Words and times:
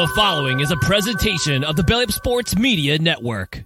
The 0.00 0.06
following 0.14 0.60
is 0.60 0.70
a 0.70 0.76
presentation 0.76 1.62
of 1.62 1.76
the 1.76 1.82
Belly 1.82 2.04
Up 2.04 2.12
Sports 2.12 2.56
Media 2.56 2.98
Network. 2.98 3.64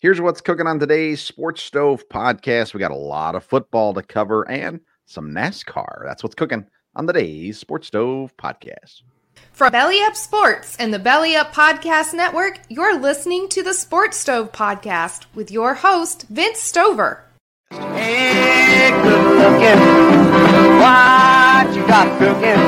Here's 0.00 0.20
what's 0.20 0.40
cooking 0.40 0.66
on 0.66 0.80
today's 0.80 1.20
Sports 1.20 1.62
Stove 1.62 2.08
podcast. 2.08 2.74
We 2.74 2.80
got 2.80 2.90
a 2.90 2.96
lot 2.96 3.34
of 3.34 3.44
football 3.44 3.94
to 3.94 4.02
cover 4.02 4.48
and 4.50 4.80
some 5.04 5.30
NASCAR. 5.30 6.02
That's 6.04 6.22
what's 6.22 6.34
cooking 6.34 6.66
on 6.94 7.06
today's 7.06 7.58
Sports 7.58 7.86
Stove 7.86 8.36
podcast. 8.36 9.02
From 9.52 9.70
Belly 9.70 10.00
Up 10.02 10.16
Sports 10.16 10.76
and 10.78 10.92
the 10.92 10.98
Belly 10.98 11.36
Up 11.36 11.54
Podcast 11.54 12.12
Network, 12.12 12.60
you're 12.68 12.98
listening 12.98 13.48
to 13.50 13.62
the 13.62 13.74
Sports 13.74 14.16
Stove 14.16 14.50
podcast 14.50 15.26
with 15.34 15.50
your 15.50 15.74
host, 15.74 16.26
Vince 16.28 16.58
Stover. 16.58 17.25
Hey, 18.06 18.92
good 19.02 19.24
looking. 19.36 19.80
What 20.78 21.74
you 21.74 21.82
got 21.88 22.06
cooking? 22.20 22.60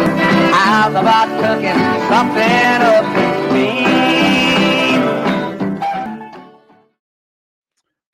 How's 0.53 0.91
about 0.91 1.29
cooking 1.39 1.79
something 2.09 2.83
up 2.83 3.07
in 3.17 3.55
me? 3.55 3.69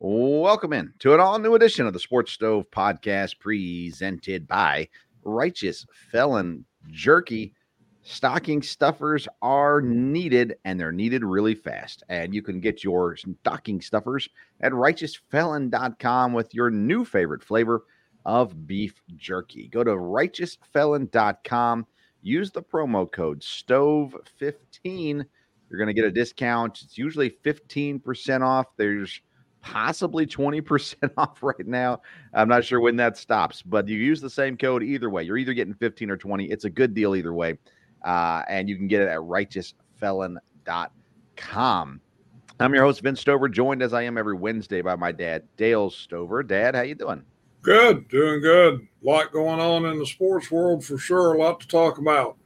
Welcome 0.01 0.75
in 0.75 0.93
to 0.99 1.15
an 1.15 1.21
all 1.21 1.39
new 1.39 1.55
edition 1.55 1.87
of 1.87 1.95
the 1.95 1.99
Sports 1.99 2.33
Stove 2.33 2.71
podcast 2.71 3.39
presented 3.39 4.47
by 4.47 4.91
Righteous 5.23 5.87
Felon 6.13 6.67
Jerky. 6.91 7.55
Stocking 8.07 8.61
stuffers 8.61 9.27
are 9.41 9.81
needed 9.81 10.57
and 10.67 10.79
they're 10.79 10.93
needed 10.93 11.25
really 11.25 11.55
fast. 11.55 12.03
And 12.11 12.35
you 12.35 12.43
can 12.43 12.61
get 12.61 12.85
your 12.85 13.17
stocking 13.17 13.81
stuffers 13.81 14.29
at 14.61 14.73
righteousfelon.com 14.73 16.35
with 16.35 16.55
your 16.55 16.71
new 16.71 17.07
favorite 17.07 17.43
flavor 17.43 17.85
of 18.27 18.67
beef 18.67 19.01
jerky. 19.17 19.69
Go 19.69 19.83
to 19.83 19.93
righteousfelon.com, 19.93 21.87
use 22.21 22.51
the 22.51 22.63
promo 22.63 23.11
code 23.11 23.41
STOVE15. 23.41 25.25
You're 25.71 25.79
going 25.79 25.89
to 25.89 25.95
get 25.95 26.05
a 26.05 26.11
discount. 26.11 26.83
It's 26.83 26.99
usually 26.99 27.31
15% 27.31 28.43
off. 28.43 28.67
There's 28.77 29.23
possibly 29.63 30.27
20% 30.27 31.11
off 31.17 31.43
right 31.43 31.67
now. 31.67 32.03
I'm 32.35 32.49
not 32.49 32.67
sure 32.67 32.81
when 32.81 32.97
that 32.97 33.17
stops, 33.17 33.63
but 33.63 33.89
you 33.89 33.97
use 33.97 34.21
the 34.21 34.29
same 34.29 34.59
code 34.59 34.83
either 34.83 35.09
way. 35.09 35.23
You're 35.23 35.39
either 35.39 35.55
getting 35.55 35.73
15 35.73 36.11
or 36.11 36.19
20. 36.19 36.51
It's 36.51 36.67
a 36.67 36.71
good 36.71 36.93
deal 36.93 37.17
either 37.17 37.33
way. 37.33 37.57
Uh, 38.05 38.43
and 38.49 38.69
you 38.69 38.77
can 38.77 38.87
get 38.87 39.03
it 39.03 39.09
at 39.09 39.19
righteousfelon.com. 39.19 42.01
I'm 42.61 42.73
your 42.73 42.85
host, 42.85 43.01
Vince 43.01 43.21
Stover, 43.21 43.49
joined 43.49 43.83
as 43.83 43.93
I 43.93 44.03
am 44.03 44.17
every 44.17 44.37
Wednesday 44.37 44.81
by 44.81 44.95
my 44.95 45.11
dad, 45.11 45.43
Dale 45.57 45.91
Stover. 45.91 46.45
Dad, 46.45 46.77
how 46.77 46.83
you 46.83 46.95
doing? 46.95 47.25
Good, 47.63 48.07
doing 48.09 48.43
good. 48.43 48.75
A 48.75 49.07
lot 49.07 49.33
going 49.33 49.59
on 49.59 49.87
in 49.87 49.99
the 49.99 50.07
sports 50.07 50.51
world 50.51 50.85
for 50.85 50.99
sure. 50.99 51.33
A 51.33 51.39
lot 51.39 51.59
to 51.61 51.67
talk 51.67 51.99
about. 51.99 52.37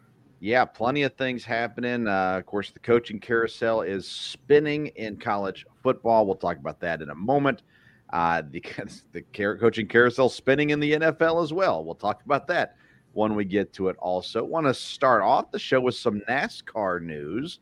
Yeah, 0.40 0.64
plenty 0.64 1.02
of 1.02 1.14
things 1.14 1.44
happening. 1.44 2.06
Uh, 2.06 2.36
of 2.38 2.46
course, 2.46 2.70
the 2.70 2.78
coaching 2.78 3.18
carousel 3.18 3.82
is 3.82 4.06
spinning 4.06 4.86
in 4.88 5.16
college 5.16 5.66
football. 5.82 6.24
We'll 6.24 6.36
talk 6.36 6.58
about 6.58 6.78
that 6.80 7.02
in 7.02 7.10
a 7.10 7.14
moment. 7.14 7.62
Uh, 8.10 8.42
the 8.50 8.62
the 9.12 9.22
coaching 9.32 9.88
carousel 9.88 10.28
spinning 10.28 10.70
in 10.70 10.78
the 10.78 10.92
NFL 10.92 11.42
as 11.42 11.52
well. 11.52 11.84
We'll 11.84 11.96
talk 11.96 12.24
about 12.24 12.46
that 12.46 12.76
when 13.12 13.34
we 13.34 13.44
get 13.44 13.72
to 13.74 13.88
it. 13.88 13.96
Also, 13.98 14.44
want 14.44 14.66
to 14.66 14.74
start 14.74 15.22
off 15.22 15.50
the 15.50 15.58
show 15.58 15.80
with 15.80 15.94
some 15.94 16.20
NASCAR 16.28 17.02
news. 17.02 17.60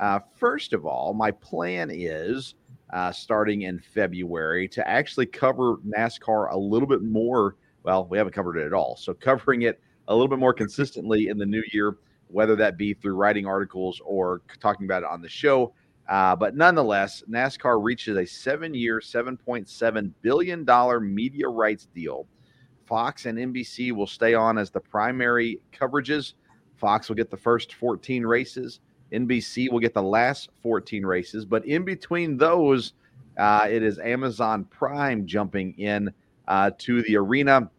Uh, 0.00 0.20
first 0.36 0.72
of 0.72 0.86
all, 0.86 1.14
my 1.14 1.30
plan 1.30 1.90
is 1.92 2.54
uh, 2.92 3.12
starting 3.12 3.62
in 3.62 3.78
February 3.78 4.68
to 4.68 4.86
actually 4.88 5.26
cover 5.26 5.76
NASCAR 5.78 6.52
a 6.52 6.56
little 6.56 6.88
bit 6.88 7.02
more. 7.02 7.56
Well, 7.82 8.06
we 8.06 8.18
haven't 8.18 8.32
covered 8.32 8.56
it 8.56 8.66
at 8.66 8.72
all. 8.72 8.96
So, 8.96 9.14
covering 9.14 9.62
it 9.62 9.80
a 10.08 10.14
little 10.14 10.28
bit 10.28 10.38
more 10.38 10.54
consistently 10.54 11.28
in 11.28 11.38
the 11.38 11.46
new 11.46 11.62
year, 11.72 11.98
whether 12.28 12.56
that 12.56 12.76
be 12.76 12.94
through 12.94 13.14
writing 13.14 13.46
articles 13.46 14.00
or 14.04 14.42
talking 14.60 14.86
about 14.86 15.02
it 15.02 15.08
on 15.08 15.22
the 15.22 15.28
show. 15.28 15.74
Uh, 16.08 16.34
but 16.34 16.56
nonetheless, 16.56 17.22
NASCAR 17.28 17.82
reaches 17.82 18.16
a 18.16 18.24
seven 18.24 18.72
year, 18.72 18.98
$7.7 19.00 20.12
billion 20.22 21.14
media 21.14 21.48
rights 21.48 21.86
deal. 21.94 22.26
Fox 22.88 23.26
and 23.26 23.36
NBC 23.38 23.92
will 23.92 24.06
stay 24.06 24.32
on 24.32 24.56
as 24.56 24.70
the 24.70 24.80
primary 24.80 25.60
coverages. 25.72 26.32
Fox 26.76 27.08
will 27.08 27.16
get 27.16 27.30
the 27.30 27.36
first 27.36 27.74
14 27.74 28.24
races. 28.24 28.80
NBC 29.12 29.70
will 29.70 29.78
get 29.78 29.92
the 29.92 30.02
last 30.02 30.48
14 30.62 31.04
races. 31.04 31.44
But 31.44 31.66
in 31.66 31.84
between 31.84 32.38
those, 32.38 32.94
uh, 33.36 33.68
it 33.70 33.82
is 33.82 33.98
Amazon 33.98 34.64
Prime 34.64 35.26
jumping 35.26 35.78
in 35.78 36.10
uh, 36.48 36.70
to 36.78 37.02
the 37.02 37.16
arena, 37.16 37.70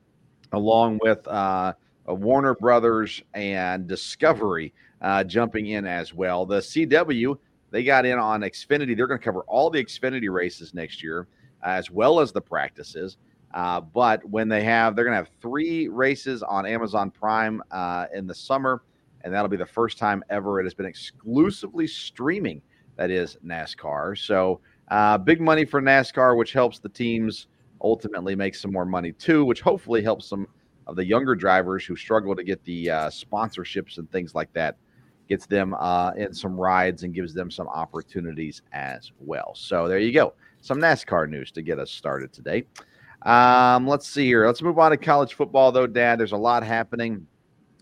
along 0.53 0.99
with 1.01 1.27
uh, 1.27 1.73
Warner 2.05 2.53
Brothers 2.53 3.21
and 3.33 3.87
Discovery 3.87 4.73
uh, 5.01 5.23
jumping 5.23 5.67
in 5.67 5.87
as 5.87 6.13
well. 6.13 6.45
The 6.45 6.59
CW, 6.59 7.37
they 7.71 7.83
got 7.83 8.05
in 8.05 8.19
on 8.19 8.41
Xfinity. 8.41 8.95
They're 8.95 9.07
going 9.07 9.19
to 9.19 9.25
cover 9.25 9.41
all 9.41 9.71
the 9.71 9.83
Xfinity 9.83 10.31
races 10.31 10.73
next 10.75 11.01
year, 11.01 11.27
as 11.63 11.89
well 11.89 12.19
as 12.19 12.31
the 12.31 12.41
practices. 12.41 13.17
Uh, 13.53 13.81
but 13.81 14.23
when 14.25 14.47
they 14.47 14.63
have, 14.63 14.95
they're 14.95 15.05
going 15.05 15.17
to 15.17 15.23
have 15.23 15.31
three 15.41 15.87
races 15.87 16.43
on 16.43 16.65
Amazon 16.65 17.09
Prime 17.09 17.61
uh, 17.71 18.05
in 18.13 18.27
the 18.27 18.35
summer, 18.35 18.83
and 19.21 19.33
that'll 19.33 19.49
be 19.49 19.57
the 19.57 19.65
first 19.65 19.97
time 19.97 20.23
ever 20.29 20.59
it 20.59 20.65
has 20.65 20.73
been 20.73 20.85
exclusively 20.85 21.87
streaming. 21.87 22.61
That 22.95 23.11
is 23.11 23.37
NASCAR. 23.45 24.17
So 24.17 24.59
uh, 24.89 25.17
big 25.17 25.41
money 25.41 25.65
for 25.65 25.81
NASCAR, 25.81 26.37
which 26.37 26.53
helps 26.53 26.79
the 26.79 26.89
teams 26.89 27.47
ultimately 27.81 28.35
make 28.35 28.55
some 28.55 28.71
more 28.71 28.85
money 28.85 29.13
too, 29.13 29.45
which 29.45 29.61
hopefully 29.61 30.03
helps 30.03 30.27
some 30.27 30.47
of 30.85 30.95
the 30.95 31.05
younger 31.05 31.35
drivers 31.35 31.85
who 31.85 31.95
struggle 31.95 32.35
to 32.35 32.43
get 32.43 32.63
the 32.65 32.89
uh, 32.89 33.09
sponsorships 33.09 33.97
and 33.97 34.11
things 34.11 34.35
like 34.35 34.51
that. 34.53 34.75
Gets 35.27 35.45
them 35.45 35.75
uh, 35.79 36.11
in 36.17 36.33
some 36.33 36.59
rides 36.59 37.03
and 37.03 37.13
gives 37.13 37.35
them 37.35 37.51
some 37.51 37.67
opportunities 37.67 38.63
as 38.73 39.11
well. 39.19 39.53
So 39.55 39.87
there 39.87 39.99
you 39.99 40.11
go. 40.11 40.33
Some 40.61 40.79
NASCAR 40.79 41.29
news 41.29 41.51
to 41.51 41.61
get 41.61 41.77
us 41.77 41.91
started 41.91 42.33
today. 42.33 42.65
Um, 43.23 43.87
let's 43.87 44.07
see 44.07 44.25
here. 44.25 44.45
Let's 44.45 44.61
move 44.61 44.79
on 44.79 44.91
to 44.91 44.97
college 44.97 45.33
football, 45.33 45.71
though, 45.71 45.87
Dad. 45.87 46.19
There's 46.19 46.31
a 46.31 46.37
lot 46.37 46.63
happening. 46.63 47.25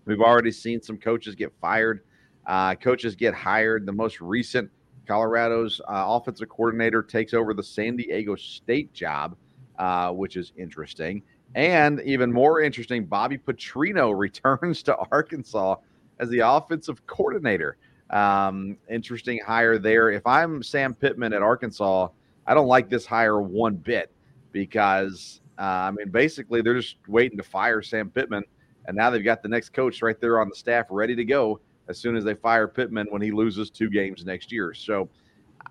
We've 0.04 0.20
already 0.20 0.50
seen 0.50 0.82
some 0.82 0.96
coaches 0.96 1.34
get 1.34 1.52
fired, 1.60 2.00
uh, 2.46 2.74
coaches 2.74 3.14
get 3.14 3.34
hired. 3.34 3.86
The 3.86 3.92
most 3.92 4.20
recent, 4.20 4.70
Colorado's 5.06 5.80
uh, 5.80 6.04
offensive 6.06 6.48
coordinator 6.48 7.02
takes 7.02 7.34
over 7.34 7.54
the 7.54 7.62
San 7.62 7.96
Diego 7.96 8.34
State 8.34 8.92
job, 8.92 9.36
uh, 9.78 10.10
which 10.10 10.36
is 10.36 10.52
interesting. 10.56 11.22
And 11.54 12.00
even 12.00 12.32
more 12.32 12.60
interesting, 12.60 13.04
Bobby 13.04 13.38
Petrino 13.38 14.12
returns 14.18 14.82
to 14.84 14.96
Arkansas 15.12 15.76
as 16.18 16.28
the 16.30 16.40
offensive 16.40 17.06
coordinator. 17.06 17.76
Um, 18.10 18.76
interesting 18.88 19.38
hire 19.46 19.78
there. 19.78 20.10
If 20.10 20.26
I'm 20.26 20.62
Sam 20.62 20.94
Pittman 20.94 21.32
at 21.32 21.42
Arkansas, 21.42 22.08
I 22.46 22.54
don't 22.54 22.66
like 22.66 22.88
this 22.88 23.04
hire 23.04 23.40
one 23.40 23.76
bit 23.76 24.10
because 24.58 25.40
uh, 25.56 25.62
I 25.62 25.90
mean, 25.92 26.08
basically, 26.10 26.62
they're 26.62 26.74
just 26.74 26.96
waiting 27.06 27.38
to 27.38 27.44
fire 27.44 27.80
Sam 27.80 28.10
Pittman, 28.10 28.42
and 28.86 28.96
now 28.96 29.08
they've 29.08 29.24
got 29.24 29.40
the 29.40 29.48
next 29.48 29.70
coach 29.72 30.02
right 30.02 30.20
there 30.20 30.40
on 30.40 30.48
the 30.48 30.54
staff 30.56 30.86
ready 30.90 31.14
to 31.14 31.24
go 31.24 31.60
as 31.88 31.98
soon 31.98 32.16
as 32.16 32.24
they 32.24 32.34
fire 32.34 32.66
Pittman 32.66 33.06
when 33.10 33.22
he 33.22 33.30
loses 33.30 33.70
two 33.70 33.88
games 33.88 34.24
next 34.24 34.50
year. 34.50 34.74
So, 34.74 35.08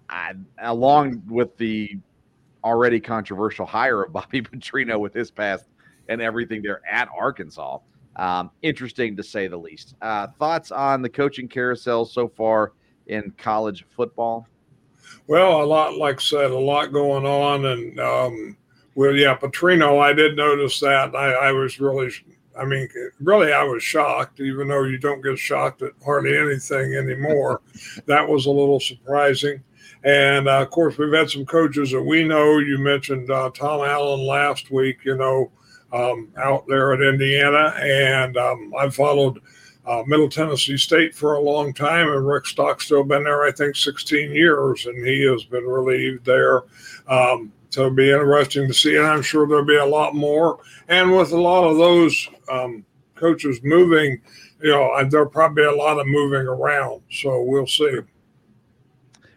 I, 0.09 0.33
along 0.59 1.21
with 1.27 1.57
the 1.57 1.97
already 2.63 3.01
controversial 3.01 3.65
hire 3.65 4.03
of 4.03 4.13
Bobby 4.13 4.41
Petrino 4.41 4.99
with 4.99 5.13
his 5.13 5.31
past 5.31 5.65
and 6.07 6.21
everything 6.21 6.61
there 6.61 6.81
at 6.89 7.09
Arkansas. 7.17 7.79
Um, 8.15 8.51
interesting 8.61 9.17
to 9.17 9.23
say 9.23 9.47
the 9.47 9.57
least. 9.57 9.95
Uh, 10.01 10.27
thoughts 10.39 10.71
on 10.71 11.01
the 11.01 11.09
coaching 11.09 11.49
carousel 11.49 12.05
so 12.05 12.29
far 12.29 12.71
in 13.07 13.31
college 13.37 13.85
football? 13.89 14.47
Well, 15.27 15.61
a 15.61 15.65
lot, 15.65 15.97
like 15.97 16.15
I 16.15 16.23
said, 16.23 16.51
a 16.51 16.57
lot 16.57 16.91
going 16.91 17.25
on, 17.25 17.65
and 17.65 17.99
um, 17.99 18.57
well, 18.97 19.15
yeah, 19.15 19.37
Petrino, 19.37 20.01
I 20.01 20.11
did 20.11 20.35
notice 20.35 20.79
that. 20.79 21.15
I, 21.15 21.31
I 21.31 21.51
was 21.51 21.79
really, 21.79 22.09
I 22.59 22.65
mean, 22.65 22.89
really, 23.19 23.53
I 23.53 23.61
was 23.61 23.83
shocked, 23.83 24.39
even 24.39 24.67
though 24.67 24.85
you 24.85 24.97
don't 24.97 25.21
get 25.21 25.37
shocked 25.37 25.83
at 25.83 25.91
hardly 26.03 26.35
anything 26.35 26.95
anymore. 26.95 27.61
that 28.07 28.27
was 28.27 28.47
a 28.47 28.49
little 28.49 28.79
surprising. 28.79 29.61
And 30.03 30.47
uh, 30.47 30.63
of 30.63 30.71
course, 30.71 30.97
we've 30.97 31.13
had 31.13 31.29
some 31.29 31.45
coaches 31.45 31.91
that 31.91 32.01
we 32.01 32.23
know. 32.23 32.57
You 32.57 32.79
mentioned 32.79 33.29
uh, 33.29 33.51
Tom 33.51 33.81
Allen 33.87 34.25
last 34.25 34.71
week, 34.71 35.05
you 35.05 35.15
know, 35.15 35.51
um, 35.93 36.29
out 36.35 36.65
there 36.67 36.91
at 36.91 37.01
Indiana. 37.01 37.75
And 37.77 38.35
um, 38.35 38.73
I've 38.79 38.95
followed 38.95 39.39
uh, 39.85 40.01
Middle 40.07 40.27
Tennessee 40.27 40.77
State 40.77 41.13
for 41.13 41.35
a 41.35 41.41
long 41.41 41.71
time, 41.71 42.09
and 42.11 42.27
Rick 42.27 42.47
Stockstill 42.47 43.03
been 43.03 43.25
there, 43.25 43.43
I 43.43 43.51
think, 43.51 43.75
16 43.75 44.31
years, 44.31 44.87
and 44.87 45.05
he 45.05 45.21
has 45.21 45.43
been 45.43 45.65
relieved 45.65 46.25
there. 46.25 46.63
Um, 47.07 47.53
it'll 47.77 47.91
be 47.91 48.11
interesting 48.11 48.67
to 48.67 48.73
see, 48.73 48.97
and 48.97 49.05
I'm 49.05 49.21
sure 49.21 49.47
there'll 49.47 49.65
be 49.65 49.77
a 49.77 49.85
lot 49.85 50.15
more. 50.15 50.59
And 50.87 51.15
with 51.15 51.31
a 51.31 51.39
lot 51.39 51.65
of 51.65 51.77
those 51.77 52.27
um, 52.49 52.85
coaches 53.15 53.59
moving, 53.63 54.21
you 54.61 54.71
know, 54.71 55.03
there'll 55.09 55.29
probably 55.29 55.63
be 55.63 55.67
a 55.67 55.75
lot 55.75 55.99
of 55.99 56.07
moving 56.07 56.47
around. 56.47 57.01
So 57.11 57.43
we'll 57.43 57.67
see. 57.67 57.99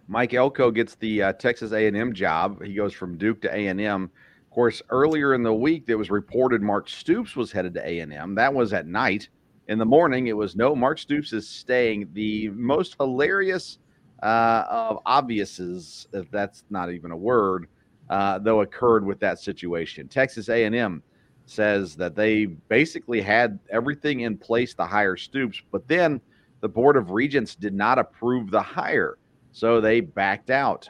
Mike 0.09 0.35
Elko 0.35 0.71
gets 0.71 0.97
the 0.97 1.23
uh, 1.23 1.33
Texas 1.35 1.73
A&M 1.73 2.13
job. 2.13 2.63
He 2.63 2.75
goes 2.75 2.93
from 2.93 3.17
Duke 3.17 3.41
to 3.43 3.55
A&M. 3.55 4.05
Of 4.05 4.51
course, 4.51 4.83
earlier 4.91 5.35
in 5.35 5.45
the 5.45 5.55
week, 5.55 5.85
it 5.87 5.95
was 5.95 6.11
reported 6.11 6.63
Mark 6.63 6.89
Stoops 6.89 7.37
was 7.37 7.53
headed 7.53 7.75
to 7.75 7.89
A&M. 7.89 8.35
That 8.35 8.53
was 8.53 8.73
at 8.73 8.87
night. 8.87 9.29
In 9.69 9.79
the 9.79 9.85
morning, 9.85 10.27
it 10.27 10.37
was 10.37 10.57
no. 10.57 10.75
Mark 10.75 10.99
Stoops 10.99 11.33
is 11.33 11.49
staying. 11.49 12.09
The 12.13 12.49
most 12.49 12.97
hilarious 12.99 13.79
uh, 14.21 14.65
of 14.69 14.99
obviouses, 15.05 16.09
if 16.13 16.29
that's 16.33 16.65
not 16.71 16.93
even 16.93 17.13
a 17.13 17.17
word, 17.17 17.69
uh, 18.11 18.41
though 18.41 18.61
occurred 18.61 19.07
with 19.07 19.21
that 19.21 19.39
situation. 19.39 20.09
Texas 20.09 20.49
A&M 20.49 21.03
says 21.47 21.95
that 21.97 22.17
they 22.17 22.47
basically 22.47 23.21
had 23.21 23.59
everything 23.71 24.21
in 24.21 24.37
place 24.37 24.75
to 24.75 24.85
hire 24.85 25.17
Stoops, 25.17 25.63
but 25.71 25.87
then 25.87 26.21
the 26.61 26.69
Board 26.69 26.97
of 26.97 27.13
Regents 27.13 27.55
did 27.55 27.73
not 27.73 27.99
approve 27.99 28.51
the 28.51 28.61
hire, 28.61 29.17
so 29.53 29.81
they 29.81 30.01
backed 30.01 30.51
out. 30.51 30.89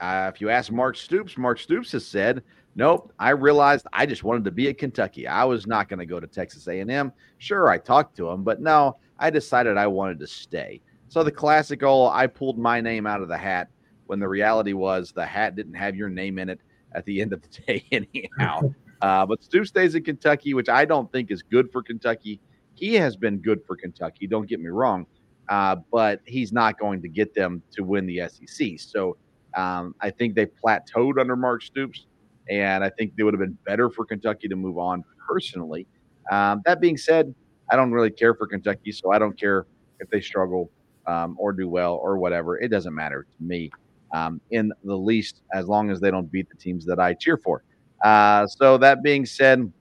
Uh, 0.00 0.30
if 0.32 0.40
you 0.40 0.50
ask 0.50 0.72
Mark 0.72 0.96
Stoops, 0.96 1.36
Mark 1.36 1.58
Stoops 1.58 1.92
has 1.92 2.06
said, 2.06 2.42
"Nope, 2.76 3.12
I 3.18 3.30
realized 3.30 3.86
I 3.92 4.06
just 4.06 4.24
wanted 4.24 4.44
to 4.44 4.50
be 4.52 4.68
at 4.68 4.78
Kentucky. 4.78 5.26
I 5.26 5.44
was 5.44 5.66
not 5.66 5.88
going 5.88 5.98
to 6.00 6.06
go 6.06 6.20
to 6.20 6.26
Texas 6.26 6.68
A&M. 6.68 7.12
Sure, 7.38 7.68
I 7.68 7.78
talked 7.78 8.16
to 8.16 8.28
him, 8.30 8.42
but 8.44 8.60
no, 8.60 8.96
I 9.18 9.30
decided 9.30 9.76
I 9.76 9.88
wanted 9.88 10.20
to 10.20 10.26
stay." 10.28 10.80
So 11.08 11.22
the 11.24 11.30
classical, 11.32 12.08
I 12.08 12.26
pulled 12.28 12.58
my 12.58 12.80
name 12.80 13.06
out 13.06 13.20
of 13.20 13.28
the 13.28 13.36
hat 13.36 13.68
when 14.06 14.18
the 14.18 14.28
reality 14.28 14.72
was 14.72 15.12
the 15.12 15.24
hat 15.24 15.56
didn't 15.56 15.74
have 15.74 15.96
your 15.96 16.08
name 16.08 16.38
in 16.38 16.48
it 16.48 16.60
at 16.94 17.04
the 17.04 17.20
end 17.22 17.32
of 17.32 17.42
the 17.42 17.48
day, 17.66 17.84
anyhow. 17.92 18.60
Uh, 19.00 19.26
but 19.26 19.42
Stoops 19.42 19.68
stays 19.68 19.94
in 19.94 20.04
Kentucky, 20.04 20.54
which 20.54 20.68
I 20.68 20.84
don't 20.84 21.10
think 21.10 21.30
is 21.30 21.42
good 21.42 21.70
for 21.72 21.82
Kentucky. 21.82 22.40
He 22.74 22.94
has 22.94 23.16
been 23.16 23.38
good 23.38 23.60
for 23.66 23.76
Kentucky, 23.76 24.26
don't 24.26 24.48
get 24.48 24.60
me 24.60 24.68
wrong, 24.68 25.06
uh, 25.48 25.76
but 25.90 26.20
he's 26.24 26.52
not 26.52 26.78
going 26.78 27.02
to 27.02 27.08
get 27.08 27.34
them 27.34 27.62
to 27.72 27.82
win 27.82 28.06
the 28.06 28.22
SEC. 28.28 28.78
So 28.78 29.16
um, 29.56 29.94
I 30.00 30.10
think 30.10 30.34
they 30.34 30.46
plateaued 30.46 31.20
under 31.20 31.36
Mark 31.36 31.62
Stoops, 31.62 32.06
and 32.48 32.82
I 32.82 32.90
think 32.90 33.14
they 33.16 33.22
would 33.24 33.34
have 33.34 33.40
been 33.40 33.58
better 33.66 33.90
for 33.90 34.04
Kentucky 34.04 34.48
to 34.48 34.56
move 34.56 34.78
on 34.78 35.04
personally. 35.28 35.86
Um, 36.30 36.62
that 36.64 36.80
being 36.80 36.96
said, 36.96 37.34
I 37.70 37.76
don't 37.76 37.92
really 37.92 38.10
care 38.10 38.34
for 38.34 38.46
Kentucky, 38.46 38.92
so 38.92 39.12
I 39.12 39.18
don't 39.18 39.38
care 39.38 39.66
if 40.00 40.08
they 40.10 40.20
struggle 40.20 40.70
um, 41.06 41.36
or 41.38 41.52
do 41.52 41.68
well 41.68 41.94
or 41.96 42.18
whatever. 42.18 42.58
It 42.58 42.68
doesn't 42.68 42.94
matter 42.94 43.26
to 43.36 43.44
me 43.44 43.70
um, 44.12 44.40
in 44.50 44.72
the 44.84 44.96
least, 44.96 45.42
as 45.52 45.66
long 45.66 45.90
as 45.90 46.00
they 46.00 46.10
don't 46.10 46.30
beat 46.30 46.48
the 46.48 46.56
teams 46.56 46.84
that 46.86 46.98
I 46.98 47.14
cheer 47.14 47.36
for. 47.36 47.62
Uh, 48.04 48.46
so 48.46 48.76
that 48.78 49.02
being 49.02 49.24
said, 49.24 49.72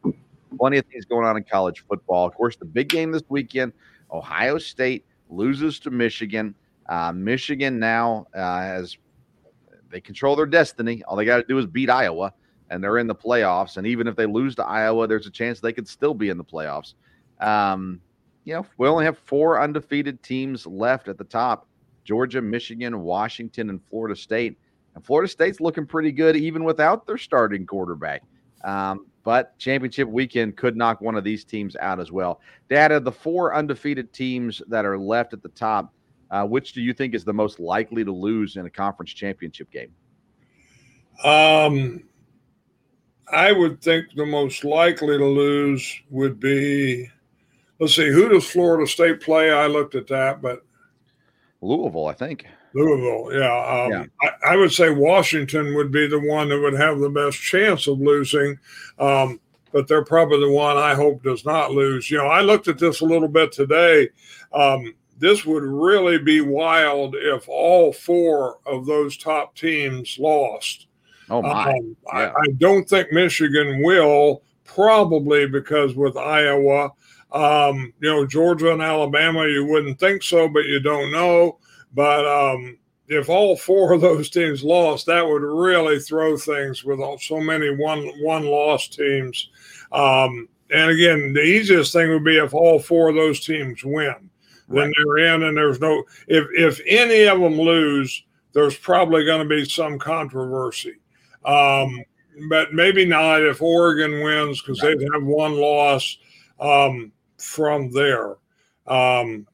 plenty 0.58 0.78
of 0.78 0.86
things 0.86 1.06
going 1.06 1.26
on 1.26 1.38
in 1.38 1.44
college 1.44 1.84
football. 1.88 2.26
Of 2.26 2.36
course, 2.36 2.56
the 2.56 2.66
big 2.66 2.90
game 2.90 3.12
this 3.12 3.24
weekend: 3.30 3.74
Ohio 4.12 4.58
State 4.58 5.06
loses 5.30 5.80
to 5.80 5.92
Michigan. 5.92 6.56
Uh, 6.88 7.12
Michigan 7.12 7.80
now 7.80 8.28
uh, 8.36 8.62
has 8.62 8.98
they 9.90 10.02
control 10.02 10.36
their 10.36 10.46
destiny. 10.46 11.04
All 11.04 11.16
they 11.16 11.26
got 11.26 11.38
to 11.38 11.44
do 11.44 11.58
is 11.58 11.66
beat 11.66 11.90
Iowa, 11.90 12.34
and 12.70 12.84
they're 12.84 12.98
in 12.98 13.08
the 13.08 13.16
playoffs. 13.16 13.78
And 13.78 13.86
even 13.86 14.08
if 14.08 14.16
they 14.16 14.26
lose 14.26 14.56
to 14.56 14.66
Iowa, 14.66 15.08
there's 15.08 15.28
a 15.28 15.32
chance 15.32 15.60
they 15.60 15.74
could 15.74 15.88
still 15.88 16.14
be 16.14 16.30
in 16.30 16.38
the 16.38 16.44
playoffs. 16.44 16.94
Um, 17.40 18.02
you 18.46 18.54
know, 18.54 18.66
we 18.78 18.88
only 18.88 19.06
have 19.06 19.18
four 19.18 19.62
undefeated 19.62 20.24
teams 20.24 20.66
left 20.66 21.08
at 21.08 21.18
the 21.18 21.24
top. 21.24 21.68
Georgia, 22.04 22.42
Michigan, 22.42 23.02
Washington, 23.02 23.70
and 23.70 23.80
Florida 23.90 24.16
State. 24.16 24.58
And 24.96 25.06
Florida 25.06 25.30
State's 25.30 25.60
looking 25.60 25.86
pretty 25.86 26.12
good 26.12 26.36
even 26.36 26.64
without 26.64 27.08
their 27.08 27.18
starting 27.18 27.66
quarterback. 27.66 28.24
Um, 28.64 29.06
but 29.24 29.58
championship 29.60 30.08
weekend 30.08 30.58
could 30.58 30.76
knock 30.76 31.02
one 31.02 31.16
of 31.16 31.24
these 31.24 31.44
teams 31.44 31.76
out 31.78 32.00
as 32.00 32.12
well. 32.12 32.42
Dad, 32.70 32.92
of 32.92 33.04
the 33.04 33.12
four 33.12 33.54
undefeated 33.56 34.12
teams 34.14 34.62
that 34.68 34.86
are 34.86 34.98
left 34.98 35.34
at 35.34 35.44
the 35.44 35.50
top, 35.50 35.94
uh, 36.32 36.46
which 36.46 36.74
do 36.74 36.82
you 36.82 36.94
think 36.94 37.14
is 37.14 37.24
the 37.24 37.34
most 37.34 37.60
likely 37.60 38.04
to 38.04 38.12
lose 38.12 38.56
in 38.56 38.66
a 38.66 38.70
conference 38.70 39.12
championship 39.12 39.70
game? 39.72 39.92
Um, 41.24 42.04
I 43.32 43.52
would 43.52 43.82
think 43.82 44.08
the 44.16 44.26
most 44.26 44.64
likely 44.64 45.18
to 45.18 45.26
lose 45.26 46.02
would 46.10 46.40
be. 46.40 47.10
Let's 47.80 47.96
see, 47.96 48.12
who 48.12 48.30
does 48.30 48.46
Florida 48.46 48.86
State 48.86 49.22
play? 49.22 49.52
I 49.52 49.68
looked 49.68 49.96
at 49.96 50.08
that, 50.08 50.42
but 50.42 50.64
Louisville, 51.62 52.08
I 52.08 52.14
think. 52.14 52.46
Louisville, 52.74 53.30
yeah. 53.34 53.84
Um, 53.84 53.92
yeah. 53.92 54.06
I, 54.22 54.54
I, 54.54 54.56
would 54.56 54.72
say 54.72 54.90
Washington 54.90 55.76
would 55.76 55.92
be 55.92 56.08
the 56.08 56.20
one 56.20 56.50
that 56.50 56.60
would 56.60 56.74
have 56.74 57.00
the 57.00 57.10
best 57.10 57.38
chance 57.38 57.88
of 57.88 58.00
losing, 58.00 58.58
um, 58.98 59.40
but 59.72 59.88
they're 59.88 60.06
probably 60.06 60.40
the 60.40 60.52
one 60.52 60.78
I 60.78 60.96
hope 60.96 61.24
does 61.24 61.46
not 61.46 61.72
lose. 61.72 62.10
You 62.10 62.18
know, 62.18 62.28
I 62.28 62.42
looked 62.42 62.68
at 62.68 62.80
this 62.80 63.02
a 63.02 63.06
little 63.06 63.28
bit 63.28 63.52
today. 63.52 64.10
Um, 64.54 64.94
this 65.18 65.46
would 65.46 65.64
really 65.64 66.18
be 66.18 66.42
wild 66.42 67.16
if 67.16 67.48
all 67.48 67.94
four 67.94 68.58
of 68.66 68.86
those 68.86 69.18
top 69.18 69.56
teams 69.56 70.18
lost. 70.18 70.88
Oh 71.30 71.42
my! 71.42 71.72
Um, 71.72 71.96
yeah. 72.08 72.20
I, 72.20 72.30
I 72.32 72.48
don't 72.58 72.90
think 72.90 73.12
Michigan 73.12 73.84
will, 73.84 74.42
probably 74.66 75.48
because 75.48 75.96
with 75.96 76.18
Iowa 76.18 76.92
um, 77.32 77.94
you 78.00 78.10
know, 78.10 78.26
Georgia 78.26 78.74
and 78.74 78.82
Alabama, 78.82 79.48
you 79.48 79.66
wouldn't 79.66 80.00
think 80.00 80.24
so, 80.24 80.50
but 80.50 80.66
you 80.66 80.80
don't 80.80 81.12
know. 81.12 81.60
But 81.94 82.26
um, 82.26 82.78
if 83.08 83.30
all 83.30 83.58
four 83.58 83.94
of 83.94 84.02
those 84.02 84.30
teams 84.30 84.64
lost, 84.64 85.06
that 85.06 85.28
would 85.28 85.42
really 85.42 86.00
throw 86.00 86.38
things 86.38 86.84
with 86.84 87.00
all, 87.00 87.18
so 87.18 87.40
many 87.40 87.70
one 87.70 88.08
one 88.22 88.46
loss 88.46 88.88
teams. 88.88 89.50
Um, 89.92 90.48
and 90.70 90.92
again, 90.92 91.34
the 91.34 91.44
easiest 91.44 91.94
thing 91.94 92.10
would 92.10 92.24
be 92.24 92.38
if 92.38 92.54
all 92.54 92.80
four 92.80 93.10
of 93.10 93.16
those 93.16 93.46
teams 93.46 93.84
win, 93.84 94.08
right. 94.08 94.22
then 94.70 94.94
they're 94.96 95.34
in, 95.34 95.44
and 95.44 95.58
there's 95.58 95.82
no 95.82 96.04
if 96.28 96.48
if 96.54 96.82
any 96.88 97.24
of 97.24 97.40
them 97.40 97.60
lose, 97.60 98.24
there's 98.54 98.78
probably 98.78 99.26
going 99.26 99.48
to 99.48 99.56
be 99.56 99.66
some 99.66 100.00
controversy. 100.00 100.96
Um, 101.46 102.04
but 102.50 102.74
maybe 102.74 103.06
not 103.06 103.42
if 103.42 103.62
Oregon 103.62 104.24
wins 104.24 104.62
because 104.62 104.82
right. 104.82 104.98
they'd 104.98 105.10
have 105.14 105.24
one 105.24 105.56
loss. 105.56 106.18
Um, 106.60 107.12
from 107.42 107.92
there. 107.92 108.38
Um, 108.88 109.48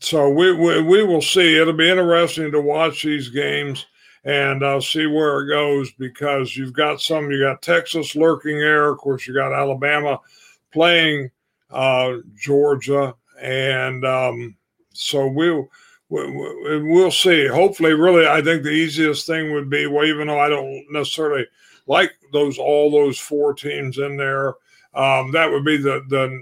so 0.00 0.28
we, 0.28 0.52
we, 0.52 0.82
we 0.82 1.02
will 1.02 1.22
see. 1.22 1.56
It'll 1.56 1.72
be 1.72 1.90
interesting 1.90 2.52
to 2.52 2.60
watch 2.60 3.02
these 3.02 3.28
games 3.28 3.86
and 4.24 4.62
uh, 4.62 4.80
see 4.80 5.06
where 5.06 5.40
it 5.40 5.48
goes 5.48 5.90
because 5.92 6.56
you've 6.56 6.72
got 6.72 7.00
some. 7.00 7.30
You 7.30 7.40
got 7.40 7.62
Texas 7.62 8.16
lurking 8.16 8.58
there. 8.58 8.90
Of 8.90 8.98
course, 8.98 9.26
you 9.26 9.34
got 9.34 9.52
Alabama 9.52 10.20
playing 10.72 11.30
uh, 11.70 12.16
Georgia, 12.36 13.14
and 13.40 14.04
um, 14.04 14.56
so 14.92 15.26
we'll 15.26 15.68
we'll 16.08 17.10
see. 17.10 17.46
Hopefully, 17.46 17.92
really, 17.92 18.26
I 18.26 18.40
think 18.40 18.62
the 18.62 18.70
easiest 18.70 19.26
thing 19.26 19.52
would 19.52 19.68
be 19.68 19.86
well, 19.86 20.06
even 20.06 20.28
though 20.28 20.40
I 20.40 20.48
don't 20.48 20.84
necessarily 20.90 21.46
like 21.86 22.12
those 22.32 22.58
all 22.58 22.90
those 22.90 23.18
four 23.18 23.52
teams 23.52 23.98
in 23.98 24.16
there, 24.16 24.54
um, 24.94 25.32
that 25.32 25.50
would 25.50 25.64
be 25.64 25.76
the 25.76 26.02
the 26.08 26.40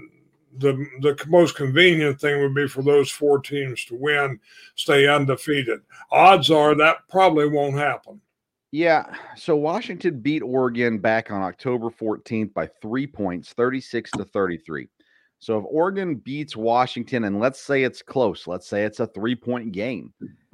the 0.57 0.73
the 1.01 1.17
most 1.27 1.55
convenient 1.55 2.19
thing 2.19 2.41
would 2.41 2.53
be 2.53 2.67
for 2.67 2.83
those 2.83 3.09
four 3.09 3.39
teams 3.39 3.85
to 3.85 3.95
win, 3.95 4.39
stay 4.75 5.07
undefeated. 5.07 5.81
Odds 6.11 6.51
are 6.51 6.75
that 6.75 7.07
probably 7.09 7.47
won't 7.47 7.75
happen. 7.75 8.21
Yeah. 8.71 9.13
So 9.35 9.55
Washington 9.55 10.19
beat 10.19 10.41
Oregon 10.41 10.97
back 10.97 11.29
on 11.29 11.43
October 11.43 11.91
14th 11.91 12.53
by 12.55 12.67
three 12.81 13.05
points, 13.05 13.53
36 13.53 14.09
to 14.11 14.25
33. 14.25 14.87
So 15.37 15.59
if 15.59 15.65
Oregon 15.67 16.15
beats 16.15 16.55
Washington, 16.55 17.25
and 17.25 17.39
let's 17.39 17.59
say 17.59 17.83
it's 17.83 18.01
close, 18.01 18.47
let's 18.47 18.65
say 18.65 18.83
it's 18.83 18.99
a 18.99 19.07
three 19.07 19.35
point 19.35 19.73
game. 19.73 20.13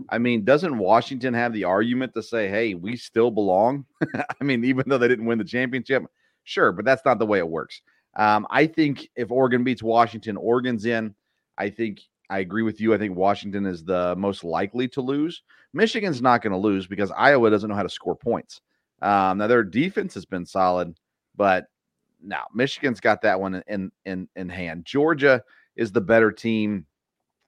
I 0.09 0.17
mean, 0.17 0.43
doesn't 0.43 0.77
Washington 0.77 1.33
have 1.33 1.53
the 1.53 1.63
argument 1.63 2.13
to 2.15 2.23
say, 2.23 2.49
hey, 2.49 2.73
we 2.73 2.97
still 2.97 3.31
belong? 3.31 3.85
I 4.15 4.43
mean, 4.43 4.65
even 4.65 4.83
though 4.87 4.97
they 4.97 5.07
didn't 5.07 5.27
win 5.27 5.37
the 5.37 5.45
championship, 5.45 6.03
sure, 6.43 6.71
but 6.71 6.85
that's 6.85 7.05
not 7.05 7.19
the 7.19 7.25
way 7.25 7.37
it 7.37 7.47
works. 7.47 7.81
Um, 8.15 8.47
I 8.49 8.67
think 8.67 9.09
if 9.15 9.31
Oregon 9.31 9.63
beats 9.63 9.83
Washington, 9.83 10.37
Oregon's 10.37 10.85
in. 10.85 11.15
I 11.57 11.69
think 11.69 12.01
I 12.29 12.39
agree 12.39 12.63
with 12.63 12.79
you. 12.79 12.93
I 12.93 12.97
think 12.97 13.15
Washington 13.15 13.65
is 13.65 13.83
the 13.83 14.15
most 14.17 14.43
likely 14.43 14.87
to 14.89 15.01
lose. 15.01 15.41
Michigan's 15.73 16.21
not 16.21 16.41
going 16.41 16.53
to 16.53 16.57
lose 16.57 16.87
because 16.87 17.11
Iowa 17.11 17.49
doesn't 17.49 17.69
know 17.69 17.75
how 17.75 17.83
to 17.83 17.89
score 17.89 18.15
points. 18.15 18.61
Um, 19.01 19.37
now 19.37 19.47
their 19.47 19.63
defense 19.63 20.13
has 20.13 20.25
been 20.25 20.45
solid, 20.45 20.95
but 21.35 21.65
now 22.21 22.45
Michigan's 22.53 22.99
got 22.99 23.21
that 23.21 23.39
one 23.39 23.63
in 23.67 23.91
in 24.05 24.27
in 24.35 24.49
hand. 24.49 24.85
Georgia 24.85 25.41
is 25.75 25.91
the 25.91 26.01
better 26.01 26.31
team. 26.31 26.85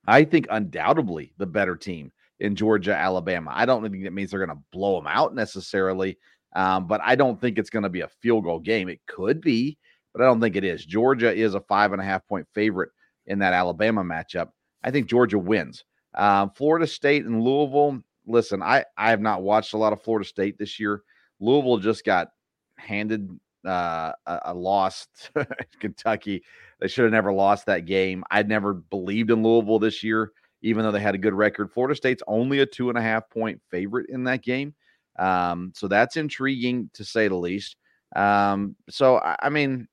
I 0.08 0.24
think 0.24 0.48
undoubtedly 0.50 1.34
the 1.38 1.46
better 1.46 1.76
team 1.76 2.12
in 2.40 2.56
Georgia, 2.56 2.96
Alabama. 2.96 3.52
I 3.54 3.66
don't 3.66 3.84
think 3.84 4.04
that 4.04 4.14
means 4.14 4.32
they're 4.32 4.46
going 4.46 4.58
to 4.58 4.64
blow 4.72 4.96
them 4.96 5.08
out 5.08 5.36
necessarily, 5.36 6.18
um, 6.56 6.88
but 6.88 7.02
I 7.04 7.16
don't 7.16 7.40
think 7.40 7.60
it's 7.60 7.70
going 7.70 7.84
to 7.84 7.90
be 7.90 8.02
a 8.02 8.08
field 8.08 8.46
goal 8.46 8.60
game. 8.60 8.90
It 8.90 9.02
could 9.08 9.42
be, 9.42 9.78
but 10.14 10.22
I 10.22 10.26
don't 10.26 10.42
think 10.42 10.56
it 10.56 10.64
is. 10.64 10.86
Georgia 10.86 11.34
is 11.34 11.56
a 11.56 11.62
five 11.62 11.94
and 11.94 12.02
a 12.02 12.06
half 12.06 12.28
point 12.28 12.48
favorite 12.54 12.92
in 13.28 13.40
that 13.40 13.54
Alabama 13.54 14.04
matchup. 14.04 14.50
I 14.84 14.92
think 14.92 15.08
Georgia 15.08 15.40
wins. 15.40 15.86
Um, 16.16 16.52
Florida 16.52 16.88
State 16.88 17.26
and 17.26 17.42
Louisville. 17.42 18.02
Listen, 18.28 18.62
I 18.62 18.86
I 18.98 19.10
have 19.10 19.22
not 19.22 19.42
watched 19.42 19.74
a 19.74 19.78
lot 19.78 19.94
of 19.94 20.02
Florida 20.02 20.28
State 20.28 20.58
this 20.58 20.80
year. 20.80 21.04
Louisville 21.40 21.78
just 21.78 22.04
got 22.04 22.30
handed 22.78 23.30
uh, 23.66 24.12
a, 24.26 24.40
a 24.46 24.54
loss 24.54 25.08
to 25.34 25.48
Kentucky. 25.80 26.44
They 26.80 26.88
should 26.88 27.04
have 27.04 27.14
never 27.14 27.32
lost 27.32 27.66
that 27.68 27.86
game. 27.86 28.24
I'd 28.32 28.50
never 28.50 28.74
believed 28.74 29.32
in 29.32 29.44
Louisville 29.44 29.80
this 29.80 30.04
year, 30.04 30.32
even 30.62 30.84
though 30.84 30.92
they 30.92 31.00
had 31.00 31.16
a 31.16 31.20
good 31.20 31.34
record. 31.34 31.72
Florida 31.72 31.96
State's 31.96 32.24
only 32.28 32.60
a 32.60 32.66
two 32.66 32.90
and 32.90 32.98
a 32.98 33.02
half 33.02 33.30
point 33.30 33.62
favorite 33.70 34.10
in 34.10 34.24
that 34.26 34.44
game. 34.44 34.74
Um, 35.20 35.72
so 35.76 35.88
that's 35.88 36.18
intriguing 36.18 36.90
to 36.94 37.04
say 37.04 37.28
the 37.28 37.36
least. 37.36 37.76
Um, 38.16 38.76
so, 38.90 39.18
I, 39.18 39.36
I 39.44 39.50
mean, 39.50 39.88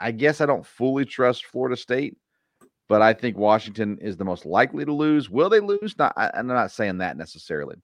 I 0.00 0.12
guess 0.12 0.40
I 0.40 0.46
don't 0.46 0.66
fully 0.66 1.04
trust 1.04 1.46
Florida 1.46 1.76
State, 1.76 2.16
but 2.88 3.02
I 3.02 3.12
think 3.12 3.36
Washington 3.36 3.98
is 4.00 4.16
the 4.16 4.24
most 4.24 4.46
likely 4.46 4.84
to 4.84 4.92
lose. 4.92 5.28
Will 5.30 5.50
they 5.50 5.60
lose? 5.60 5.96
Not, 5.98 6.12
I, 6.16 6.30
I'm 6.34 6.46
not 6.46 6.72
saying 6.72 6.98
that 6.98 7.16
necessarily. 7.16 7.76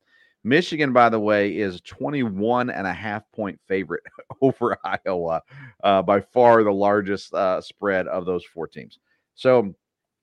Michigan, 0.42 0.92
by 0.92 1.08
the 1.08 1.18
way, 1.18 1.56
is 1.56 1.80
21 1.80 2.70
and 2.70 2.86
a 2.86 2.92
half 2.92 3.24
point 3.32 3.58
favorite 3.66 4.04
over 4.40 4.76
Iowa, 4.84 5.42
uh, 5.82 6.02
by 6.02 6.20
far 6.20 6.62
the 6.62 6.72
largest 6.72 7.34
uh, 7.34 7.60
spread 7.60 8.06
of 8.06 8.24
those 8.26 8.44
four 8.44 8.68
teams. 8.68 8.98
So 9.34 9.74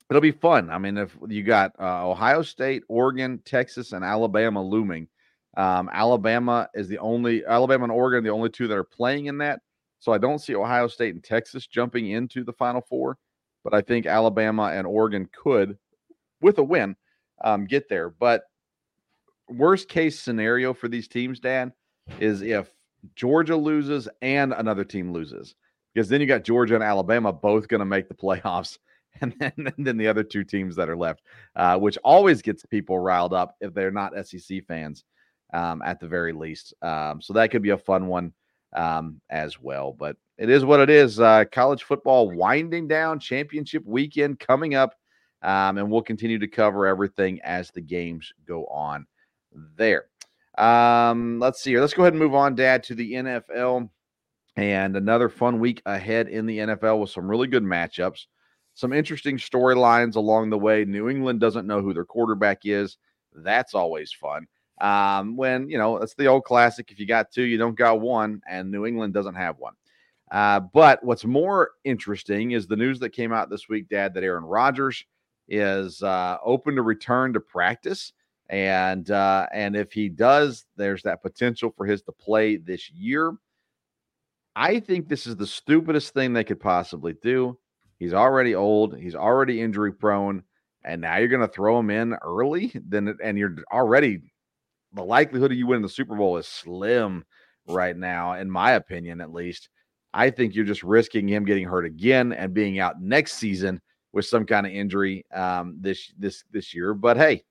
it'll 0.09 0.21
be 0.21 0.31
fun. 0.31 0.69
I 0.69 0.77
mean, 0.77 0.97
if 0.97 1.15
you 1.27 1.43
got 1.43 1.73
uh, 1.79 2.07
Ohio 2.07 2.41
State, 2.41 2.83
Oregon, 2.87 3.41
Texas, 3.43 3.91
and 3.91 4.03
Alabama 4.03 4.63
looming, 4.63 5.09
um, 5.57 5.89
Alabama 5.91 6.69
is 6.73 6.87
the 6.87 6.99
only 6.99 7.45
Alabama 7.45 7.83
and 7.83 7.91
Oregon 7.91 8.23
the 8.23 8.29
only 8.31 8.49
two 8.49 8.67
that 8.67 8.77
are 8.77 8.83
playing 8.83 9.25
in 9.25 9.37
that. 9.39 9.59
So 10.03 10.11
I 10.11 10.17
don't 10.17 10.39
see 10.39 10.53
Ohio 10.53 10.87
State 10.87 11.13
and 11.13 11.23
Texas 11.23 11.65
jumping 11.65 12.09
into 12.09 12.43
the 12.43 12.51
Final 12.51 12.81
Four, 12.81 13.17
but 13.63 13.73
I 13.73 13.79
think 13.79 14.05
Alabama 14.05 14.63
and 14.63 14.85
Oregon 14.85 15.29
could, 15.31 15.77
with 16.41 16.57
a 16.57 16.63
win, 16.63 16.97
um, 17.41 17.63
get 17.63 17.87
there. 17.87 18.09
But 18.09 18.43
worst 19.47 19.87
case 19.87 20.19
scenario 20.19 20.73
for 20.73 20.89
these 20.89 21.07
teams, 21.07 21.39
Dan, 21.39 21.71
is 22.19 22.41
if 22.41 22.69
Georgia 23.15 23.55
loses 23.55 24.09
and 24.21 24.51
another 24.51 24.83
team 24.83 25.13
loses, 25.13 25.55
because 25.93 26.09
then 26.09 26.19
you 26.19 26.27
got 26.27 26.43
Georgia 26.43 26.75
and 26.75 26.83
Alabama 26.83 27.31
both 27.31 27.69
going 27.69 27.79
to 27.79 27.85
make 27.85 28.09
the 28.09 28.13
playoffs, 28.23 28.79
and 29.21 29.33
then, 29.39 29.53
and 29.55 29.87
then 29.87 29.95
the 29.95 30.09
other 30.09 30.23
two 30.23 30.43
teams 30.43 30.75
that 30.75 30.89
are 30.89 30.97
left, 30.97 31.21
uh, 31.55 31.77
which 31.77 31.97
always 32.03 32.41
gets 32.41 32.65
people 32.65 32.99
riled 32.99 33.33
up 33.33 33.55
if 33.61 33.73
they're 33.73 33.89
not 33.89 34.11
SEC 34.27 34.65
fans, 34.67 35.05
um, 35.53 35.81
at 35.81 36.01
the 36.01 36.09
very 36.09 36.33
least. 36.33 36.73
Um, 36.81 37.21
so 37.21 37.31
that 37.31 37.51
could 37.51 37.61
be 37.61 37.69
a 37.69 37.77
fun 37.77 38.07
one 38.07 38.33
um, 38.75 39.19
as 39.29 39.59
well. 39.59 39.93
But 39.93 40.17
it 40.37 40.49
is 40.49 40.65
what 40.65 40.79
it 40.79 40.89
is. 40.89 41.19
Uh, 41.19 41.45
college 41.51 41.83
football 41.83 42.29
winding 42.31 42.87
down, 42.87 43.19
championship 43.19 43.83
weekend 43.85 44.39
coming 44.39 44.75
up. 44.75 44.95
Um, 45.41 45.77
and 45.77 45.91
we'll 45.91 46.01
continue 46.01 46.39
to 46.39 46.47
cover 46.47 46.87
everything 46.87 47.41
as 47.41 47.69
the 47.69 47.81
games 47.81 48.31
go 48.47 48.65
on 48.67 49.05
there. 49.75 50.05
Um, 50.57 51.39
let's 51.39 51.61
see 51.61 51.71
here. 51.71 51.81
Let's 51.81 51.93
go 51.93 52.03
ahead 52.03 52.13
and 52.13 52.21
move 52.21 52.33
on, 52.33 52.55
Dad, 52.55 52.83
to 52.83 52.95
the 52.95 53.13
NFL. 53.13 53.89
And 54.55 54.95
another 54.95 55.29
fun 55.29 55.59
week 55.59 55.81
ahead 55.85 56.29
in 56.29 56.45
the 56.45 56.59
NFL 56.59 57.01
with 57.01 57.09
some 57.09 57.29
really 57.29 57.47
good 57.47 57.63
matchups, 57.63 58.27
some 58.75 58.93
interesting 58.93 59.37
storylines 59.37 60.15
along 60.15 60.49
the 60.49 60.57
way. 60.57 60.85
New 60.85 61.09
England 61.09 61.39
doesn't 61.39 61.67
know 61.67 61.81
who 61.81 61.93
their 61.93 62.05
quarterback 62.05 62.59
is. 62.63 62.97
That's 63.33 63.73
always 63.73 64.13
fun. 64.13 64.47
Um, 64.81 65.35
when, 65.37 65.69
you 65.69 65.77
know, 65.77 65.97
it's 65.97 66.15
the 66.15 66.27
old 66.27 66.43
classic 66.43 66.91
if 66.91 66.99
you 66.99 67.05
got 67.05 67.31
two, 67.31 67.43
you 67.43 67.57
don't 67.57 67.77
got 67.77 68.01
one, 68.01 68.41
and 68.49 68.71
New 68.71 68.85
England 68.85 69.13
doesn't 69.13 69.35
have 69.35 69.57
one. 69.59 69.73
Uh, 70.31 70.59
but 70.59 71.03
what's 71.03 71.25
more 71.25 71.71
interesting 71.83 72.51
is 72.51 72.65
the 72.65 72.75
news 72.75 72.99
that 72.99 73.11
came 73.11 73.31
out 73.31 73.49
this 73.49 73.69
week, 73.69 73.87
Dad, 73.87 74.13
that 74.13 74.23
Aaron 74.23 74.43
Rodgers 74.43 75.05
is 75.47 76.01
uh, 76.01 76.37
open 76.43 76.75
to 76.75 76.81
return 76.81 77.33
to 77.33 77.39
practice. 77.39 78.13
And 78.49 79.09
uh, 79.09 79.47
and 79.53 79.75
if 79.75 79.93
he 79.93 80.09
does, 80.09 80.65
there's 80.75 81.03
that 81.03 81.21
potential 81.21 81.73
for 81.77 81.85
his 81.85 82.01
to 82.03 82.11
play 82.11 82.57
this 82.57 82.91
year. 82.91 83.33
I 84.55 84.79
think 84.79 85.07
this 85.07 85.25
is 85.25 85.35
the 85.35 85.47
stupidest 85.47 86.13
thing 86.13 86.33
they 86.33 86.43
could 86.43 86.59
possibly 86.59 87.13
do. 87.21 87.57
He's 87.99 88.13
already 88.13 88.53
old. 88.53 88.97
He's 88.97 89.15
already 89.15 89.61
injury 89.61 89.93
prone, 89.93 90.43
and 90.83 91.01
now 91.01 91.17
you're 91.17 91.29
going 91.29 91.47
to 91.47 91.47
throw 91.47 91.79
him 91.79 91.89
in 91.89 92.13
early. 92.15 92.71
Then 92.87 93.15
and 93.23 93.37
you're 93.37 93.55
already 93.71 94.21
the 94.93 95.03
likelihood 95.03 95.51
of 95.51 95.57
you 95.57 95.67
winning 95.67 95.81
the 95.81 95.89
Super 95.89 96.15
Bowl 96.15 96.37
is 96.37 96.47
slim 96.47 97.23
right 97.67 97.95
now, 97.95 98.33
in 98.33 98.49
my 98.49 98.73
opinion, 98.73 99.21
at 99.21 99.33
least. 99.33 99.69
I 100.13 100.29
think 100.29 100.53
you're 100.53 100.65
just 100.65 100.83
risking 100.83 101.27
him 101.27 101.45
getting 101.45 101.65
hurt 101.65 101.85
again 101.85 102.33
and 102.33 102.53
being 102.53 102.79
out 102.79 103.01
next 103.01 103.33
season 103.33 103.81
with 104.11 104.25
some 104.25 104.45
kind 104.45 104.65
of 104.65 104.71
injury 104.71 105.25
um, 105.33 105.77
this 105.79 106.13
this 106.17 106.43
this 106.51 106.73
year. 106.73 106.93
But 106.93 107.17
hey, 107.17 107.43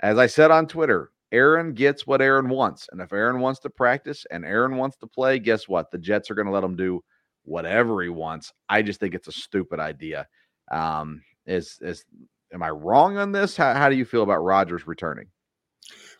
as 0.00 0.18
I 0.18 0.26
said 0.26 0.50
on 0.50 0.66
Twitter, 0.66 1.10
Aaron 1.32 1.72
gets 1.72 2.06
what 2.06 2.20
Aaron 2.20 2.48
wants. 2.48 2.88
And 2.92 3.00
if 3.00 3.12
Aaron 3.12 3.40
wants 3.40 3.60
to 3.60 3.70
practice 3.70 4.26
and 4.30 4.44
Aaron 4.44 4.76
wants 4.76 4.96
to 4.98 5.06
play, 5.06 5.38
guess 5.38 5.68
what? 5.68 5.90
The 5.90 5.98
Jets 5.98 6.30
are 6.30 6.34
going 6.34 6.46
to 6.46 6.52
let 6.52 6.64
him 6.64 6.76
do 6.76 7.00
whatever 7.44 8.02
he 8.02 8.08
wants. 8.08 8.52
I 8.68 8.82
just 8.82 9.00
think 9.00 9.14
it's 9.14 9.28
a 9.28 9.32
stupid 9.32 9.80
idea. 9.80 10.26
Um, 10.70 11.22
is 11.46 11.78
is 11.80 12.04
am 12.52 12.62
I 12.62 12.70
wrong 12.70 13.16
on 13.16 13.32
this? 13.32 13.56
How, 13.56 13.74
how 13.74 13.88
do 13.88 13.96
you 13.96 14.04
feel 14.04 14.22
about 14.22 14.44
Rodgers 14.44 14.86
returning? 14.86 15.28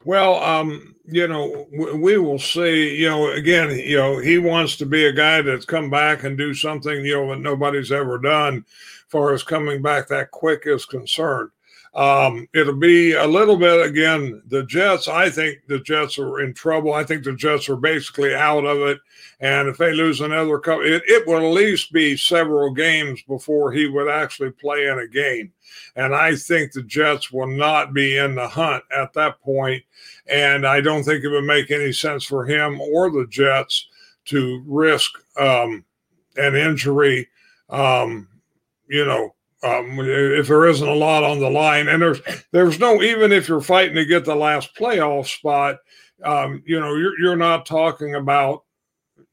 Well, 0.04 0.42
um, 0.42 0.94
you 1.04 1.28
know, 1.28 1.66
we 1.72 2.16
will 2.16 2.38
see. 2.38 2.96
You 2.96 3.08
know, 3.08 3.30
again, 3.32 3.70
you 3.70 3.96
know, 3.96 4.18
he 4.18 4.38
wants 4.38 4.76
to 4.76 4.86
be 4.86 5.04
a 5.06 5.12
guy 5.12 5.42
that's 5.42 5.64
come 5.64 5.90
back 5.90 6.24
and 6.24 6.38
do 6.38 6.54
something, 6.54 7.04
you 7.04 7.14
know, 7.14 7.30
that 7.30 7.40
nobody's 7.40 7.92
ever 7.92 8.18
done, 8.18 8.64
far 9.08 9.32
as 9.34 9.42
coming 9.42 9.82
back 9.82 10.08
that 10.08 10.30
quick 10.30 10.62
is 10.64 10.86
concerned. 10.86 11.50
Um, 11.92 12.46
it'll 12.54 12.76
be 12.76 13.14
a 13.14 13.26
little 13.26 13.56
bit 13.56 13.84
again. 13.84 14.42
The 14.46 14.64
Jets, 14.64 15.08
I 15.08 15.28
think 15.28 15.58
the 15.66 15.80
Jets 15.80 16.18
are 16.18 16.40
in 16.40 16.54
trouble. 16.54 16.92
I 16.92 17.02
think 17.02 17.24
the 17.24 17.34
Jets 17.34 17.68
are 17.68 17.76
basically 17.76 18.34
out 18.34 18.64
of 18.64 18.78
it. 18.78 19.00
And 19.40 19.68
if 19.68 19.76
they 19.76 19.92
lose 19.92 20.20
another 20.20 20.58
couple, 20.58 20.84
it, 20.84 21.02
it 21.06 21.26
will 21.26 21.38
at 21.38 21.54
least 21.54 21.92
be 21.92 22.16
several 22.16 22.72
games 22.72 23.22
before 23.22 23.72
he 23.72 23.86
would 23.86 24.08
actually 24.08 24.50
play 24.50 24.86
in 24.86 24.98
a 25.00 25.08
game. 25.08 25.52
And 25.96 26.14
I 26.14 26.36
think 26.36 26.72
the 26.72 26.82
Jets 26.82 27.32
will 27.32 27.48
not 27.48 27.92
be 27.92 28.18
in 28.18 28.36
the 28.36 28.46
hunt 28.46 28.84
at 28.96 29.12
that 29.14 29.40
point. 29.40 29.82
And 30.28 30.66
I 30.66 30.80
don't 30.80 31.02
think 31.02 31.24
it 31.24 31.28
would 31.28 31.44
make 31.44 31.72
any 31.72 31.92
sense 31.92 32.24
for 32.24 32.46
him 32.46 32.80
or 32.80 33.10
the 33.10 33.26
Jets 33.28 33.88
to 34.26 34.62
risk 34.64 35.10
um, 35.38 35.84
an 36.36 36.54
injury. 36.54 37.28
Um, 37.68 38.28
you 38.88 39.04
know, 39.04 39.34
um, 39.62 39.98
if 40.00 40.48
there 40.48 40.66
isn't 40.66 40.88
a 40.88 40.94
lot 40.94 41.22
on 41.22 41.38
the 41.38 41.50
line, 41.50 41.88
and 41.88 42.00
there's 42.00 42.20
there's 42.50 42.78
no 42.78 43.02
even 43.02 43.30
if 43.30 43.48
you're 43.48 43.60
fighting 43.60 43.94
to 43.96 44.06
get 44.06 44.24
the 44.24 44.34
last 44.34 44.74
playoff 44.74 45.26
spot, 45.26 45.76
um, 46.24 46.62
you 46.64 46.80
know 46.80 46.94
you're 46.94 47.18
you're 47.20 47.36
not 47.36 47.66
talking 47.66 48.14
about 48.14 48.64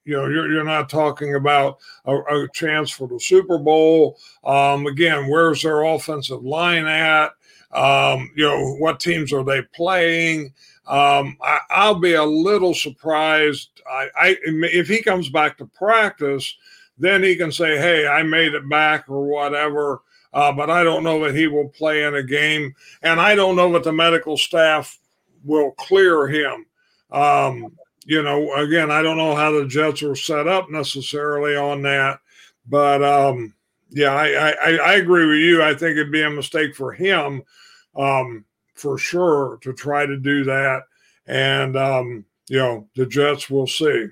you 0.03 0.17
know 0.17 0.27
you're, 0.27 0.51
you're 0.51 0.63
not 0.65 0.89
talking 0.89 1.35
about 1.35 1.77
a, 2.05 2.13
a 2.13 2.47
chance 2.53 2.91
for 2.91 3.07
the 3.07 3.19
Super 3.19 3.57
Bowl. 3.57 4.17
Um, 4.43 4.85
again, 4.85 5.29
where's 5.29 5.61
their 5.61 5.83
offensive 5.83 6.43
line 6.43 6.87
at? 6.87 7.31
Um, 7.71 8.29
you 8.35 8.43
know 8.43 8.75
what 8.79 8.99
teams 8.99 9.31
are 9.31 9.45
they 9.45 9.61
playing? 9.73 10.53
Um, 10.87 11.37
I, 11.41 11.89
will 11.89 11.99
be 11.99 12.13
a 12.13 12.23
little 12.23 12.73
surprised. 12.73 13.81
I, 13.89 14.07
I 14.15 14.37
if 14.43 14.89
he 14.89 15.01
comes 15.01 15.29
back 15.29 15.57
to 15.57 15.65
practice, 15.67 16.53
then 16.97 17.23
he 17.23 17.37
can 17.37 17.51
say, 17.51 17.77
"Hey, 17.77 18.05
I 18.07 18.23
made 18.23 18.53
it 18.55 18.67
back" 18.67 19.09
or 19.09 19.25
whatever 19.25 20.01
uh, 20.37 20.51
but 20.51 20.69
I 20.69 20.83
don't 20.83 21.03
know 21.03 21.25
that 21.25 21.33
he 21.33 21.47
will 21.47 21.67
play 21.69 22.03
in 22.03 22.13
a 22.13 22.21
game, 22.21 22.75
and 23.01 23.19
I 23.19 23.33
don't 23.33 23.55
know 23.55 23.73
that 23.73 23.83
the 23.83 23.91
medical 23.91 24.37
staff 24.37 24.99
will 25.43 25.71
clear 25.71 26.27
him. 26.27 26.67
Um, 27.11 27.75
you 28.05 28.21
know, 28.21 28.53
again, 28.53 28.91
I 28.91 29.01
don't 29.01 29.17
know 29.17 29.33
how 29.35 29.51
the 29.51 29.65
Jets 29.65 30.03
are 30.03 30.15
set 30.15 30.47
up 30.47 30.69
necessarily 30.69 31.55
on 31.55 31.81
that, 31.81 32.19
but 32.67 33.03
um, 33.03 33.55
yeah, 33.89 34.13
I, 34.13 34.51
I, 34.51 34.75
I 34.75 34.93
agree 34.97 35.25
with 35.25 35.39
you. 35.39 35.63
I 35.63 35.73
think 35.73 35.97
it'd 35.97 36.11
be 36.11 36.21
a 36.21 36.29
mistake 36.29 36.75
for 36.75 36.91
him, 36.91 37.41
um, 37.95 38.45
for 38.75 38.99
sure, 38.99 39.57
to 39.63 39.73
try 39.73 40.05
to 40.05 40.17
do 40.17 40.43
that. 40.43 40.83
And 41.25 41.75
um, 41.75 42.25
you 42.47 42.59
know, 42.59 42.87
the 42.95 43.07
Jets 43.07 43.49
will 43.49 43.65
see. 43.65 44.05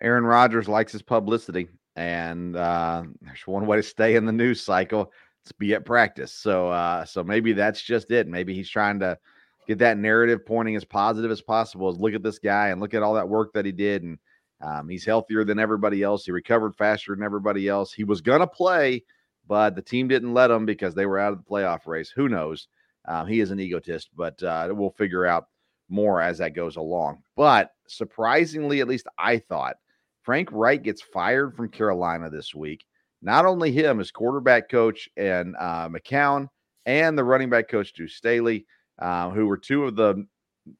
Aaron 0.00 0.24
Rodgers 0.24 0.68
likes 0.68 0.90
his 0.90 1.02
publicity. 1.02 1.68
And 1.96 2.56
uh, 2.56 3.04
there's 3.22 3.46
one 3.46 3.66
way 3.66 3.76
to 3.76 3.82
stay 3.82 4.16
in 4.16 4.26
the 4.26 4.32
news 4.32 4.60
cycle. 4.60 5.12
It's 5.42 5.52
be 5.52 5.74
at 5.74 5.84
practice. 5.84 6.32
So, 6.32 6.68
uh, 6.68 7.04
so 7.04 7.24
maybe 7.24 7.52
that's 7.52 7.82
just 7.82 8.10
it. 8.10 8.28
Maybe 8.28 8.54
he's 8.54 8.68
trying 8.68 9.00
to 9.00 9.18
get 9.66 9.78
that 9.78 9.98
narrative 9.98 10.44
pointing 10.44 10.76
as 10.76 10.84
positive 10.84 11.30
as 11.30 11.40
possible. 11.40 11.88
Is 11.88 11.98
look 11.98 12.14
at 12.14 12.22
this 12.22 12.38
guy 12.38 12.68
and 12.68 12.80
look 12.80 12.94
at 12.94 13.02
all 13.02 13.14
that 13.14 13.28
work 13.28 13.52
that 13.54 13.64
he 13.64 13.72
did, 13.72 14.02
and 14.02 14.18
um, 14.60 14.88
he's 14.88 15.04
healthier 15.04 15.44
than 15.44 15.58
everybody 15.58 16.02
else. 16.02 16.24
He 16.24 16.32
recovered 16.32 16.76
faster 16.76 17.14
than 17.14 17.24
everybody 17.24 17.68
else. 17.68 17.92
He 17.92 18.04
was 18.04 18.20
gonna 18.20 18.46
play, 18.46 19.02
but 19.48 19.74
the 19.74 19.82
team 19.82 20.08
didn't 20.08 20.34
let 20.34 20.50
him 20.50 20.66
because 20.66 20.94
they 20.94 21.06
were 21.06 21.18
out 21.18 21.32
of 21.32 21.38
the 21.38 21.50
playoff 21.50 21.86
race. 21.86 22.10
Who 22.10 22.28
knows? 22.28 22.68
Um, 23.08 23.26
he 23.26 23.40
is 23.40 23.50
an 23.50 23.60
egotist, 23.60 24.10
but 24.14 24.42
uh, 24.42 24.68
we'll 24.72 24.90
figure 24.90 25.24
out 25.24 25.46
more 25.88 26.20
as 26.20 26.38
that 26.38 26.54
goes 26.54 26.76
along. 26.76 27.22
But 27.34 27.72
surprisingly, 27.88 28.80
at 28.80 28.88
least 28.88 29.06
I 29.18 29.38
thought, 29.38 29.76
Frank 30.22 30.48
Reich 30.52 30.82
gets 30.82 31.02
fired 31.02 31.54
from 31.54 31.68
Carolina 31.68 32.30
this 32.30 32.54
week. 32.54 32.84
Not 33.22 33.46
only 33.46 33.72
him 33.72 34.00
as 34.00 34.10
quarterback 34.10 34.68
coach 34.68 35.08
and 35.16 35.54
uh, 35.58 35.88
McCown 35.88 36.48
and 36.86 37.16
the 37.16 37.24
running 37.24 37.50
back 37.50 37.68
coach 37.68 37.92
Duce 37.92 38.14
Staley, 38.14 38.66
uh, 38.98 39.30
who 39.30 39.46
were 39.46 39.58
two 39.58 39.84
of 39.84 39.96
the 39.96 40.26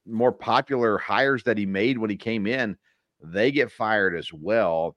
more 0.06 0.32
popular 0.32 0.98
hires 0.98 1.42
that 1.44 1.58
he 1.58 1.66
made 1.66 1.98
when 1.98 2.10
he 2.10 2.16
came 2.16 2.46
in, 2.46 2.76
they 3.22 3.50
get 3.50 3.70
fired 3.70 4.16
as 4.16 4.32
well. 4.32 4.96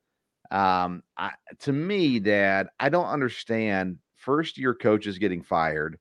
Um, 0.51 1.03
I, 1.17 1.31
to 1.62 1.73
me, 1.73 2.19
Dad, 2.19 2.67
I 2.79 2.89
don't 2.89 3.07
understand 3.07 3.97
first 4.15 4.57
year 4.57 4.73
coaches 4.73 5.17
getting 5.17 5.41
fired 5.41 5.97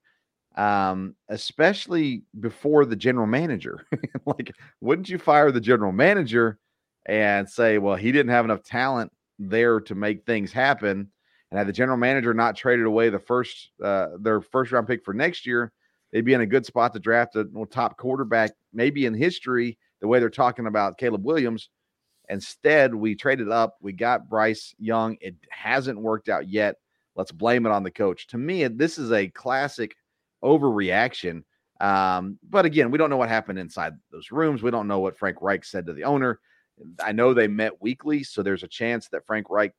um, 0.57 1.15
especially 1.29 2.23
before 2.41 2.85
the 2.85 2.97
general 2.97 3.27
manager. 3.27 3.87
like, 4.27 4.53
wouldn't 4.81 5.09
you 5.09 5.19
fire 5.19 5.51
the 5.51 5.61
general 5.61 5.93
manager 5.93 6.59
and 7.07 7.49
say, 7.49 7.79
well, 7.79 7.97
he 7.97 8.13
didn't 8.13 8.33
have 8.33 8.45
enough 8.45 8.63
talent 8.63 9.13
there 9.39 9.81
to 9.81 9.95
make 9.95 10.25
things 10.25 10.53
happen? 10.53 11.11
And 11.51 11.59
had 11.59 11.67
the 11.67 11.73
general 11.73 11.99
manager 11.99 12.33
not 12.33 12.57
traded 12.57 12.87
away 12.87 13.11
the 13.11 13.19
first 13.19 13.73
uh, 13.83 14.09
their 14.19 14.41
first 14.41 14.73
round 14.73 14.87
pick 14.87 15.05
for 15.05 15.13
next 15.13 15.47
year, 15.47 15.73
they'd 16.11 16.25
be 16.25 16.33
in 16.33 16.41
a 16.41 16.47
good 16.47 16.65
spot 16.65 16.93
to 16.95 16.99
draft 16.99 17.37
a 17.37 17.47
top 17.71 17.99
quarterback, 17.99 18.53
maybe 18.73 19.05
in 19.05 19.15
history, 19.15 19.77
the 20.01 20.09
way 20.09 20.19
they're 20.19 20.31
talking 20.31 20.67
about 20.67 20.97
Caleb 20.97 21.25
Williams. 21.25 21.69
Instead, 22.29 22.95
we 22.95 23.15
traded 23.15 23.51
up. 23.51 23.77
We 23.83 23.93
got 23.93 24.29
Bryce 24.29 24.75
Young. 24.79 25.19
It 25.21 25.35
hasn't 25.51 26.01
worked 26.01 26.29
out 26.29 26.49
yet. 26.49 26.77
Let's 27.17 27.33
blame 27.33 27.67
it 27.67 27.73
on 27.73 27.83
the 27.83 27.91
coach. 27.91 28.27
To 28.29 28.39
me, 28.39 28.67
this 28.69 28.97
is 28.97 29.13
a 29.13 29.29
classic 29.29 29.95
overreaction. 30.43 31.43
Um, 31.81 32.39
but 32.49 32.65
again, 32.65 32.91
we 32.91 32.97
don't 32.97 33.11
know 33.11 33.17
what 33.17 33.29
happened 33.29 33.59
inside 33.59 33.95
those 34.11 34.31
rooms. 34.31 34.63
We 34.63 34.71
don't 34.71 34.89
know 34.89 35.01
what 35.01 35.19
Frank 35.19 35.39
Reich 35.43 35.65
said 35.65 35.85
to 35.87 35.93
the 35.93 36.05
owner. 36.05 36.41
I 37.03 37.13
know 37.13 37.35
they 37.35 37.49
met 37.49 37.81
weekly, 37.81 38.23
so 38.23 38.43
there's 38.43 38.63
a 38.63 38.69
chance 38.69 39.09
that 39.09 39.27
Frank 39.27 39.51
Reich 39.51 39.73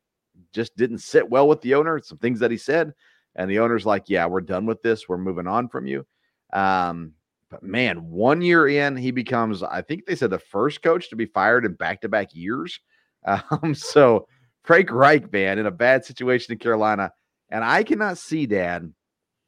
just 0.53 0.75
didn't 0.77 0.99
sit 0.99 1.29
well 1.29 1.47
with 1.47 1.61
the 1.61 1.75
owner. 1.75 1.99
Some 2.03 2.17
things 2.17 2.39
that 2.39 2.51
he 2.51 2.57
said, 2.57 2.93
and 3.35 3.49
the 3.49 3.59
owner's 3.59 3.85
like, 3.85 4.03
"Yeah, 4.07 4.25
we're 4.25 4.41
done 4.41 4.65
with 4.65 4.81
this. 4.81 5.07
We're 5.07 5.17
moving 5.17 5.47
on 5.47 5.69
from 5.69 5.85
you." 5.87 6.05
Um, 6.53 7.13
but 7.53 7.61
man, 7.61 8.09
one 8.09 8.41
year 8.41 8.67
in, 8.67 8.97
he 8.97 9.11
becomes, 9.11 9.61
I 9.61 9.83
think 9.83 10.05
they 10.05 10.15
said, 10.15 10.31
the 10.31 10.39
first 10.39 10.81
coach 10.81 11.09
to 11.09 11.15
be 11.15 11.27
fired 11.27 11.65
in 11.65 11.73
back-to-back 11.73 12.33
years. 12.33 12.79
Um, 13.25 13.73
so 13.73 14.27
Frank 14.65 14.91
Reich, 14.91 15.31
man, 15.31 15.57
in 15.57 15.65
a 15.65 15.71
bad 15.71 16.03
situation 16.03 16.51
in 16.51 16.59
Carolina, 16.59 17.09
and 17.47 17.63
I 17.63 17.83
cannot 17.83 18.17
see, 18.17 18.45
Dad, 18.45 18.93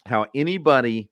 how 0.06 0.28
anybody 0.34 1.10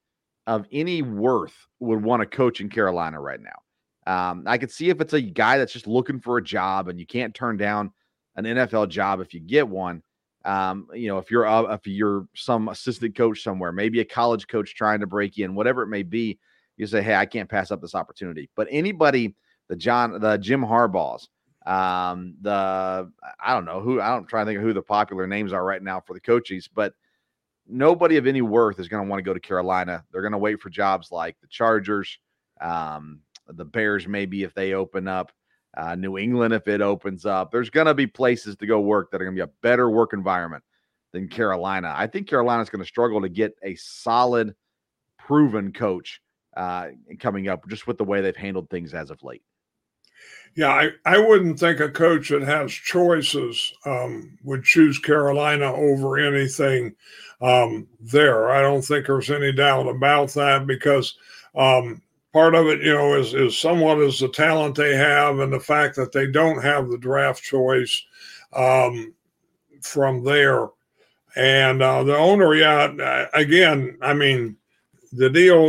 of 0.47 0.65
any 0.71 1.01
worth 1.01 1.67
would 1.81 2.01
want 2.01 2.21
to 2.21 2.25
coach 2.25 2.61
in 2.61 2.69
Carolina 2.69 3.19
right 3.19 3.41
now. 3.41 3.62
Um, 4.05 4.43
I 4.45 4.57
could 4.57 4.71
see 4.71 4.89
if 4.89 5.01
it's 5.01 5.13
a 5.13 5.21
guy 5.21 5.57
that's 5.57 5.73
just 5.73 5.87
looking 5.87 6.19
for 6.19 6.37
a 6.37 6.43
job 6.43 6.89
and 6.89 6.99
you 6.99 7.05
can't 7.05 7.33
turn 7.33 7.57
down 7.57 7.91
an 8.35 8.45
NFL 8.45 8.89
job 8.89 9.21
if 9.21 9.33
you 9.33 9.39
get 9.39 9.67
one. 9.67 10.03
Um, 10.45 10.87
you 10.93 11.07
know, 11.07 11.19
if 11.19 11.31
you're 11.31 11.45
if 11.71 11.87
you're 11.87 12.27
some 12.35 12.67
assistant 12.67 13.15
coach 13.15 13.43
somewhere, 13.43 13.71
maybe 13.71 14.01
a 14.01 14.05
college 14.05 14.47
coach 14.47 14.75
trying 14.75 14.99
to 14.99 15.07
break 15.07 15.37
in, 15.39 15.55
whatever 15.55 15.83
it 15.83 15.87
may 15.87 16.03
be, 16.03 16.37
you 16.75 16.85
say, 16.85 17.01
"Hey, 17.01 17.15
I 17.15 17.25
can't 17.25 17.49
pass 17.49 17.71
up 17.71 17.81
this 17.81 17.95
opportunity." 17.95 18.49
But 18.55 18.67
anybody, 18.69 19.35
the 19.69 19.77
John, 19.77 20.19
the 20.19 20.37
Jim 20.37 20.61
Harbaughs, 20.61 21.27
um, 21.65 22.35
the 22.41 23.09
I 23.39 23.53
don't 23.53 23.63
know 23.63 23.79
who 23.79 24.01
I 24.01 24.09
don't 24.09 24.27
try 24.27 24.41
to 24.41 24.45
think 24.45 24.57
of 24.57 24.63
who 24.63 24.73
the 24.73 24.81
popular 24.81 25.27
names 25.27 25.53
are 25.53 25.63
right 25.63 25.81
now 25.81 26.01
for 26.01 26.13
the 26.13 26.19
coaches, 26.19 26.67
but 26.73 26.93
nobody 27.67 28.17
of 28.17 28.27
any 28.27 28.41
worth 28.41 28.79
is 28.79 28.89
going 28.89 29.03
to 29.03 29.09
want 29.09 29.19
to 29.19 29.23
go 29.23 29.33
to 29.33 29.39
Carolina. 29.39 30.03
They're 30.11 30.21
going 30.21 30.33
to 30.33 30.37
wait 30.37 30.59
for 30.59 30.69
jobs 30.69 31.11
like 31.11 31.37
the 31.39 31.47
Chargers, 31.47 32.19
um, 32.59 33.21
the 33.47 33.65
Bears, 33.65 34.07
maybe 34.07 34.43
if 34.43 34.53
they 34.53 34.73
open 34.73 35.07
up, 35.07 35.31
uh, 35.75 35.95
New 35.95 36.17
England 36.17 36.53
if 36.53 36.67
it 36.67 36.81
opens 36.81 37.25
up. 37.25 37.51
There's 37.51 37.69
going 37.69 37.87
to 37.87 37.93
be 37.93 38.07
places 38.07 38.55
to 38.57 38.65
go 38.65 38.79
work 38.79 39.11
that 39.11 39.21
are 39.21 39.25
going 39.25 39.35
to 39.35 39.45
be 39.45 39.49
a 39.49 39.53
better 39.61 39.89
work 39.89 40.13
environment 40.13 40.63
than 41.11 41.27
Carolina. 41.27 41.93
I 41.95 42.07
think 42.07 42.27
Carolina's 42.27 42.69
going 42.69 42.83
to 42.83 42.87
struggle 42.87 43.21
to 43.21 43.29
get 43.29 43.55
a 43.63 43.75
solid, 43.75 44.55
proven 45.17 45.71
coach 45.71 46.21
uh, 46.55 46.89
coming 47.19 47.47
up 47.47 47.67
just 47.69 47.87
with 47.87 47.97
the 47.97 48.03
way 48.03 48.21
they've 48.21 48.35
handled 48.35 48.69
things 48.69 48.93
as 48.93 49.09
of 49.09 49.23
late. 49.23 49.43
Yeah, 50.55 50.69
I, 50.69 50.89
I 51.05 51.17
wouldn't 51.17 51.59
think 51.59 51.79
a 51.79 51.89
coach 51.89 52.29
that 52.29 52.43
has 52.43 52.71
choices 52.71 53.73
um, 53.85 54.37
would 54.43 54.63
choose 54.63 54.99
Carolina 54.99 55.73
over 55.73 56.19
anything 56.19 56.95
um, 57.41 57.87
there. 57.99 58.51
I 58.51 58.61
don't 58.61 58.83
think 58.83 59.07
there's 59.07 59.31
any 59.31 59.51
doubt 59.51 59.87
about 59.87 60.29
that 60.33 60.67
because 60.67 61.15
um, 61.55 62.03
part 62.33 62.55
of 62.55 62.67
it, 62.67 62.81
you 62.81 62.93
know, 62.93 63.13
is 63.13 63.33
is 63.33 63.57
somewhat 63.57 63.99
is 63.99 64.19
the 64.19 64.27
talent 64.27 64.75
they 64.75 64.95
have 64.95 65.39
and 65.39 65.53
the 65.53 65.59
fact 65.59 65.95
that 65.95 66.11
they 66.11 66.27
don't 66.27 66.61
have 66.61 66.89
the 66.89 66.97
draft 66.97 67.41
choice 67.41 68.03
um, 68.51 69.13
from 69.81 70.23
there. 70.23 70.69
And 71.35 71.81
uh, 71.81 72.03
the 72.03 72.15
owner, 72.15 72.53
yeah, 72.53 73.27
again, 73.33 73.97
I 74.01 74.13
mean, 74.13 74.57
the 75.13 75.29
deal 75.29 75.63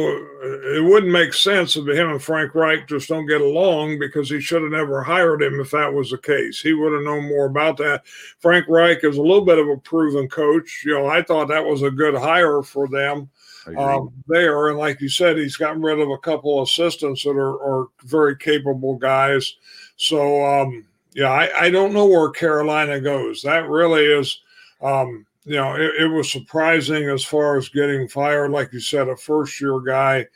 it 0.47 0.83
wouldn't 0.83 1.13
make 1.13 1.33
sense 1.33 1.77
if 1.77 1.87
him 1.87 2.11
and 2.11 2.23
Frank 2.23 2.55
Reich 2.55 2.87
just 2.89 3.09
don't 3.09 3.27
get 3.27 3.41
along 3.41 3.99
because 3.99 4.29
he 4.29 4.41
should 4.41 4.63
have 4.63 4.73
never 4.73 5.03
hired 5.03 5.43
him 5.43 5.61
if 5.61 5.71
that 5.71 5.93
was 5.93 6.11
the 6.11 6.19
case. 6.19 6.61
He 6.61 6.73
would 6.73 6.93
have 6.93 7.03
known 7.03 7.29
more 7.29 7.47
about 7.47 7.77
that. 7.79 8.07
Frank 8.41 8.67
Reich 8.69 9.05
is 9.05 9.17
a 9.17 9.23
little 9.23 9.45
bit 9.45 9.59
of 9.59 9.69
a 9.69 9.77
proven 9.77 10.29
coach. 10.29 10.83
You 10.85 10.95
know, 10.95 11.07
I 11.07 11.23
thought 11.23 11.49
that 11.49 11.65
was 11.65 11.83
a 11.83 11.91
good 11.91 12.15
hire 12.15 12.63
for 12.63 12.89
them 12.89 13.31
um, 13.77 14.13
there. 14.27 14.69
And 14.69 14.79
like 14.79 15.01
you 15.01 15.09
said, 15.09 15.37
he's 15.37 15.57
gotten 15.57 15.83
rid 15.83 16.01
of 16.01 16.11
a 16.11 16.19
couple 16.19 16.63
assistants 16.63 17.25
that 17.25 17.31
are, 17.31 17.63
are 17.63 17.89
very 18.05 18.37
capable 18.37 18.97
guys. 18.97 19.57
So 19.97 20.45
um, 20.45 20.85
yeah, 21.15 21.31
I, 21.31 21.67
I 21.67 21.71
don't 21.71 21.93
know 21.93 22.07
where 22.07 22.31
Carolina 22.31 23.01
goes. 23.01 23.43
That 23.43 23.69
really 23.69 24.05
is. 24.05 24.41
Um, 24.83 25.27
you 25.45 25.57
know, 25.57 25.75
it, 25.75 25.93
it, 26.03 26.09
was 26.09 26.31
surprising 26.31 27.09
as 27.09 27.25
far 27.25 27.57
as 27.57 27.69
getting 27.69 28.09
fired. 28.09 28.51
Like 28.51 28.73
you 28.73 28.81
said, 28.81 29.09
a 29.09 29.17
first 29.17 29.61
year 29.61 29.79
guy, 29.81 30.27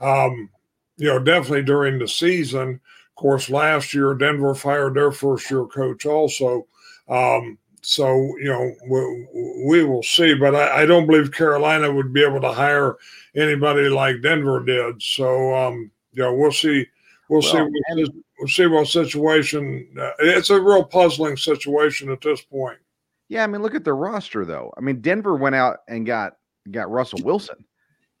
um, 0.00 0.50
you 0.96 1.08
know, 1.08 1.18
definitely 1.18 1.62
during 1.62 1.98
the 1.98 2.08
season. 2.08 2.80
Of 3.10 3.14
course, 3.14 3.50
last 3.50 3.94
year, 3.94 4.14
Denver 4.14 4.54
fired 4.54 4.94
their 4.94 5.12
first 5.12 5.50
year 5.50 5.66
coach 5.66 6.06
also. 6.06 6.66
Um, 7.08 7.58
so, 7.84 8.36
you 8.38 8.44
know, 8.44 8.74
we, 8.88 9.66
we 9.66 9.84
will 9.84 10.02
see. 10.02 10.34
But 10.34 10.54
I, 10.54 10.82
I, 10.82 10.86
don't 10.86 11.06
believe 11.06 11.32
Carolina 11.32 11.92
would 11.92 12.12
be 12.12 12.24
able 12.24 12.40
to 12.40 12.52
hire 12.52 12.96
anybody 13.36 13.88
like 13.88 14.22
Denver 14.22 14.64
did. 14.64 15.02
So, 15.02 15.54
um, 15.54 15.90
you 16.12 16.22
know, 16.22 16.34
we'll 16.34 16.52
see. 16.52 16.86
We'll, 17.28 17.42
well 17.42 17.52
see. 17.52 17.58
What, 17.58 18.14
we'll 18.38 18.48
see 18.48 18.66
what 18.66 18.88
situation. 18.88 19.88
Uh, 19.98 20.10
it's 20.20 20.50
a 20.50 20.60
real 20.60 20.84
puzzling 20.84 21.36
situation 21.36 22.10
at 22.10 22.20
this 22.20 22.40
point. 22.40 22.78
Yeah, 23.28 23.44
I 23.44 23.46
mean, 23.46 23.62
look 23.62 23.74
at 23.74 23.84
their 23.84 23.96
roster 23.96 24.44
though. 24.44 24.72
I 24.76 24.80
mean, 24.80 25.00
Denver 25.00 25.36
went 25.36 25.54
out 25.54 25.78
and 25.88 26.06
got 26.06 26.34
got 26.70 26.90
Russell 26.90 27.20
Wilson, 27.22 27.64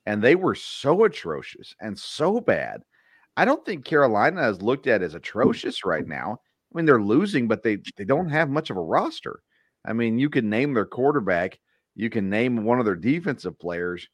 and 0.06 0.22
they 0.22 0.34
were 0.34 0.54
so 0.54 1.04
atrocious 1.04 1.74
and 1.80 1.98
so 1.98 2.40
bad. 2.40 2.82
I 3.36 3.44
don't 3.44 3.64
think 3.64 3.84
Carolina 3.84 4.48
is 4.48 4.62
looked 4.62 4.86
at 4.86 5.02
as 5.02 5.14
atrocious 5.14 5.84
right 5.84 6.06
now. 6.06 6.40
I 6.72 6.76
mean, 6.76 6.86
they're 6.86 7.02
losing, 7.02 7.48
but 7.48 7.62
they 7.62 7.78
they 7.96 8.04
don't 8.04 8.28
have 8.30 8.48
much 8.48 8.70
of 8.70 8.76
a 8.76 8.82
roster. 8.82 9.40
I 9.84 9.92
mean, 9.92 10.18
you 10.18 10.30
can 10.30 10.48
name 10.48 10.74
their 10.74 10.86
quarterback, 10.86 11.58
you 11.94 12.10
can 12.10 12.30
name 12.30 12.64
one 12.64 12.78
of 12.78 12.84
their 12.84 12.96
defensive 12.96 13.58
players. 13.58 14.08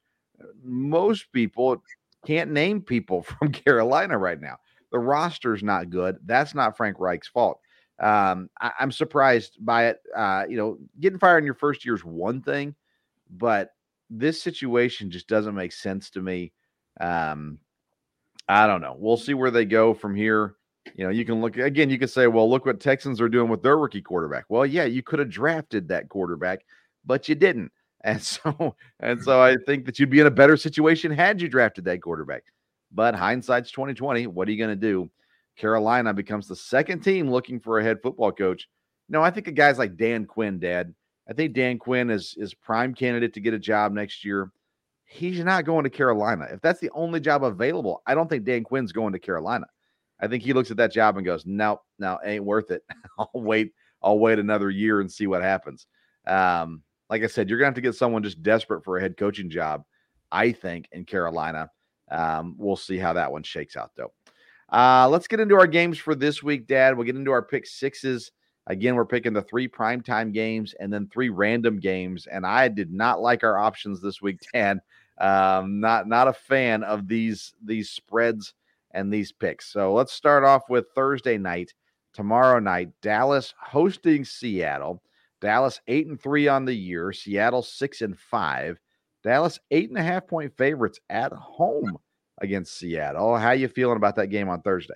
Most 0.62 1.32
people 1.32 1.82
can't 2.26 2.50
name 2.50 2.80
people 2.80 3.22
from 3.38 3.52
Carolina 3.52 4.18
right 4.18 4.40
now. 4.40 4.56
The 4.92 4.98
roster's 4.98 5.62
not 5.62 5.90
good. 5.90 6.18
That's 6.24 6.54
not 6.54 6.76
Frank 6.76 6.98
Reich's 6.98 7.28
fault. 7.28 7.60
Um, 8.00 8.48
I, 8.60 8.72
am 8.80 8.90
surprised 8.90 9.58
by 9.60 9.88
it. 9.88 10.00
Uh, 10.16 10.44
you 10.48 10.56
know, 10.56 10.78
getting 10.98 11.18
fired 11.18 11.38
in 11.38 11.44
your 11.44 11.54
first 11.54 11.84
year 11.84 11.94
is 11.94 12.04
one 12.04 12.40
thing, 12.40 12.74
but 13.30 13.70
this 14.08 14.42
situation 14.42 15.10
just 15.10 15.28
doesn't 15.28 15.54
make 15.54 15.72
sense 15.72 16.10
to 16.10 16.22
me. 16.22 16.52
Um, 17.00 17.58
I 18.48 18.66
don't 18.66 18.80
know. 18.80 18.96
We'll 18.98 19.16
see 19.16 19.34
where 19.34 19.50
they 19.52 19.64
go 19.64 19.94
from 19.94 20.16
here. 20.16 20.56
You 20.94 21.04
know, 21.04 21.10
you 21.10 21.24
can 21.24 21.40
look 21.40 21.56
again, 21.56 21.90
you 21.90 21.98
can 21.98 22.08
say, 22.08 22.26
well, 22.26 22.48
look 22.48 22.64
what 22.64 22.80
Texans 22.80 23.20
are 23.20 23.28
doing 23.28 23.50
with 23.50 23.62
their 23.62 23.78
rookie 23.78 24.02
quarterback. 24.02 24.44
Well, 24.48 24.64
yeah, 24.64 24.84
you 24.84 25.02
could 25.02 25.18
have 25.18 25.30
drafted 25.30 25.88
that 25.88 26.08
quarterback, 26.08 26.64
but 27.04 27.28
you 27.28 27.34
didn't. 27.34 27.72
And 28.02 28.22
so, 28.22 28.76
and 29.00 29.22
so 29.22 29.42
I 29.42 29.56
think 29.66 29.84
that 29.84 29.98
you'd 29.98 30.08
be 30.08 30.20
in 30.20 30.26
a 30.26 30.30
better 30.30 30.56
situation 30.56 31.12
had 31.12 31.38
you 31.38 31.50
drafted 31.50 31.84
that 31.84 32.00
quarterback. 32.00 32.44
But 32.90 33.14
hindsight's 33.14 33.70
2020. 33.72 34.26
What 34.26 34.48
are 34.48 34.50
you 34.52 34.56
going 34.56 34.70
to 34.70 34.74
do? 34.74 35.10
Carolina 35.58 36.14
becomes 36.14 36.48
the 36.48 36.56
second 36.56 37.00
team 37.00 37.30
looking 37.30 37.60
for 37.60 37.78
a 37.78 37.82
head 37.82 37.98
football 38.02 38.32
coach. 38.32 38.70
No, 39.10 39.22
I 39.22 39.30
think 39.30 39.48
of 39.48 39.54
guys 39.54 39.76
like 39.76 39.98
Dan 39.98 40.24
Quinn, 40.24 40.58
Dad. 40.58 40.94
I 41.28 41.34
think 41.34 41.52
Dan 41.52 41.78
Quinn 41.78 42.08
is 42.08 42.34
is 42.38 42.54
prime 42.54 42.94
candidate 42.94 43.34
to 43.34 43.40
get 43.40 43.52
a 43.52 43.58
job 43.58 43.92
next 43.92 44.24
year. 44.24 44.50
He's 45.04 45.38
not 45.40 45.66
going 45.66 45.84
to 45.84 45.90
Carolina. 45.90 46.46
If 46.50 46.62
that's 46.62 46.80
the 46.80 46.90
only 46.94 47.20
job 47.20 47.44
available, 47.44 48.02
I 48.06 48.14
don't 48.14 48.30
think 48.30 48.44
Dan 48.44 48.64
Quinn's 48.64 48.92
going 48.92 49.12
to 49.12 49.18
Carolina. 49.18 49.66
I 50.20 50.28
think 50.28 50.42
he 50.42 50.52
looks 50.52 50.70
at 50.70 50.76
that 50.78 50.92
job 50.92 51.16
and 51.16 51.26
goes, 51.26 51.46
"No, 51.46 51.80
no, 51.98 52.18
ain't 52.24 52.44
worth 52.44 52.70
it. 52.70 52.82
I'll 53.18 53.30
wait. 53.34 53.72
I'll 54.02 54.18
wait 54.18 54.38
another 54.38 54.70
year 54.70 55.00
and 55.00 55.10
see 55.10 55.26
what 55.26 55.42
happens." 55.42 55.86
Um, 56.26 56.82
like 57.08 57.22
I 57.22 57.26
said, 57.26 57.48
you're 57.48 57.58
gonna 57.58 57.68
have 57.68 57.74
to 57.74 57.80
get 57.80 57.94
someone 57.94 58.22
just 58.22 58.42
desperate 58.42 58.84
for 58.84 58.98
a 58.98 59.00
head 59.00 59.16
coaching 59.16 59.50
job. 59.50 59.84
I 60.30 60.52
think 60.52 60.88
in 60.92 61.04
Carolina. 61.04 61.70
Um, 62.10 62.54
we'll 62.58 62.76
see 62.76 62.98
how 62.98 63.12
that 63.12 63.30
one 63.30 63.42
shakes 63.42 63.76
out, 63.76 63.92
though. 63.96 64.12
Uh, 64.72 65.08
let's 65.08 65.26
get 65.26 65.40
into 65.40 65.56
our 65.56 65.66
games 65.66 65.98
for 65.98 66.14
this 66.14 66.42
week, 66.42 66.66
Dad. 66.66 66.96
We'll 66.96 67.06
get 67.06 67.16
into 67.16 67.30
our 67.32 67.42
pick 67.42 67.66
sixes. 67.66 68.32
Again, 68.66 68.94
we're 68.94 69.06
picking 69.06 69.32
the 69.32 69.42
three 69.42 69.68
primetime 69.68 70.32
games 70.32 70.74
and 70.78 70.92
then 70.92 71.08
three 71.08 71.28
random 71.28 71.80
games. 71.80 72.26
And 72.26 72.46
I 72.46 72.68
did 72.68 72.92
not 72.92 73.20
like 73.20 73.42
our 73.42 73.58
options 73.58 74.00
this 74.00 74.22
week, 74.22 74.40
Dad. 74.52 74.80
Um, 75.18 75.80
not 75.80 76.08
not 76.08 76.28
a 76.28 76.32
fan 76.32 76.82
of 76.82 77.06
these 77.06 77.52
these 77.62 77.90
spreads 77.90 78.54
and 78.92 79.12
these 79.12 79.32
picks. 79.32 79.72
So 79.72 79.92
let's 79.92 80.12
start 80.12 80.44
off 80.44 80.62
with 80.68 80.86
Thursday 80.94 81.38
night, 81.38 81.72
tomorrow 82.12 82.58
night, 82.58 82.90
Dallas 83.02 83.54
hosting 83.60 84.24
Seattle. 84.24 85.02
Dallas 85.40 85.80
eight 85.88 86.06
and 86.06 86.20
three 86.20 86.48
on 86.48 86.64
the 86.64 86.74
year, 86.74 87.12
Seattle 87.12 87.62
six 87.62 88.02
and 88.02 88.18
five. 88.18 88.78
Dallas 89.22 89.58
eight 89.70 89.88
and 89.88 89.98
a 89.98 90.02
half 90.02 90.26
point 90.26 90.56
favorites 90.56 91.00
at 91.08 91.32
home 91.32 91.96
against 92.40 92.78
Seattle. 92.78 93.36
How 93.36 93.52
you 93.52 93.68
feeling 93.68 93.96
about 93.96 94.16
that 94.16 94.28
game 94.28 94.48
on 94.48 94.62
Thursday? 94.62 94.94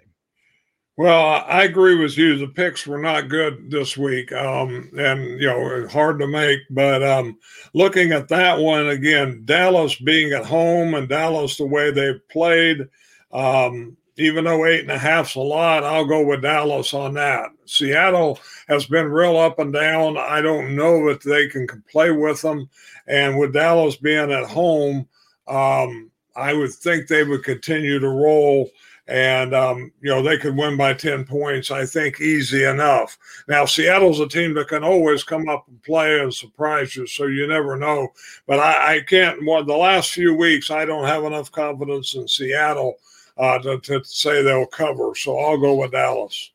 Well, 0.97 1.45
I 1.49 1.65
agree 1.65 1.97
with 1.97 2.17
you. 2.17 2.39
The 2.39 2.47
picks 2.47 2.87
were 2.87 3.01
not 3.01 3.29
good 3.29 3.69
this 3.69 3.97
week, 3.97 4.31
um, 4.33 4.91
and 4.97 5.41
you 5.41 5.49
know, 5.49 5.89
hard 5.89 6.21
to 6.21 6.27
make. 6.29 6.61
But 6.71 7.03
um, 7.03 7.37
looking 7.75 8.13
at 8.13 8.29
that 8.29 8.61
one 8.61 8.89
again, 8.89 9.43
Dallas 9.45 9.97
being 9.97 10.33
at 10.33 10.47
home 10.47 10.95
and 10.95 11.09
Dallas 11.09 11.57
the 11.57 11.67
way 11.67 11.91
they've 11.91 12.21
played, 12.31 12.87
um, 13.35 13.97
even 14.17 14.45
though 14.45 14.65
eight 14.65 14.81
and 14.81 14.91
a 14.91 14.99
half's 14.99 15.35
a 15.35 15.41
lot, 15.41 15.85
I'll 15.85 16.07
go 16.07 16.25
with 16.25 16.43
Dallas 16.43 16.95
on 16.95 17.15
that. 17.15 17.51
Seattle 17.67 18.39
has 18.69 18.87
been 18.87 19.09
real 19.09 19.37
up 19.37 19.59
and 19.59 19.73
down. 19.73 20.17
I 20.17 20.41
don't 20.41 20.77
know 20.77 21.09
if 21.09 21.23
they 21.23 21.49
can 21.49 21.67
play 21.91 22.13
with 22.13 22.41
them, 22.41 22.69
and 23.07 23.39
with 23.39 23.53
Dallas 23.53 23.97
being 23.97 24.31
at 24.31 24.47
home, 24.47 25.09
um, 25.49 26.11
I 26.37 26.53
would 26.53 26.73
think 26.73 27.07
they 27.07 27.25
would 27.25 27.45
continue 27.45 27.99
to 27.99 28.09
roll 28.09 28.71
and 29.07 29.55
um, 29.55 29.93
you 30.01 30.11
know 30.11 30.23
they 30.23 30.39
could 30.39 30.57
win 30.57 30.77
by 30.77 30.95
10 30.95 31.25
points 31.27 31.71
i 31.71 31.85
think 31.85 32.21
easy 32.21 32.65
enough 32.65 33.19
now 33.49 33.65
seattle's 33.67 34.21
a 34.21 34.29
team 34.29 34.55
that 34.55 34.69
can 34.69 34.83
always 34.83 35.23
come 35.23 35.49
up 35.49 35.67
and 35.69 35.83
play 35.83 36.21
and 36.21 36.33
surprise 36.33 36.97
you 36.97 37.07
so 37.07 37.27
you 37.27 37.47
never 37.47 37.77
know 37.77 38.09
but 38.47 38.59
i, 38.59 38.97
I 38.97 39.01
can't 39.01 39.45
well, 39.45 39.63
the 39.63 39.77
last 39.77 40.13
few 40.13 40.35
weeks 40.35 40.71
i 40.71 40.87
don't 40.87 41.07
have 41.07 41.25
enough 41.25 41.53
confidence 41.53 42.15
in 42.15 42.27
seattle 42.27 42.95
uh, 43.37 43.59
to, 43.59 43.79
to 43.81 44.03
say 44.05 44.43
they'll 44.43 44.67
cover 44.67 45.15
so 45.15 45.39
i'll 45.39 45.59
go 45.59 45.75
with 45.75 45.93
dallas 45.93 46.53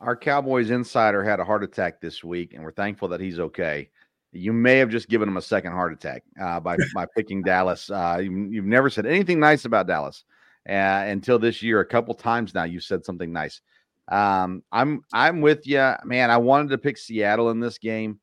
our 0.00 0.16
cowboys 0.16 0.70
insider 0.70 1.22
had 1.22 1.40
a 1.40 1.44
heart 1.44 1.62
attack 1.62 2.00
this 2.00 2.24
week 2.24 2.54
and 2.54 2.62
we're 2.62 2.72
thankful 2.72 3.08
that 3.08 3.20
he's 3.20 3.38
okay 3.38 3.88
you 4.32 4.52
may 4.52 4.78
have 4.78 4.88
just 4.88 5.08
given 5.08 5.28
him 5.28 5.36
a 5.36 5.42
second 5.42 5.72
heart 5.72 5.92
attack 5.92 6.24
uh, 6.40 6.58
by 6.58 6.76
by 6.94 7.06
picking 7.14 7.42
Dallas. 7.42 7.90
Uh, 7.90 8.18
you, 8.22 8.56
have 8.56 8.64
never 8.64 8.90
said 8.90 9.06
anything 9.06 9.38
nice 9.38 9.64
about 9.64 9.86
Dallas 9.86 10.24
uh, 10.68 10.72
until 10.72 11.38
this 11.38 11.62
year. 11.62 11.80
A 11.80 11.86
couple 11.86 12.14
times 12.14 12.54
now, 12.54 12.64
you 12.64 12.80
said 12.80 13.04
something 13.04 13.32
nice. 13.32 13.60
Um, 14.08 14.62
I'm 14.72 15.02
I'm 15.12 15.40
with 15.40 15.66
you, 15.66 15.92
man. 16.04 16.30
I 16.30 16.38
wanted 16.38 16.70
to 16.70 16.78
pick 16.78 16.98
Seattle 16.98 17.50
in 17.50 17.60
this 17.60 17.78
game. 17.78 18.18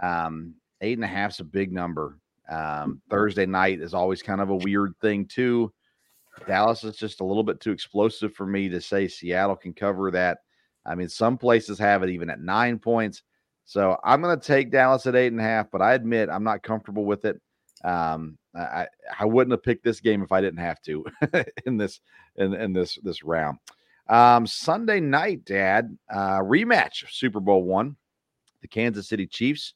Um, 0.00 0.54
eight 0.82 0.98
and 0.98 1.04
a 1.04 1.08
half 1.08 1.32
is 1.32 1.40
a 1.40 1.44
big 1.44 1.72
number. 1.72 2.18
Um, 2.48 3.00
Thursday 3.10 3.46
night 3.46 3.80
is 3.80 3.94
always 3.94 4.22
kind 4.22 4.40
of 4.40 4.50
a 4.50 4.56
weird 4.56 4.94
thing 5.00 5.26
too. 5.26 5.72
Dallas 6.46 6.84
is 6.84 6.96
just 6.96 7.20
a 7.20 7.24
little 7.24 7.42
bit 7.42 7.60
too 7.60 7.72
explosive 7.72 8.34
for 8.34 8.46
me 8.46 8.68
to 8.68 8.80
say 8.80 9.08
Seattle 9.08 9.56
can 9.56 9.72
cover 9.72 10.10
that. 10.10 10.38
I 10.84 10.94
mean, 10.94 11.08
some 11.08 11.36
places 11.38 11.78
have 11.78 12.02
it 12.02 12.10
even 12.10 12.30
at 12.30 12.40
nine 12.40 12.78
points. 12.78 13.22
So 13.64 13.98
I'm 14.04 14.22
going 14.22 14.38
to 14.38 14.46
take 14.46 14.70
Dallas 14.70 15.06
at 15.06 15.16
eight 15.16 15.32
and 15.32 15.40
a 15.40 15.44
half, 15.44 15.70
but 15.72 15.82
I 15.82 15.94
admit 15.94 16.28
I'm 16.28 16.44
not 16.44 16.62
comfortable 16.62 17.04
with 17.04 17.24
it. 17.24 17.40
Um, 17.84 18.38
I 18.54 18.86
I 19.18 19.24
wouldn't 19.24 19.52
have 19.52 19.62
picked 19.62 19.84
this 19.84 20.00
game 20.00 20.22
if 20.22 20.32
I 20.32 20.40
didn't 20.40 20.60
have 20.60 20.80
to 20.82 21.04
in 21.66 21.76
this 21.76 22.00
in, 22.36 22.54
in 22.54 22.72
this 22.72 22.98
this 23.02 23.22
round. 23.22 23.58
Um, 24.08 24.46
Sunday 24.46 25.00
night, 25.00 25.44
Dad, 25.44 25.96
uh, 26.08 26.38
rematch 26.38 27.10
Super 27.10 27.40
Bowl 27.40 27.64
one. 27.64 27.96
The 28.62 28.68
Kansas 28.68 29.08
City 29.08 29.26
Chiefs 29.26 29.74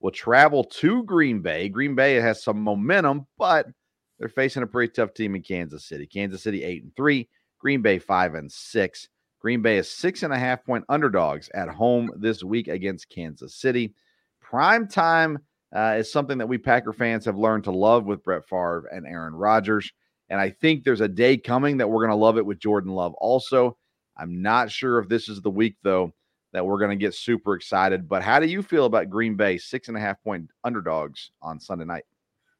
will 0.00 0.12
travel 0.12 0.64
to 0.64 1.04
Green 1.04 1.40
Bay. 1.40 1.68
Green 1.68 1.94
Bay 1.94 2.14
has 2.14 2.42
some 2.42 2.60
momentum, 2.60 3.26
but 3.38 3.66
they're 4.22 4.28
facing 4.28 4.62
a 4.62 4.66
pretty 4.68 4.92
tough 4.92 5.14
team 5.14 5.34
in 5.34 5.42
Kansas 5.42 5.84
City. 5.84 6.06
Kansas 6.06 6.44
City 6.44 6.62
eight 6.62 6.84
and 6.84 6.94
three, 6.94 7.28
Green 7.58 7.82
Bay 7.82 7.98
five 7.98 8.34
and 8.34 8.50
six. 8.50 9.08
Green 9.40 9.62
Bay 9.62 9.78
is 9.78 9.90
six 9.90 10.22
and 10.22 10.32
a 10.32 10.38
half 10.38 10.64
point 10.64 10.84
underdogs 10.88 11.50
at 11.54 11.68
home 11.68 12.08
this 12.18 12.44
week 12.44 12.68
against 12.68 13.08
Kansas 13.08 13.56
City. 13.56 13.92
Prime 14.40 14.86
time 14.86 15.40
uh, 15.74 15.96
is 15.98 16.12
something 16.12 16.38
that 16.38 16.46
we 16.46 16.56
Packer 16.56 16.92
fans 16.92 17.24
have 17.24 17.36
learned 17.36 17.64
to 17.64 17.72
love 17.72 18.04
with 18.04 18.22
Brett 18.22 18.48
Favre 18.48 18.88
and 18.92 19.08
Aaron 19.08 19.34
Rodgers. 19.34 19.90
And 20.28 20.40
I 20.40 20.50
think 20.50 20.84
there's 20.84 21.00
a 21.00 21.08
day 21.08 21.36
coming 21.36 21.78
that 21.78 21.90
we're 21.90 22.06
going 22.06 22.16
to 22.16 22.24
love 22.24 22.38
it 22.38 22.46
with 22.46 22.60
Jordan 22.60 22.92
Love 22.92 23.14
also. 23.14 23.76
I'm 24.16 24.40
not 24.40 24.70
sure 24.70 25.00
if 25.00 25.08
this 25.08 25.28
is 25.28 25.40
the 25.40 25.50
week, 25.50 25.78
though, 25.82 26.14
that 26.52 26.64
we're 26.64 26.78
going 26.78 26.96
to 26.96 27.04
get 27.04 27.14
super 27.14 27.54
excited. 27.54 28.08
But 28.08 28.22
how 28.22 28.38
do 28.38 28.46
you 28.46 28.62
feel 28.62 28.84
about 28.84 29.10
Green 29.10 29.34
Bay, 29.34 29.58
six 29.58 29.88
and 29.88 29.96
a 29.96 30.00
half 30.00 30.22
point 30.22 30.48
underdogs 30.62 31.32
on 31.42 31.58
Sunday 31.58 31.86
night? 31.86 32.04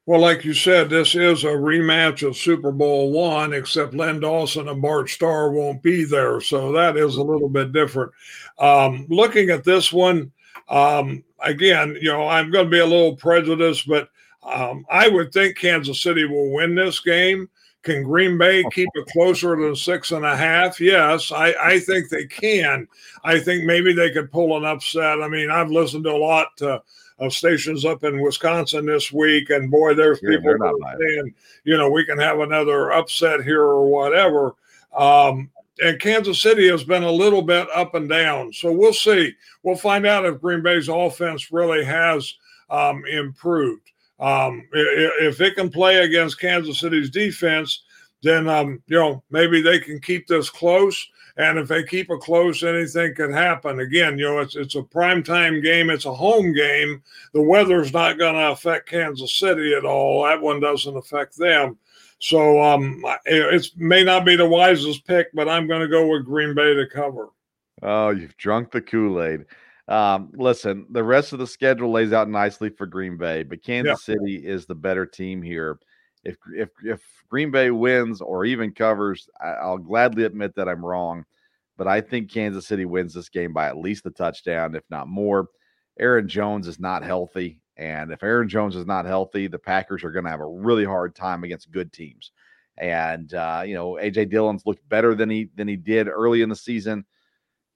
Well, 0.04 0.20
like 0.20 0.44
you 0.44 0.52
said, 0.52 0.90
this 0.90 1.14
is 1.14 1.44
a 1.44 1.48
rematch 1.48 2.26
of 2.26 2.36
Super 2.36 2.72
Bowl 2.72 3.12
one, 3.12 3.52
except 3.52 3.94
Len 3.94 4.18
Dawson 4.18 4.68
and 4.68 4.82
Bart 4.82 5.08
Starr 5.08 5.52
won't 5.52 5.80
be 5.80 6.04
there. 6.04 6.40
So 6.40 6.72
that 6.72 6.96
is 6.96 7.16
a 7.16 7.22
little 7.22 7.48
bit 7.48 7.72
different. 7.72 8.10
Um, 8.58 9.06
looking 9.08 9.50
at 9.50 9.62
this 9.62 9.92
one, 9.92 10.32
um, 10.68 11.22
again, 11.38 11.96
you 12.00 12.10
know, 12.10 12.26
I'm 12.26 12.50
going 12.50 12.64
to 12.64 12.70
be 12.70 12.80
a 12.80 12.86
little 12.86 13.14
prejudiced, 13.14 13.86
but 13.86 14.08
um, 14.42 14.84
I 14.90 15.08
would 15.08 15.32
think 15.32 15.56
Kansas 15.56 16.02
City 16.02 16.24
will 16.24 16.52
win 16.52 16.74
this 16.74 16.98
game. 16.98 17.48
Can 17.84 18.02
Green 18.02 18.36
Bay 18.38 18.64
keep 18.72 18.88
it 18.94 19.06
closer 19.06 19.54
than 19.56 19.76
six 19.76 20.10
and 20.10 20.24
a 20.24 20.36
half? 20.36 20.80
Yes, 20.80 21.30
I, 21.30 21.54
I 21.60 21.78
think 21.78 22.08
they 22.08 22.26
can. 22.26 22.88
I 23.22 23.38
think 23.38 23.64
maybe 23.64 23.92
they 23.92 24.10
could 24.10 24.32
pull 24.32 24.56
an 24.56 24.64
upset. 24.64 25.22
I 25.22 25.28
mean, 25.28 25.50
I've 25.50 25.70
listened 25.70 26.04
to 26.04 26.10
a 26.10 26.16
lot 26.16 26.48
to 26.58 26.82
of 27.18 27.32
stations 27.32 27.84
up 27.84 28.04
in 28.04 28.20
Wisconsin 28.20 28.86
this 28.86 29.12
week, 29.12 29.50
and 29.50 29.70
boy, 29.70 29.94
there's 29.94 30.20
yeah, 30.22 30.36
people 30.36 30.58
saying, 30.98 31.34
you 31.64 31.76
know, 31.76 31.90
we 31.90 32.04
can 32.04 32.18
have 32.18 32.40
another 32.40 32.92
upset 32.92 33.42
here 33.44 33.62
or 33.62 33.86
whatever. 33.86 34.54
Um, 34.96 35.50
and 35.80 36.00
Kansas 36.00 36.40
City 36.40 36.68
has 36.68 36.84
been 36.84 37.02
a 37.02 37.10
little 37.10 37.42
bit 37.42 37.66
up 37.74 37.94
and 37.94 38.08
down, 38.08 38.52
so 38.52 38.72
we'll 38.72 38.92
see. 38.92 39.34
We'll 39.62 39.76
find 39.76 40.06
out 40.06 40.26
if 40.26 40.40
Green 40.40 40.62
Bay's 40.62 40.88
offense 40.88 41.50
really 41.50 41.84
has 41.84 42.34
um, 42.70 43.04
improved. 43.06 43.90
Um, 44.20 44.68
if 44.72 45.40
it 45.40 45.56
can 45.56 45.70
play 45.70 45.98
against 45.98 46.40
Kansas 46.40 46.78
City's 46.78 47.10
defense, 47.10 47.82
then 48.22 48.48
um, 48.48 48.82
you 48.86 48.98
know 48.98 49.22
maybe 49.30 49.60
they 49.60 49.80
can 49.80 50.00
keep 50.00 50.26
this 50.26 50.48
close. 50.48 51.08
And 51.36 51.58
if 51.58 51.68
they 51.68 51.82
keep 51.82 52.10
it 52.10 52.20
close, 52.20 52.62
anything 52.62 53.14
could 53.14 53.32
happen. 53.32 53.80
Again, 53.80 54.18
you 54.18 54.24
know, 54.24 54.38
it's 54.40 54.56
it's 54.56 54.74
a 54.74 54.82
prime 54.82 55.22
time 55.22 55.62
game. 55.62 55.90
It's 55.90 56.04
a 56.04 56.14
home 56.14 56.52
game. 56.52 57.02
The 57.32 57.42
weather's 57.42 57.92
not 57.92 58.18
going 58.18 58.34
to 58.34 58.50
affect 58.50 58.88
Kansas 58.88 59.34
City 59.34 59.74
at 59.74 59.84
all. 59.84 60.24
That 60.24 60.42
one 60.42 60.60
doesn't 60.60 60.96
affect 60.96 61.36
them. 61.36 61.78
So 62.18 62.62
um, 62.62 63.04
it 63.24 63.70
may 63.76 64.04
not 64.04 64.24
be 64.24 64.36
the 64.36 64.46
wisest 64.46 65.04
pick, 65.06 65.28
but 65.34 65.48
I'm 65.48 65.66
going 65.66 65.80
to 65.80 65.88
go 65.88 66.06
with 66.06 66.24
Green 66.24 66.54
Bay 66.54 66.74
to 66.74 66.86
cover. 66.86 67.30
Oh, 67.82 68.10
you've 68.10 68.36
drunk 68.36 68.70
the 68.70 68.80
Kool 68.80 69.20
Aid. 69.22 69.44
Um, 69.88 70.30
listen, 70.34 70.86
the 70.90 71.02
rest 71.02 71.32
of 71.32 71.40
the 71.40 71.46
schedule 71.46 71.90
lays 71.90 72.12
out 72.12 72.28
nicely 72.28 72.68
for 72.68 72.86
Green 72.86 73.16
Bay, 73.16 73.42
but 73.42 73.64
Kansas 73.64 74.06
yeah. 74.06 74.14
City 74.14 74.36
is 74.36 74.66
the 74.66 74.74
better 74.74 75.04
team 75.04 75.42
here. 75.42 75.80
If 76.24 76.36
if 76.56 76.70
if 76.84 77.02
Green 77.28 77.50
Bay 77.50 77.70
wins 77.70 78.20
or 78.20 78.44
even 78.44 78.72
covers, 78.72 79.28
I'll 79.40 79.78
gladly 79.78 80.24
admit 80.24 80.54
that 80.56 80.68
I'm 80.68 80.84
wrong, 80.84 81.24
but 81.76 81.88
I 81.88 82.00
think 82.00 82.30
Kansas 82.30 82.66
City 82.66 82.84
wins 82.84 83.14
this 83.14 83.28
game 83.28 83.52
by 83.52 83.66
at 83.66 83.78
least 83.78 84.06
a 84.06 84.10
touchdown, 84.10 84.74
if 84.74 84.84
not 84.90 85.08
more. 85.08 85.48
Aaron 85.98 86.28
Jones 86.28 86.68
is 86.68 86.78
not 86.78 87.04
healthy. 87.04 87.60
And 87.76 88.12
if 88.12 88.22
Aaron 88.22 88.48
Jones 88.48 88.76
is 88.76 88.86
not 88.86 89.06
healthy, 89.06 89.46
the 89.46 89.58
Packers 89.58 90.04
are 90.04 90.10
going 90.10 90.24
to 90.24 90.30
have 90.30 90.40
a 90.40 90.46
really 90.46 90.84
hard 90.84 91.14
time 91.14 91.42
against 91.42 91.72
good 91.72 91.92
teams. 91.92 92.32
And 92.78 93.32
uh, 93.34 93.64
you 93.66 93.74
know, 93.74 93.98
AJ 94.00 94.30
Dillon's 94.30 94.66
looked 94.66 94.88
better 94.88 95.14
than 95.14 95.28
he 95.28 95.50
than 95.54 95.68
he 95.68 95.76
did 95.76 96.08
early 96.08 96.42
in 96.42 96.48
the 96.48 96.56
season. 96.56 97.04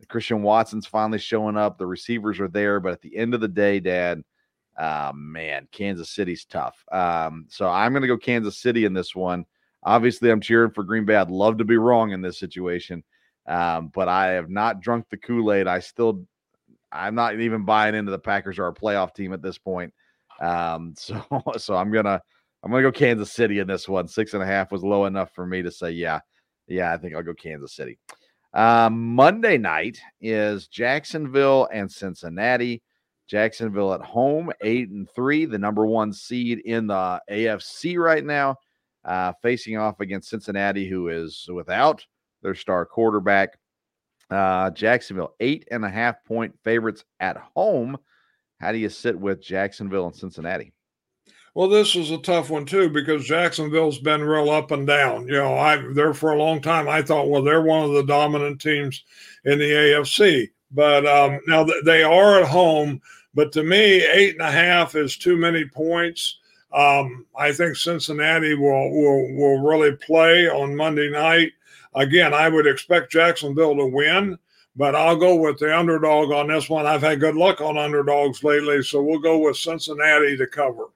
Christian 0.09 0.43
Watson's 0.43 0.87
finally 0.87 1.19
showing 1.19 1.57
up. 1.57 1.79
The 1.79 1.87
receivers 1.87 2.39
are 2.41 2.49
there, 2.49 2.81
but 2.81 2.93
at 2.93 3.01
the 3.01 3.17
end 3.17 3.35
of 3.35 3.41
the 3.41 3.49
day, 3.49 3.81
Dad, 3.81 4.23
uh, 4.79 5.13
man, 5.15 5.69
Kansas 5.73 6.11
City's 6.11 6.45
tough. 6.45 6.85
Um, 6.93 7.47
so 7.49 7.69
I'm 7.69 7.93
going 7.93 8.03
to 8.03 8.09
go 8.09 8.19
Kansas 8.19 8.59
City 8.59 8.85
in 8.85 8.93
this 8.93 9.15
one. 9.15 9.47
Obviously, 9.83 10.31
I'm 10.31 10.41
cheering 10.41 10.71
for 10.71 10.85
Green 10.85 11.05
Bay. 11.05 11.17
I'd 11.17 11.31
love 11.31 11.59
to 11.59 11.65
be 11.65 11.77
wrong 11.77 12.13
in 12.13 12.21
this 12.21 12.39
situation, 12.39 13.05
um, 13.47 13.91
but 13.95 14.09
I 14.09 14.29
have 14.33 14.51
not 14.51 14.81
drunk 14.81 15.07
the 15.11 15.17
Kool 15.17 15.53
Aid. 15.53 15.67
I 15.67 15.79
still, 15.79 16.25
I'm 16.91 17.15
not 17.15 17.39
even 17.39 17.65
buying 17.65 17.95
into 17.95 18.11
the 18.11 18.19
Packers 18.19 18.59
are 18.59 18.69
a 18.69 18.75
playoff 18.75 19.15
team 19.15 19.33
at 19.33 19.43
this 19.43 19.59
point. 19.59 19.95
Um, 20.41 20.95
so 20.99 21.23
so 21.57 21.77
I'm 21.77 21.93
gonna 21.93 22.21
I'm 22.63 22.71
gonna 22.71 22.83
go 22.83 22.93
Kansas 22.93 23.33
City 23.33 23.61
in 23.61 23.67
this 23.67 23.89
one. 23.89 24.09
Six 24.09 24.35
and 24.35 24.43
a 24.43 24.47
half 24.47 24.73
was 24.73 24.83
low 24.83 25.07
enough 25.07 25.33
for 25.35 25.47
me 25.47 25.63
to 25.63 25.71
say, 25.71 25.93
yeah, 25.93 26.21
yeah, 26.67 26.93
I 26.93 26.97
think 26.97 27.15
I'll 27.15 27.23
go 27.23 27.35
Kansas 27.35 27.75
City. 27.75 27.99
Um, 28.53 29.15
Monday 29.15 29.59
night 29.59 30.01
is 30.21 30.67
Jacksonville 30.67 31.69
and 31.73 31.91
Cincinnati. 31.91 32.83
Jacksonville 33.29 33.93
at 33.93 34.01
home, 34.01 34.53
eight 34.61 34.89
and 34.91 35.09
three, 35.11 35.45
the 35.45 35.59
number 35.59 35.87
one 35.87 36.13
seed 36.13 36.61
in 36.61 36.87
the 36.87 37.21
AFC 37.31 37.99
right 37.99 38.25
now, 38.25 38.57
uh, 39.05 39.33
facing 39.43 39.77
off 39.77 40.01
against 40.01 40.31
Cincinnati, 40.31 40.89
who 40.89 41.09
is 41.09 41.49
without 41.53 42.05
their 42.43 42.55
star 42.55 42.87
quarterback. 42.87 43.59
Uh, 44.31 44.71
Jacksonville, 44.71 45.35
eight 45.41 45.67
and 45.71 45.85
a 45.85 45.91
half 45.91 46.25
point 46.25 46.55
favorites 46.65 47.05
at 47.21 47.37
home. 47.55 47.97
How 48.61 48.73
do 48.73 48.79
you 48.79 48.89
sit 48.89 49.19
with 49.19 49.43
Jacksonville 49.43 50.07
and 50.07 50.17
Cincinnati? 50.17 50.73
Well, 51.57 51.69
this 51.69 51.97
is 51.97 52.11
a 52.11 52.19
tough 52.19 52.51
one 52.51 52.67
too 52.67 52.91
because 52.91 53.25
Jacksonville's 53.25 53.99
been 53.99 54.23
real 54.23 54.51
up 54.51 54.73
and 54.73 54.87
down. 54.87 55.27
You 55.27 55.35
know, 55.35 55.57
I 55.57 55.79
there 55.95 56.13
for 56.13 56.33
a 56.33 56.39
long 56.39 56.61
time. 56.61 56.87
I 56.87 57.01
thought, 57.01 57.31
well, 57.31 57.43
they're 57.43 57.63
one 57.63 57.83
of 57.83 57.93
the 57.93 58.05
dominant 58.05 58.61
teams 58.61 59.03
in 59.47 59.59
the 59.59 59.71
AFC, 59.71 60.51
but 60.71 61.07
um, 61.07 61.41
now 61.47 61.67
they 61.85 62.03
are 62.03 62.41
at 62.41 62.49
home. 62.49 63.01
But 63.37 63.53
to 63.53 63.63
me, 63.63 64.03
eight 64.03 64.33
and 64.33 64.41
a 64.41 64.51
half 64.51 64.97
is 64.97 65.19
too 65.19 65.37
many 65.37 65.67
points. 65.67 66.39
Um, 66.73 67.27
I 67.39 67.53
think 67.53 67.77
Cincinnati 67.77 68.55
will 68.55 68.91
will 68.91 69.35
will 69.35 69.59
really 69.63 69.93
play 69.93 70.49
on 70.49 70.75
Monday 70.75 71.11
night. 71.11 71.53
Again, 71.95 72.33
I 72.33 72.49
would 72.49 72.67
expect 72.67 73.13
Jacksonville 73.13 73.77
to 73.77 73.87
win, 73.87 74.39
but 74.75 74.95
I'll 74.95 75.17
go 75.17 75.37
with 75.37 75.59
the 75.59 75.79
underdog 75.79 76.33
on 76.33 76.49
this 76.49 76.71
one. 76.71 76.87
I've 76.87 77.03
had 77.03 77.21
good 77.21 77.37
luck 77.37 77.61
on 77.61 77.77
underdogs 77.77 78.43
lately, 78.43 78.83
so 78.83 79.03
we'll 79.03 79.19
go 79.19 79.39
with 79.39 79.59
Cincinnati 79.59 80.37
to 80.39 80.47
cover. 80.47 80.87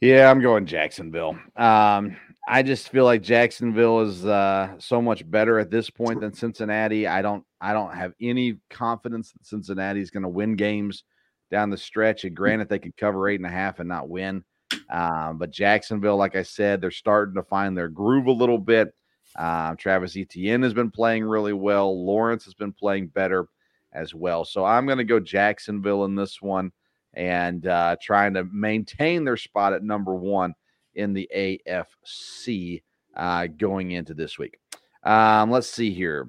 Yeah, 0.00 0.30
I'm 0.30 0.40
going 0.40 0.64
Jacksonville. 0.64 1.38
Um, 1.56 2.16
I 2.48 2.62
just 2.62 2.88
feel 2.88 3.04
like 3.04 3.22
Jacksonville 3.22 4.00
is 4.00 4.24
uh, 4.24 4.76
so 4.78 5.02
much 5.02 5.30
better 5.30 5.58
at 5.58 5.70
this 5.70 5.90
point 5.90 6.20
than 6.20 6.32
Cincinnati. 6.32 7.06
I 7.06 7.20
don't 7.20 7.44
I 7.60 7.72
don't 7.72 7.94
have 7.94 8.12
any 8.20 8.58
confidence 8.70 9.32
that 9.32 9.46
Cincinnati 9.46 10.00
is 10.00 10.10
going 10.10 10.22
to 10.22 10.28
win 10.28 10.56
games 10.56 11.04
down 11.50 11.70
the 11.70 11.76
stretch. 11.76 12.24
And 12.24 12.36
granted, 12.36 12.68
they 12.68 12.78
could 12.78 12.96
cover 12.96 13.28
eight 13.28 13.40
and 13.40 13.46
a 13.46 13.50
half 13.50 13.80
and 13.80 13.88
not 13.88 14.08
win. 14.08 14.44
Um, 14.90 15.38
but 15.38 15.50
Jacksonville, 15.50 16.16
like 16.16 16.36
I 16.36 16.42
said, 16.42 16.80
they're 16.80 16.90
starting 16.90 17.34
to 17.34 17.42
find 17.42 17.76
their 17.76 17.88
groove 17.88 18.26
a 18.26 18.32
little 18.32 18.58
bit. 18.58 18.94
Uh, 19.36 19.74
Travis 19.74 20.16
Etienne 20.16 20.62
has 20.62 20.74
been 20.74 20.90
playing 20.90 21.24
really 21.24 21.52
well. 21.52 22.04
Lawrence 22.04 22.44
has 22.44 22.54
been 22.54 22.72
playing 22.72 23.08
better 23.08 23.48
as 23.92 24.14
well. 24.14 24.44
So 24.44 24.64
I'm 24.64 24.86
going 24.86 24.98
to 24.98 25.04
go 25.04 25.20
Jacksonville 25.20 26.04
in 26.04 26.14
this 26.14 26.40
one 26.40 26.72
and 27.14 27.66
uh, 27.66 27.96
trying 28.00 28.34
to 28.34 28.44
maintain 28.44 29.24
their 29.24 29.36
spot 29.36 29.72
at 29.72 29.82
number 29.82 30.14
one 30.14 30.54
in 30.94 31.12
the 31.12 31.28
AFC 31.34 32.82
uh, 33.16 33.46
going 33.46 33.92
into 33.92 34.14
this 34.14 34.38
week. 34.38 34.58
Um, 35.02 35.50
let's 35.50 35.68
see 35.68 35.92
here. 35.92 36.28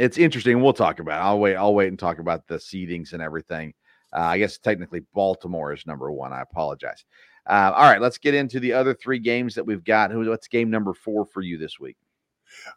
It's 0.00 0.16
interesting. 0.16 0.62
We'll 0.62 0.72
talk 0.72 0.98
about. 0.98 1.20
It. 1.20 1.24
I'll 1.24 1.38
wait. 1.38 1.56
I'll 1.56 1.74
wait 1.74 1.88
and 1.88 1.98
talk 1.98 2.20
about 2.20 2.46
the 2.46 2.56
seedings 2.56 3.12
and 3.12 3.20
everything. 3.20 3.74
Uh, 4.16 4.20
I 4.20 4.38
guess 4.38 4.56
technically 4.56 5.00
Baltimore 5.12 5.74
is 5.74 5.86
number 5.86 6.10
one. 6.10 6.32
I 6.32 6.40
apologize. 6.40 7.04
Uh, 7.46 7.72
all 7.76 7.84
right, 7.84 8.00
let's 8.00 8.16
get 8.16 8.34
into 8.34 8.60
the 8.60 8.72
other 8.72 8.94
three 8.94 9.18
games 9.18 9.54
that 9.54 9.66
we've 9.66 9.84
got. 9.84 10.10
Who? 10.10 10.26
What's 10.28 10.48
game 10.48 10.70
number 10.70 10.94
four 10.94 11.26
for 11.26 11.42
you 11.42 11.58
this 11.58 11.78
week? 11.78 11.98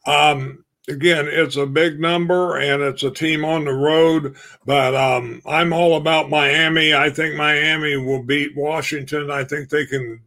Um, 0.05 0.65
again, 0.89 1.29
it's 1.29 1.55
a 1.55 1.65
big 1.65 1.97
number 1.97 2.57
and 2.57 2.83
it's 2.83 3.03
a 3.03 3.11
team 3.11 3.45
on 3.45 3.63
the 3.63 3.73
road, 3.73 4.35
but 4.65 4.93
um, 4.93 5.41
I'm 5.45 5.71
all 5.71 5.95
about 5.95 6.29
Miami. 6.29 6.93
I 6.93 7.09
think 7.09 7.35
Miami 7.35 7.95
will 7.95 8.23
beat 8.23 8.55
Washington. 8.57 9.31
I 9.31 9.45
think 9.45 9.69
they 9.69 9.85
can 9.85 10.21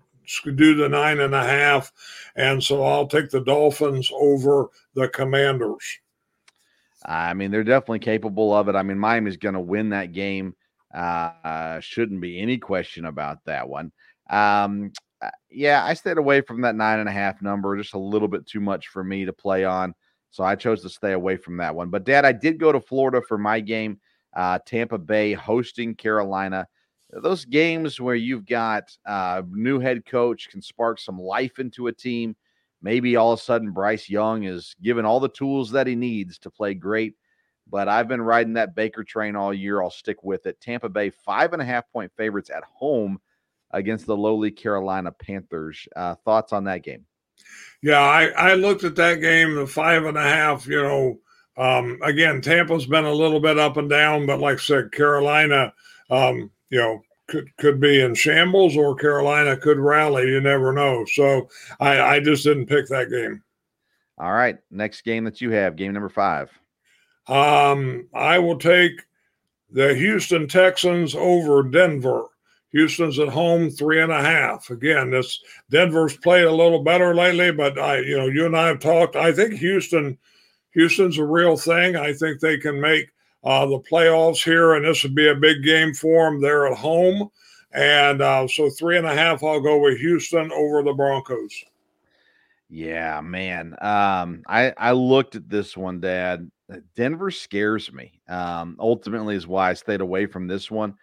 do 0.54 0.74
the 0.74 0.88
nine 0.88 1.20
and 1.20 1.34
a 1.34 1.42
half. 1.42 1.92
And 2.36 2.64
so 2.64 2.82
I'll 2.82 3.06
take 3.06 3.28
the 3.28 3.44
Dolphins 3.44 4.10
over 4.14 4.70
the 4.94 5.08
Commanders. 5.08 6.00
I 7.04 7.34
mean, 7.34 7.50
they're 7.50 7.64
definitely 7.64 7.98
capable 7.98 8.54
of 8.54 8.68
it. 8.68 8.74
I 8.74 8.82
mean, 8.82 8.98
Miami's 8.98 9.36
going 9.36 9.54
to 9.54 9.60
win 9.60 9.90
that 9.90 10.12
game. 10.12 10.54
Uh, 10.94 11.80
shouldn't 11.80 12.20
be 12.20 12.40
any 12.40 12.58
question 12.58 13.04
about 13.04 13.44
that 13.44 13.68
one. 13.68 13.92
Um, 14.30 14.92
uh, 15.20 15.30
yeah, 15.50 15.84
I 15.84 15.94
stayed 15.94 16.18
away 16.18 16.40
from 16.40 16.62
that 16.62 16.74
nine 16.74 17.00
and 17.00 17.08
a 17.08 17.12
half 17.12 17.42
number, 17.42 17.76
just 17.76 17.94
a 17.94 17.98
little 17.98 18.28
bit 18.28 18.46
too 18.46 18.60
much 18.60 18.88
for 18.88 19.04
me 19.04 19.24
to 19.24 19.32
play 19.32 19.64
on. 19.64 19.94
So 20.30 20.44
I 20.44 20.54
chose 20.54 20.82
to 20.82 20.88
stay 20.88 21.12
away 21.12 21.36
from 21.36 21.56
that 21.58 21.74
one. 21.74 21.90
But, 21.90 22.04
Dad, 22.04 22.24
I 22.24 22.32
did 22.32 22.58
go 22.58 22.72
to 22.72 22.80
Florida 22.80 23.22
for 23.26 23.38
my 23.38 23.60
game. 23.60 24.00
Uh, 24.34 24.58
Tampa 24.66 24.98
Bay 24.98 25.32
hosting 25.32 25.94
Carolina. 25.94 26.66
Those 27.10 27.44
games 27.44 28.00
where 28.00 28.14
you've 28.14 28.44
got 28.44 28.84
a 29.06 29.10
uh, 29.10 29.42
new 29.50 29.78
head 29.80 30.04
coach 30.04 30.48
can 30.50 30.60
spark 30.60 30.98
some 30.98 31.18
life 31.18 31.58
into 31.58 31.86
a 31.86 31.92
team. 31.92 32.36
Maybe 32.82 33.16
all 33.16 33.32
of 33.32 33.40
a 33.40 33.42
sudden 33.42 33.72
Bryce 33.72 34.08
Young 34.08 34.44
is 34.44 34.76
given 34.82 35.04
all 35.04 35.20
the 35.20 35.28
tools 35.28 35.70
that 35.72 35.86
he 35.86 35.94
needs 35.94 36.38
to 36.40 36.50
play 36.50 36.74
great. 36.74 37.14
But 37.68 37.88
I've 37.88 38.06
been 38.06 38.22
riding 38.22 38.52
that 38.54 38.76
Baker 38.76 39.02
train 39.02 39.34
all 39.34 39.52
year. 39.52 39.82
I'll 39.82 39.90
stick 39.90 40.22
with 40.22 40.46
it. 40.46 40.60
Tampa 40.60 40.88
Bay, 40.88 41.10
five 41.10 41.52
and 41.52 41.60
a 41.60 41.64
half 41.64 41.90
point 41.90 42.12
favorites 42.16 42.50
at 42.50 42.62
home 42.64 43.20
against 43.72 44.06
the 44.06 44.16
lowly 44.16 44.50
Carolina 44.50 45.10
Panthers. 45.10 45.88
Uh, 45.96 46.14
thoughts 46.24 46.52
on 46.52 46.64
that 46.64 46.84
game? 46.84 47.04
Yeah, 47.82 48.00
I, 48.00 48.28
I 48.28 48.54
looked 48.54 48.84
at 48.84 48.96
that 48.96 49.20
game, 49.20 49.54
the 49.54 49.66
five 49.66 50.04
and 50.04 50.16
a 50.16 50.22
half, 50.22 50.66
you 50.66 50.82
know. 50.82 51.18
Um, 51.56 51.98
again, 52.02 52.40
Tampa's 52.40 52.86
been 52.86 53.04
a 53.04 53.12
little 53.12 53.40
bit 53.40 53.58
up 53.58 53.76
and 53.78 53.88
down, 53.88 54.26
but 54.26 54.40
like 54.40 54.58
I 54.58 54.60
said, 54.60 54.92
Carolina, 54.92 55.72
um, 56.10 56.50
you 56.70 56.78
know, 56.78 57.00
could 57.26 57.54
could 57.56 57.80
be 57.80 58.00
in 58.00 58.14
shambles 58.14 58.76
or 58.76 58.94
Carolina 58.94 59.56
could 59.56 59.78
rally. 59.78 60.28
You 60.28 60.40
never 60.40 60.72
know. 60.72 61.04
So 61.12 61.48
I, 61.80 62.00
I 62.00 62.20
just 62.20 62.44
didn't 62.44 62.66
pick 62.66 62.86
that 62.88 63.10
game. 63.10 63.42
All 64.18 64.32
right. 64.32 64.58
Next 64.70 65.02
game 65.02 65.24
that 65.24 65.40
you 65.40 65.50
have, 65.50 65.76
game 65.76 65.92
number 65.92 66.08
five. 66.08 66.50
Um, 67.26 68.08
I 68.14 68.38
will 68.38 68.58
take 68.58 69.02
the 69.70 69.94
Houston 69.94 70.48
Texans 70.48 71.14
over 71.14 71.62
Denver. 71.62 72.26
Houston's 72.70 73.18
at 73.18 73.28
home 73.28 73.70
three 73.70 74.00
and 74.00 74.12
a 74.12 74.22
half. 74.22 74.70
Again, 74.70 75.10
this 75.10 75.40
Denver's 75.70 76.16
played 76.16 76.44
a 76.44 76.52
little 76.52 76.82
better 76.82 77.14
lately, 77.14 77.50
but 77.50 77.78
I, 77.78 77.98
you 78.00 78.16
know, 78.16 78.26
you 78.26 78.46
and 78.46 78.56
I 78.56 78.68
have 78.68 78.80
talked. 78.80 79.16
I 79.16 79.32
think 79.32 79.54
Houston, 79.54 80.18
Houston's 80.72 81.18
a 81.18 81.24
real 81.24 81.56
thing. 81.56 81.96
I 81.96 82.12
think 82.12 82.40
they 82.40 82.58
can 82.58 82.80
make 82.80 83.08
uh, 83.46 83.66
the 83.66 83.80
playoffs 83.80 84.44
here, 84.44 84.74
and 84.74 84.84
this 84.84 85.02
would 85.02 85.14
be 85.14 85.28
a 85.28 85.34
big 85.34 85.62
game 85.62 85.94
for 85.94 86.26
them. 86.26 86.40
They're 86.40 86.66
at 86.66 86.76
home, 86.76 87.30
and 87.72 88.20
uh, 88.20 88.46
so 88.48 88.68
three 88.68 88.98
and 88.98 89.06
a 89.06 89.14
half. 89.14 89.42
I'll 89.42 89.60
go 89.60 89.78
with 89.78 89.98
Houston 89.98 90.52
over 90.52 90.82
the 90.82 90.92
Broncos. 90.92 91.64
Yeah, 92.68 93.20
man. 93.22 93.76
Um, 93.80 94.42
I 94.46 94.74
I 94.76 94.92
looked 94.92 95.36
at 95.36 95.48
this 95.48 95.76
one, 95.76 96.00
Dad. 96.00 96.50
Denver 96.96 97.30
scares 97.30 97.92
me. 97.92 98.20
Um, 98.28 98.76
ultimately, 98.78 99.36
is 99.36 99.46
why 99.46 99.70
I 99.70 99.74
stayed 99.74 100.00
away 100.00 100.26
from 100.26 100.48
this 100.48 100.70
one 100.70 100.96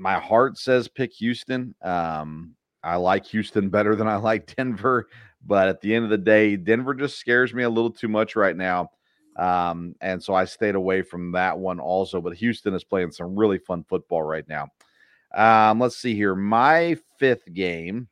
my 0.00 0.18
heart 0.18 0.58
says 0.58 0.88
pick 0.88 1.12
Houston. 1.14 1.74
Um, 1.82 2.54
I 2.82 2.96
like 2.96 3.26
Houston 3.26 3.68
better 3.68 3.94
than 3.94 4.08
I 4.08 4.16
like 4.16 4.54
Denver, 4.56 5.08
but 5.46 5.68
at 5.68 5.80
the 5.80 5.94
end 5.94 6.04
of 6.04 6.10
the 6.10 6.18
day, 6.18 6.56
Denver 6.56 6.94
just 6.94 7.18
scares 7.18 7.52
me 7.54 7.62
a 7.62 7.70
little 7.70 7.90
too 7.90 8.08
much 8.08 8.34
right 8.34 8.56
now. 8.56 8.90
Um, 9.36 9.94
and 10.00 10.22
so 10.22 10.34
I 10.34 10.44
stayed 10.44 10.74
away 10.74 11.02
from 11.02 11.32
that 11.32 11.58
one 11.58 11.80
also. 11.80 12.20
But 12.20 12.34
Houston 12.34 12.74
is 12.74 12.84
playing 12.84 13.12
some 13.12 13.36
really 13.36 13.58
fun 13.58 13.84
football 13.88 14.22
right 14.22 14.46
now. 14.48 14.68
Um, 15.34 15.78
let's 15.78 15.96
see 15.96 16.14
here. 16.14 16.34
My 16.34 16.96
fifth 17.18 17.52
game 17.52 18.08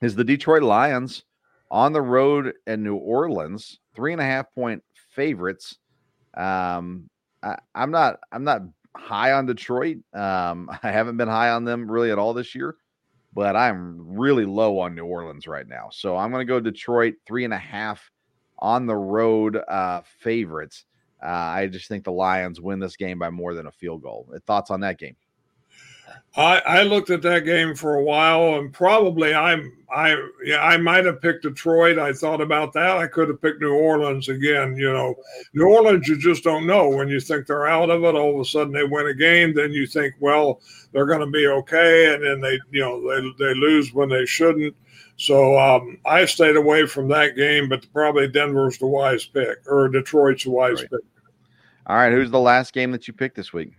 is 0.00 0.14
the 0.14 0.24
Detroit 0.24 0.62
Lions 0.62 1.24
on 1.70 1.92
the 1.92 2.02
road 2.02 2.54
in 2.66 2.82
New 2.82 2.96
Orleans, 2.96 3.80
three 3.94 4.12
and 4.12 4.20
a 4.20 4.24
half 4.24 4.52
point 4.54 4.82
favorites. 5.10 5.78
Um, 6.34 7.08
I, 7.42 7.58
I'm 7.74 7.90
not 7.90 8.20
I'm 8.32 8.44
not 8.44 8.62
high 8.96 9.32
on 9.32 9.46
Detroit. 9.46 9.98
Um, 10.12 10.70
I 10.82 10.90
haven't 10.90 11.16
been 11.16 11.28
high 11.28 11.50
on 11.50 11.64
them 11.64 11.90
really 11.90 12.10
at 12.10 12.18
all 12.18 12.34
this 12.34 12.54
year, 12.54 12.76
but 13.32 13.56
I'm 13.56 14.16
really 14.16 14.44
low 14.44 14.78
on 14.78 14.94
New 14.94 15.04
Orleans 15.04 15.46
right 15.46 15.66
now. 15.66 15.88
So 15.90 16.16
I'm 16.16 16.30
going 16.30 16.46
to 16.46 16.50
go 16.50 16.60
Detroit 16.60 17.14
three 17.26 17.44
and 17.44 17.54
a 17.54 17.58
half 17.58 18.10
on 18.58 18.86
the 18.86 18.96
road 18.96 19.56
uh, 19.56 20.02
favorites. 20.20 20.84
Uh, 21.22 21.28
I 21.28 21.66
just 21.68 21.88
think 21.88 22.04
the 22.04 22.12
Lions 22.12 22.60
win 22.60 22.78
this 22.78 22.96
game 22.96 23.18
by 23.18 23.30
more 23.30 23.54
than 23.54 23.66
a 23.66 23.72
field 23.72 24.02
goal. 24.02 24.28
Thoughts 24.46 24.70
on 24.70 24.80
that 24.80 24.98
game? 24.98 25.16
I, 26.36 26.58
I 26.66 26.82
looked 26.82 27.10
at 27.10 27.22
that 27.22 27.44
game 27.44 27.76
for 27.76 27.94
a 27.94 28.02
while, 28.02 28.58
and 28.58 28.72
probably 28.72 29.34
I'm 29.34 29.72
I 29.94 30.16
yeah 30.44 30.64
I 30.64 30.76
might 30.76 31.04
have 31.04 31.20
picked 31.20 31.44
Detroit. 31.44 31.96
I 31.96 32.12
thought 32.12 32.40
about 32.40 32.72
that. 32.72 32.96
I 32.96 33.06
could 33.06 33.28
have 33.28 33.40
picked 33.40 33.60
New 33.60 33.72
Orleans 33.72 34.28
again. 34.28 34.76
You 34.76 34.92
know, 34.92 35.14
New 35.52 35.66
Orleans 35.66 36.08
you 36.08 36.18
just 36.18 36.42
don't 36.42 36.66
know 36.66 36.88
when 36.88 37.06
you 37.06 37.20
think 37.20 37.46
they're 37.46 37.68
out 37.68 37.88
of 37.88 38.02
it. 38.02 38.16
All 38.16 38.34
of 38.34 38.40
a 38.40 38.44
sudden 38.44 38.72
they 38.72 38.82
win 38.82 39.06
a 39.06 39.14
game, 39.14 39.54
then 39.54 39.72
you 39.72 39.86
think, 39.86 40.14
well, 40.18 40.60
they're 40.92 41.06
going 41.06 41.20
to 41.20 41.26
be 41.26 41.46
okay, 41.46 42.14
and 42.14 42.24
then 42.24 42.40
they 42.40 42.58
you 42.72 42.80
know 42.80 43.00
they 43.08 43.44
they 43.44 43.54
lose 43.54 43.94
when 43.94 44.08
they 44.08 44.26
shouldn't. 44.26 44.74
So 45.16 45.58
um, 45.58 45.98
I 46.04 46.24
stayed 46.24 46.56
away 46.56 46.86
from 46.86 47.08
that 47.08 47.36
game, 47.36 47.68
but 47.68 47.86
probably 47.92 48.28
Denver's 48.28 48.78
the 48.78 48.86
wise 48.86 49.24
pick 49.24 49.58
or 49.66 49.88
Detroit's 49.88 50.44
the 50.44 50.50
wise 50.50 50.80
right. 50.80 50.90
pick. 50.90 51.00
All 51.86 51.96
right, 51.96 52.12
who's 52.12 52.30
the 52.30 52.40
last 52.40 52.72
game 52.72 52.92
that 52.92 53.06
you 53.06 53.14
picked 53.14 53.36
this 53.36 53.52
week? 53.52 53.72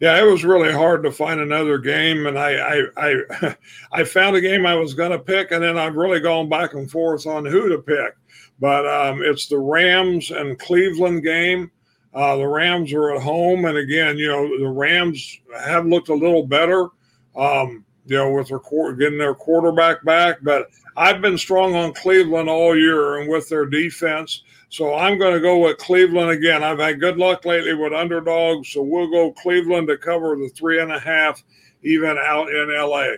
Yeah, 0.00 0.20
it 0.20 0.30
was 0.30 0.44
really 0.44 0.70
hard 0.70 1.02
to 1.04 1.10
find 1.10 1.40
another 1.40 1.78
game, 1.78 2.26
and 2.26 2.38
I 2.38 2.52
I 2.52 2.82
I, 2.96 3.56
I 3.92 4.04
found 4.04 4.36
a 4.36 4.42
game 4.42 4.66
I 4.66 4.74
was 4.74 4.92
going 4.92 5.12
to 5.12 5.18
pick, 5.18 5.50
and 5.50 5.62
then 5.62 5.78
I've 5.78 5.96
really 5.96 6.20
gone 6.20 6.50
back 6.50 6.74
and 6.74 6.90
forth 6.90 7.26
on 7.26 7.46
who 7.46 7.70
to 7.70 7.78
pick. 7.78 8.14
But 8.60 8.86
um, 8.86 9.22
it's 9.22 9.48
the 9.48 9.58
Rams 9.58 10.30
and 10.30 10.58
Cleveland 10.58 11.24
game. 11.24 11.70
Uh, 12.12 12.36
the 12.36 12.46
Rams 12.46 12.92
are 12.92 13.14
at 13.14 13.22
home, 13.22 13.64
and 13.64 13.78
again, 13.78 14.18
you 14.18 14.28
know, 14.28 14.58
the 14.58 14.68
Rams 14.68 15.38
have 15.58 15.86
looked 15.86 16.08
a 16.08 16.14
little 16.14 16.46
better, 16.46 16.88
um, 17.34 17.84
you 18.06 18.16
know, 18.16 18.30
with 18.32 18.48
their 18.48 18.94
getting 18.94 19.18
their 19.18 19.34
quarterback 19.34 20.04
back. 20.04 20.38
But 20.42 20.68
I've 20.96 21.20
been 21.20 21.36
strong 21.36 21.74
on 21.74 21.92
Cleveland 21.92 22.48
all 22.48 22.76
year, 22.76 23.18
and 23.18 23.28
with 23.30 23.48
their 23.48 23.66
defense. 23.66 24.42
So 24.68 24.94
I'm 24.94 25.18
going 25.18 25.34
to 25.34 25.40
go 25.40 25.58
with 25.58 25.78
Cleveland 25.78 26.30
again. 26.30 26.64
I've 26.64 26.78
had 26.78 27.00
good 27.00 27.18
luck 27.18 27.44
lately 27.44 27.74
with 27.74 27.92
underdogs, 27.92 28.68
so 28.68 28.82
we'll 28.82 29.10
go 29.10 29.32
Cleveland 29.32 29.88
to 29.88 29.96
cover 29.96 30.36
the 30.36 30.48
three 30.48 30.80
and 30.80 30.92
a 30.92 30.98
half, 30.98 31.42
even 31.82 32.16
out 32.18 32.48
in 32.48 32.74
LA. 32.74 33.16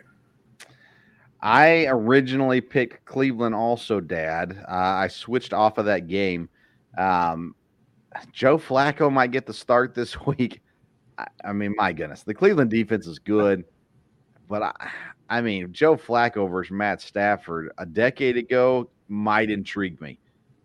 I 1.41 1.87
originally 1.87 2.61
picked 2.61 3.05
Cleveland, 3.05 3.55
also, 3.55 4.01
Dad. 4.01 4.63
Uh, 4.69 4.75
I 4.75 5.09
switched 5.09 5.53
off 5.53 5.79
of 5.79 5.87
that 5.87 6.07
game. 6.09 6.49
Um, 6.97 7.55
Joe 8.33 8.59
Flacco 8.59 9.13
might 9.13 9.31
get 9.31 9.47
the 9.47 9.55
start 9.55 9.95
this 9.95 10.21
week. 10.27 10.61
I, 11.17 11.27
I, 11.45 11.53
mean, 11.53 11.75
my 11.77 11.93
goodness, 11.93 12.23
the 12.23 12.35
Cleveland 12.35 12.71
defense 12.71 13.07
is 13.07 13.19
good, 13.19 13.65
but 14.49 14.63
I, 14.63 14.73
I 15.29 15.41
mean, 15.41 15.73
Joe 15.73 15.97
Flacco 15.97 16.51
versus 16.51 16.73
Matt 16.73 17.01
Stafford 17.01 17.71
a 17.79 17.87
decade 17.87 18.37
ago 18.37 18.89
might 19.09 19.51
intrigue 19.51 20.01
me. 20.01 20.19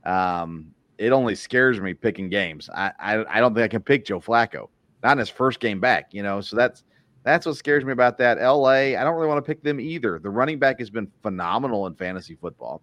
Um, 0.06 0.74
it 0.98 1.12
only 1.12 1.36
scares 1.36 1.80
me 1.82 1.94
picking 1.94 2.30
games. 2.30 2.70
I, 2.74 2.92
I, 3.00 3.38
I 3.38 3.40
don't 3.40 3.54
think 3.54 3.66
I 3.66 3.68
can 3.68 3.82
pick 3.82 4.06
Joe 4.06 4.20
Flacco, 4.20 4.70
not 5.04 5.14
in 5.14 5.18
his 5.18 5.30
first 5.30 5.60
game 5.60 5.80
back, 5.80 6.14
you 6.14 6.24
know. 6.24 6.40
So 6.42 6.56
that's 6.56 6.84
that's 7.24 7.46
what 7.46 7.56
scares 7.56 7.86
me 7.86 7.92
about 7.92 8.18
that. 8.18 8.38
LA, 8.42 8.96
I 8.96 9.04
don't 9.04 9.16
really 9.16 9.28
want 9.28 9.44
to 9.44 9.48
pick 9.48 9.64
them 9.64 9.80
either. 9.80 10.20
The 10.20 10.30
running 10.30 10.60
back 10.60 10.80
has 10.80 10.90
been 10.90 11.10
phenomenal 11.22 11.88
in 11.88 11.96
fantasy 11.96 12.36
football. 12.36 12.82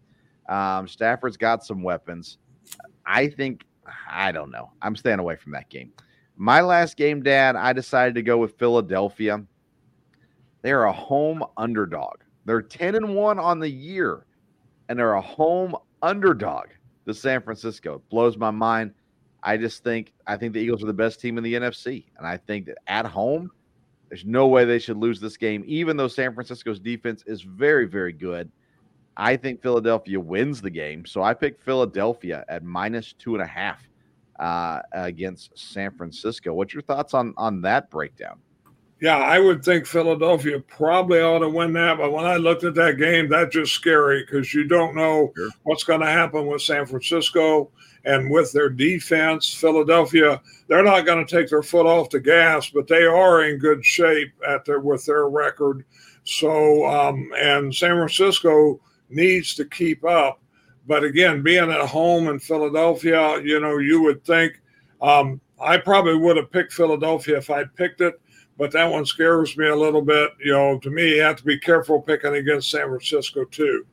Um, 0.48 0.88
Stafford's 0.88 1.36
got 1.36 1.64
some 1.64 1.82
weapons. 1.82 2.38
I 3.06 3.28
think 3.28 3.64
I 4.10 4.32
don't 4.32 4.50
know. 4.50 4.72
I'm 4.82 4.96
staying 4.96 5.18
away 5.18 5.36
from 5.36 5.52
that 5.52 5.68
game. 5.68 5.92
My 6.36 6.60
last 6.62 6.96
game, 6.96 7.22
Dad, 7.22 7.54
I 7.56 7.72
decided 7.72 8.14
to 8.14 8.22
go 8.22 8.38
with 8.38 8.58
Philadelphia. 8.58 9.44
They're 10.62 10.84
a 10.84 10.92
home 10.92 11.42
underdog. 11.56 12.20
They're 12.44 12.62
10 12.62 12.94
and 12.94 13.14
1 13.14 13.38
on 13.38 13.58
the 13.60 13.68
year, 13.68 14.26
and 14.88 14.98
they're 14.98 15.14
a 15.14 15.20
home 15.20 15.74
underdog 16.02 16.66
to 17.06 17.14
San 17.14 17.42
Francisco. 17.42 17.94
It 17.96 18.08
blows 18.08 18.36
my 18.36 18.50
mind. 18.50 18.92
I 19.42 19.56
just 19.56 19.82
think 19.82 20.12
I 20.26 20.36
think 20.36 20.52
the 20.52 20.60
Eagles 20.60 20.82
are 20.82 20.86
the 20.86 20.92
best 20.92 21.20
team 21.20 21.38
in 21.38 21.44
the 21.44 21.54
NFC, 21.54 22.04
and 22.18 22.26
I 22.26 22.36
think 22.36 22.66
that 22.66 22.78
at 22.86 23.06
home, 23.06 23.50
there's 24.08 24.24
no 24.24 24.48
way 24.48 24.64
they 24.64 24.78
should 24.78 24.98
lose 24.98 25.20
this 25.20 25.36
game, 25.36 25.62
even 25.66 25.96
though 25.96 26.08
San 26.08 26.34
Francisco's 26.34 26.78
defense 26.78 27.22
is 27.26 27.42
very, 27.42 27.86
very 27.86 28.12
good. 28.12 28.50
I 29.16 29.36
think 29.36 29.62
Philadelphia 29.62 30.20
wins 30.20 30.60
the 30.60 30.70
game, 30.70 31.06
so 31.06 31.22
I 31.22 31.34
picked 31.34 31.62
Philadelphia 31.62 32.44
at 32.48 32.64
minus 32.64 33.12
two 33.14 33.34
and 33.34 33.42
a 33.42 33.46
half 33.46 33.80
uh, 34.38 34.80
against 34.92 35.56
San 35.58 35.92
Francisco. 35.92 36.52
What's 36.52 36.74
your 36.74 36.82
thoughts 36.82 37.14
on 37.14 37.32
on 37.36 37.62
that 37.62 37.90
breakdown? 37.90 38.40
Yeah, 39.00 39.16
I 39.16 39.38
would 39.38 39.64
think 39.64 39.86
Philadelphia 39.86 40.60
probably 40.60 41.20
ought 41.20 41.38
to 41.38 41.48
win 41.48 41.72
that. 41.72 41.96
But 41.96 42.12
when 42.12 42.26
I 42.26 42.36
looked 42.36 42.64
at 42.64 42.74
that 42.74 42.98
game, 42.98 43.30
that's 43.30 43.54
just 43.54 43.72
scary 43.72 44.22
because 44.24 44.52
you 44.52 44.64
don't 44.64 44.94
know 44.94 45.32
sure. 45.34 45.48
what's 45.62 45.84
going 45.84 46.00
to 46.00 46.06
happen 46.06 46.46
with 46.46 46.60
San 46.60 46.84
Francisco 46.84 47.70
and 48.04 48.30
with 48.30 48.52
their 48.52 48.68
defense. 48.68 49.52
Philadelphia, 49.54 50.40
they're 50.68 50.82
not 50.82 51.06
going 51.06 51.24
to 51.24 51.36
take 51.36 51.48
their 51.48 51.62
foot 51.62 51.86
off 51.86 52.10
the 52.10 52.20
gas, 52.20 52.68
but 52.68 52.86
they 52.86 53.04
are 53.04 53.44
in 53.44 53.58
good 53.58 53.82
shape 53.84 54.32
at 54.46 54.66
their 54.66 54.80
with 54.80 55.06
their 55.06 55.28
record. 55.28 55.84
So, 56.24 56.86
um, 56.86 57.32
and 57.38 57.74
San 57.74 57.96
Francisco 57.96 58.80
needs 59.08 59.54
to 59.54 59.64
keep 59.64 60.04
up. 60.04 60.42
But 60.86 61.04
again, 61.04 61.42
being 61.42 61.70
at 61.70 61.88
home 61.88 62.28
in 62.28 62.38
Philadelphia, 62.38 63.40
you 63.40 63.60
know, 63.60 63.78
you 63.78 64.02
would 64.02 64.24
think 64.24 64.60
um, 65.00 65.40
I 65.58 65.78
probably 65.78 66.16
would 66.16 66.36
have 66.36 66.50
picked 66.50 66.74
Philadelphia 66.74 67.38
if 67.38 67.48
I'd 67.48 67.74
picked 67.76 68.02
it 68.02 68.20
but 68.60 68.70
that 68.72 68.90
one 68.90 69.06
scares 69.06 69.56
me 69.56 69.68
a 69.68 69.74
little 69.74 70.02
bit. 70.02 70.32
You 70.38 70.52
know, 70.52 70.78
to 70.80 70.90
me, 70.90 71.16
you 71.16 71.22
have 71.22 71.36
to 71.36 71.44
be 71.44 71.58
careful 71.58 71.98
picking 71.98 72.34
against 72.34 72.70
San 72.70 72.88
Francisco 72.88 73.46
too. 73.46 73.86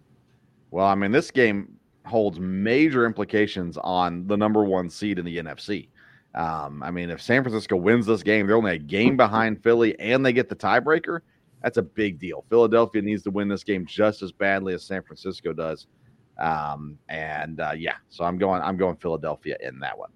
Well, 0.72 0.86
I 0.86 0.94
mean, 0.94 1.14
this 1.14 1.32
game 1.32 1.78
holds 2.06 2.38
major 2.38 3.06
implications 3.06 3.78
on 3.78 4.28
the 4.28 4.36
number 4.36 4.66
one 4.66 4.90
seed 4.90 5.20
in 5.20 5.26
the 5.26 5.38
NFC. 5.38 5.88
Um, 6.36 6.84
I 6.84 6.92
mean, 6.92 7.10
if 7.10 7.22
San 7.22 7.44
Francisco 7.44 7.78
wins 7.78 8.06
this 8.06 8.24
game, 8.24 8.46
they're 8.46 8.58
only 8.58 8.74
a 8.76 8.78
game 8.78 9.16
behind 9.16 9.64
Philly, 9.64 9.98
and 10.02 10.26
they 10.26 10.34
get 10.34 10.50
the 10.50 10.56
tiebreaker. 10.56 11.22
That's 11.64 11.78
a 11.78 11.82
big 11.82 12.20
deal. 12.20 12.44
Philadelphia 12.50 13.02
needs 13.02 13.24
to 13.24 13.32
win 13.32 13.48
this 13.48 13.64
game 13.64 13.86
just 13.86 14.22
as 14.22 14.34
badly 14.34 14.74
as 14.74 14.84
San 14.84 15.02
Francisco 15.02 15.54
does. 15.54 15.88
Um, 16.38 17.00
and 17.08 17.62
uh, 17.62 17.72
yeah, 17.78 17.96
so 18.10 18.26
I'm 18.26 18.38
going. 18.38 18.62
I'm 18.62 18.76
going 18.76 18.98
Philadelphia 18.98 19.56
in 19.62 19.80
that 19.80 19.98
one. 19.98 20.10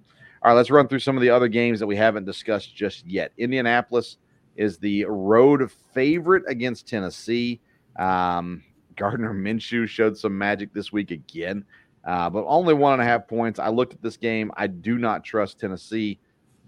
All 0.44 0.52
right, 0.52 0.58
let's 0.58 0.70
run 0.70 0.90
through 0.90 1.00
some 1.00 1.16
of 1.16 1.22
the 1.22 1.30
other 1.30 1.48
games 1.48 1.80
that 1.80 1.88
we 1.88 1.96
haven't 1.96 2.26
discussed 2.26 2.76
just 2.76 3.08
yet. 3.08 3.32
Indianapolis 3.38 4.18
is 4.56 4.78
the 4.78 5.06
road 5.06 5.72
favorite 5.94 6.44
against 6.48 6.88
Tennessee. 6.88 7.60
Um, 7.98 8.64
Gardner 8.96 9.34
Minshew 9.34 9.88
showed 9.88 10.18
some 10.18 10.38
magic 10.38 10.74
this 10.74 10.92
week 10.92 11.12
again, 11.12 11.66
uh, 12.06 12.30
but 12.30 12.44
only 12.46 12.74
one 12.74 12.94
and 12.94 13.02
a 13.02 13.06
half 13.06 13.28
points. 13.28 13.58
I 13.58 13.70
looked 13.70 13.94
at 13.94 14.02
this 14.02 14.18
game. 14.18 14.52
I 14.58 14.68
do 14.68 14.98
not 14.98 15.24
trust 15.24 15.60
Tennessee, 15.60 16.20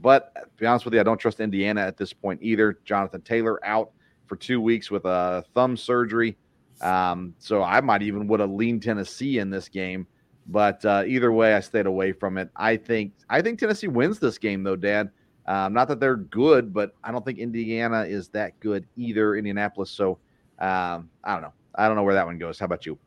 but 0.02 0.34
to 0.36 0.48
be 0.58 0.66
honest 0.66 0.86
with 0.86 0.94
you, 0.94 1.00
I 1.00 1.04
don't 1.04 1.18
trust 1.18 1.40
Indiana 1.40 1.82
at 1.82 1.98
this 1.98 2.14
point 2.14 2.40
either. 2.42 2.80
Jonathan 2.86 3.22
Taylor 3.22 3.64
out 3.66 3.92
for 4.26 4.36
two 4.36 4.62
weeks 4.62 4.90
with 4.90 5.06
a 5.06 5.44
thumb 5.54 5.78
surgery. 5.78 6.38
Um, 6.82 7.36
so 7.40 7.62
I 7.62 7.82
might 7.82 8.02
even 8.02 8.28
would 8.28 8.40
have 8.40 8.52
leaned 8.52 8.84
Tennessee 8.84 9.40
in 9.40 9.50
this 9.50 9.70
game. 9.70 10.08
But 10.48 10.84
uh, 10.84 11.04
either 11.08 11.32
way, 11.32 11.54
I 11.54 11.60
stayed 11.60 11.86
away 11.86 12.12
from 12.12 12.38
it. 12.38 12.50
I 12.56 12.76
think 12.78 13.14
I 13.30 13.42
think 13.42 13.60
Tennessee 13.60 13.88
wins 13.88 14.20
this 14.20 14.38
game 14.38 14.64
though, 14.64 14.76
Dad. 14.76 15.10
Um, 15.46 15.74
not 15.74 15.88
that 15.90 16.00
they're 16.00 16.16
good, 16.16 16.74
but 16.74 16.96
I 17.04 17.12
don't 17.12 17.26
think 17.26 17.40
Indiana 17.40 18.04
is 18.04 18.30
that 18.30 18.60
good 18.60 18.86
either. 18.96 19.36
Indianapolis. 19.36 19.92
So 19.92 20.20
um, 20.60 21.10
I 21.24 21.34
don't 21.34 21.42
know. 21.42 21.54
I 21.76 21.88
don't 21.88 21.96
know 21.96 22.04
where 22.04 22.14
that 22.14 22.26
one 22.26 22.38
goes. 22.38 22.60
How 22.60 22.66
about 22.66 22.86
you? 22.86 22.98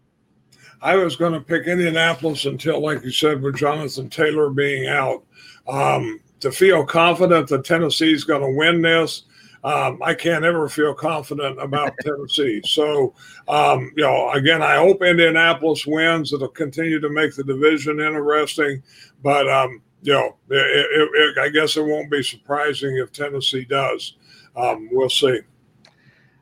I 0.83 0.97
was 0.97 1.17
going 1.17 1.33
to 1.33 1.41
pick 1.41 1.67
Indianapolis 1.67 2.45
until, 2.45 2.81
like 2.81 3.03
you 3.03 3.11
said, 3.11 3.41
with 3.41 3.57
Jonathan 3.57 4.11
Taylor 4.11 4.51
being 4.51 4.89
out. 4.89 5.25
Um, 5.67 6.21
to 6.41 6.53
feel 6.53 6.85
confident 6.85 7.49
that 7.49 7.65
Tennessee's 7.65 8.25
going 8.25 8.43
to 8.43 8.59
win 8.59 8.83
this, 8.83 9.23
um, 9.65 10.01
I 10.03 10.15
can't 10.15 10.45
ever 10.45 10.69
feel 10.69 10.95
confident 10.95 11.61
about 11.61 11.95
Tennessee. 12.01 12.61
So, 12.65 13.15
um, 13.49 13.91
you 13.97 14.05
know, 14.05 14.31
again, 14.33 14.63
I 14.63 14.77
hope 14.77 15.03
Indianapolis 15.03 15.87
wins. 15.87 16.33
It'll 16.33 16.49
continue 16.49 17.01
to 17.01 17.09
make 17.09 17.35
the 17.35 17.43
division 17.43 18.01
interesting. 18.01 18.83
But 19.23 19.49
um, 19.49 19.83
you 20.03 20.13
know, 20.13 20.37
it, 20.51 21.11
it, 21.15 21.39
I 21.39 21.49
guess 21.49 21.77
it 21.77 21.83
won't 21.83 22.11
be 22.11 22.23
surprising 22.23 22.97
if 22.97 23.13
Tennessee 23.13 23.65
does. 23.65 24.17
Um, 24.55 24.89
we'll 24.93 25.11
see. 25.11 25.41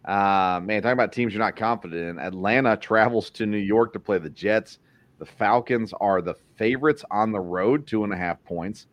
Uh, 0.05 0.61
man, 0.63 0.83
talking 0.83 0.93
about 0.93 1.13
teams 1.13 1.33
you're 1.33 1.43
not 1.43 1.57
confident 1.57 2.11
in. 2.11 2.19
Atlanta 2.19 2.77
travels 2.77 3.31
to 3.31 3.47
New 3.47 3.57
York 3.57 3.93
to 3.95 4.01
play 4.01 4.19
the 4.19 4.31
Jets. 4.31 4.79
The 5.19 5.25
Falcons 5.25 5.95
are 6.01 6.21
the 6.21 6.35
favorites 6.57 7.05
on 7.11 7.33
the 7.33 7.41
road, 7.41 7.87
two 7.87 8.05
and 8.05 8.13
a 8.13 8.17
half 8.17 8.43
points. 8.45 8.87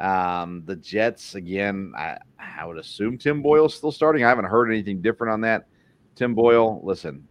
Um, 0.00 0.62
the 0.66 0.76
Jets, 0.76 1.34
again, 1.34 1.92
I, 1.96 2.18
I 2.38 2.64
would 2.66 2.78
assume 2.78 3.18
Tim 3.18 3.42
Boyle's 3.42 3.74
still 3.74 3.90
starting. 3.90 4.24
I 4.24 4.28
haven't 4.28 4.44
heard 4.44 4.70
anything 4.70 5.00
different 5.00 5.32
on 5.32 5.40
that. 5.42 5.66
Tim 6.14 6.34
Boyle, 6.34 6.80
listen, 6.84 7.26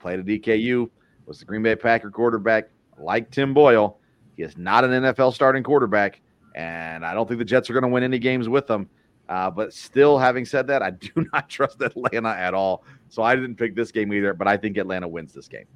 played 0.00 0.18
at 0.18 0.26
EKU, 0.26 0.90
was 1.26 1.38
the 1.38 1.44
Green 1.44 1.62
Bay 1.62 1.76
Packer 1.76 2.10
quarterback. 2.10 2.70
Like 2.98 3.30
Tim 3.30 3.54
Boyle, 3.54 3.98
he 4.36 4.42
is 4.42 4.56
not 4.56 4.84
an 4.84 4.90
NFL 4.90 5.34
starting 5.34 5.62
quarterback 5.62 6.20
and 6.54 7.04
I 7.04 7.14
don't 7.14 7.26
think 7.26 7.38
the 7.38 7.44
Jets 7.44 7.68
are 7.68 7.72
going 7.72 7.82
to 7.82 7.88
win 7.88 8.02
any 8.02 8.18
games 8.18 8.48
with 8.48 8.66
them. 8.66 8.88
Uh, 9.28 9.50
but 9.50 9.72
still, 9.72 10.18
having 10.18 10.44
said 10.44 10.66
that, 10.68 10.82
I 10.82 10.90
do 10.90 11.10
not 11.32 11.48
trust 11.48 11.80
Atlanta 11.80 12.30
at 12.30 12.54
all. 12.54 12.84
So 13.08 13.22
I 13.22 13.34
didn't 13.34 13.56
pick 13.56 13.74
this 13.74 13.90
game 13.90 14.12
either, 14.12 14.34
but 14.34 14.46
I 14.46 14.56
think 14.56 14.76
Atlanta 14.76 15.08
wins 15.08 15.32
this 15.32 15.48
game. 15.48 15.66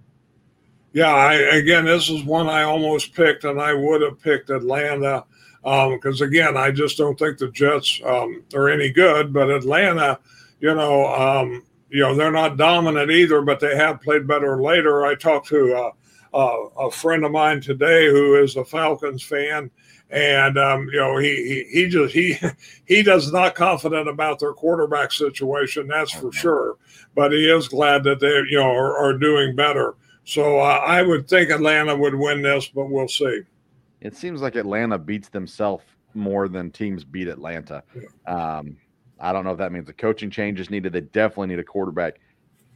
Yeah, 0.92 1.14
I, 1.14 1.34
again, 1.34 1.84
this 1.84 2.08
is 2.08 2.24
one 2.24 2.48
I 2.48 2.62
almost 2.62 3.14
picked, 3.14 3.44
and 3.44 3.60
I 3.60 3.74
would 3.74 4.00
have 4.02 4.20
picked 4.20 4.50
Atlanta 4.50 5.24
because, 5.62 6.22
um, 6.22 6.28
again, 6.28 6.56
I 6.56 6.70
just 6.70 6.96
don't 6.96 7.18
think 7.18 7.38
the 7.38 7.50
Jets 7.50 8.00
um, 8.06 8.42
are 8.54 8.68
any 8.68 8.90
good. 8.90 9.32
But 9.32 9.50
Atlanta, 9.50 10.18
you 10.60 10.74
know, 10.74 11.06
um, 11.06 11.62
you 11.90 12.00
know, 12.00 12.14
they're 12.14 12.30
not 12.30 12.56
dominant 12.56 13.10
either, 13.10 13.42
but 13.42 13.60
they 13.60 13.76
have 13.76 14.00
played 14.00 14.26
better 14.26 14.60
later. 14.62 15.04
I 15.04 15.14
talked 15.14 15.48
to 15.48 15.74
uh, 15.74 15.90
uh, 16.34 16.56
a 16.78 16.90
friend 16.90 17.24
of 17.24 17.32
mine 17.32 17.60
today 17.60 18.06
who 18.06 18.36
is 18.42 18.56
a 18.56 18.64
Falcons 18.64 19.22
fan, 19.22 19.70
and 20.10 20.58
um, 20.58 20.88
you 20.92 20.98
know 20.98 21.18
he, 21.18 21.34
he 21.70 21.80
he 21.80 21.88
just 21.88 22.14
he 22.14 22.36
he 22.84 23.02
does 23.02 23.32
not 23.32 23.54
confident 23.54 24.08
about 24.08 24.38
their 24.38 24.52
quarterback 24.52 25.12
situation. 25.12 25.88
That's 25.88 26.12
for 26.12 26.32
sure. 26.32 26.76
But 27.14 27.32
he 27.32 27.48
is 27.50 27.68
glad 27.68 28.04
that 28.04 28.20
they 28.20 28.42
you 28.50 28.58
know 28.58 28.70
are, 28.70 28.96
are 28.96 29.18
doing 29.18 29.56
better. 29.56 29.94
So 30.24 30.60
uh, 30.60 30.82
I 30.86 31.02
would 31.02 31.26
think 31.26 31.50
Atlanta 31.50 31.96
would 31.96 32.14
win 32.14 32.42
this, 32.42 32.68
but 32.68 32.90
we'll 32.90 33.08
see. 33.08 33.42
It 34.00 34.14
seems 34.14 34.42
like 34.42 34.56
Atlanta 34.56 34.98
beats 34.98 35.30
themselves 35.30 35.84
more 36.14 36.48
than 36.48 36.70
teams 36.70 37.04
beat 37.04 37.28
Atlanta. 37.28 37.82
Um, 38.26 38.76
I 39.18 39.32
don't 39.32 39.44
know 39.44 39.52
if 39.52 39.58
that 39.58 39.72
means 39.72 39.86
the 39.86 39.92
coaching 39.92 40.30
change 40.30 40.60
is 40.60 40.70
needed. 40.70 40.92
They 40.92 41.00
definitely 41.00 41.48
need 41.48 41.58
a 41.58 41.64
quarterback. 41.64 42.20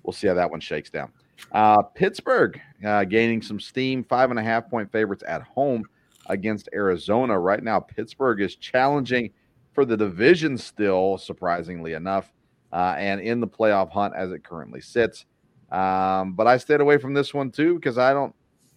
We'll 0.02 0.12
see 0.12 0.26
how 0.26 0.34
that 0.34 0.50
one 0.50 0.60
shakes 0.60 0.90
down. 0.90 1.12
Uh, 1.50 1.82
Pittsburgh 1.82 2.60
uh, 2.84 3.04
gaining 3.04 3.42
some 3.42 3.60
steam, 3.60 4.04
five 4.04 4.30
and 4.30 4.38
a 4.38 4.42
half 4.42 4.70
point 4.70 4.90
favorites 4.90 5.24
at 5.26 5.42
home 5.42 5.84
against 6.26 6.68
Arizona. 6.74 7.38
Right 7.38 7.62
now, 7.62 7.80
Pittsburgh 7.80 8.40
is 8.40 8.56
challenging 8.56 9.30
for 9.72 9.84
the 9.84 9.96
division 9.96 10.56
still, 10.56 11.18
surprisingly 11.18 11.94
enough, 11.94 12.32
uh, 12.72 12.94
and 12.96 13.20
in 13.20 13.40
the 13.40 13.46
playoff 13.46 13.90
hunt 13.90 14.14
as 14.16 14.30
it 14.32 14.44
currently 14.44 14.80
sits. 14.80 15.26
Um, 15.70 16.34
but 16.34 16.46
I 16.46 16.58
stayed 16.58 16.80
away 16.80 16.98
from 16.98 17.14
this 17.14 17.32
one 17.32 17.50
too 17.50 17.74
because 17.74 17.98
I 17.98 18.12
don't. 18.12 18.34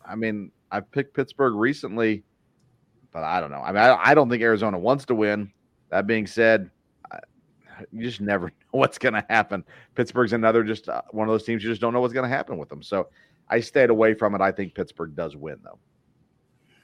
I 0.07 0.15
mean, 0.15 0.51
I 0.71 0.79
picked 0.79 1.13
Pittsburgh 1.13 1.55
recently, 1.55 2.23
but 3.11 3.23
I 3.23 3.39
don't 3.39 3.51
know. 3.51 3.61
I 3.61 3.71
mean, 3.71 3.81
I, 3.81 4.11
I 4.11 4.13
don't 4.13 4.29
think 4.29 4.43
Arizona 4.43 4.77
wants 4.77 5.05
to 5.05 5.15
win. 5.15 5.51
That 5.89 6.07
being 6.07 6.27
said, 6.27 6.69
you 7.91 8.03
just 8.03 8.21
never 8.21 8.47
know 8.73 8.79
what's 8.79 8.97
going 8.97 9.13
to 9.13 9.25
happen. 9.29 9.63
Pittsburgh's 9.95 10.33
another 10.33 10.63
just 10.63 10.89
uh, 10.89 11.01
one 11.11 11.27
of 11.27 11.33
those 11.33 11.43
teams 11.43 11.63
you 11.63 11.69
just 11.69 11.81
don't 11.81 11.93
know 11.93 12.01
what's 12.01 12.13
going 12.13 12.29
to 12.29 12.35
happen 12.35 12.57
with 12.57 12.69
them. 12.69 12.83
So 12.83 13.07
I 13.49 13.59
stayed 13.59 13.89
away 13.89 14.13
from 14.13 14.35
it. 14.35 14.41
I 14.41 14.51
think 14.51 14.73
Pittsburgh 14.73 15.15
does 15.15 15.35
win 15.35 15.59
though. 15.63 15.79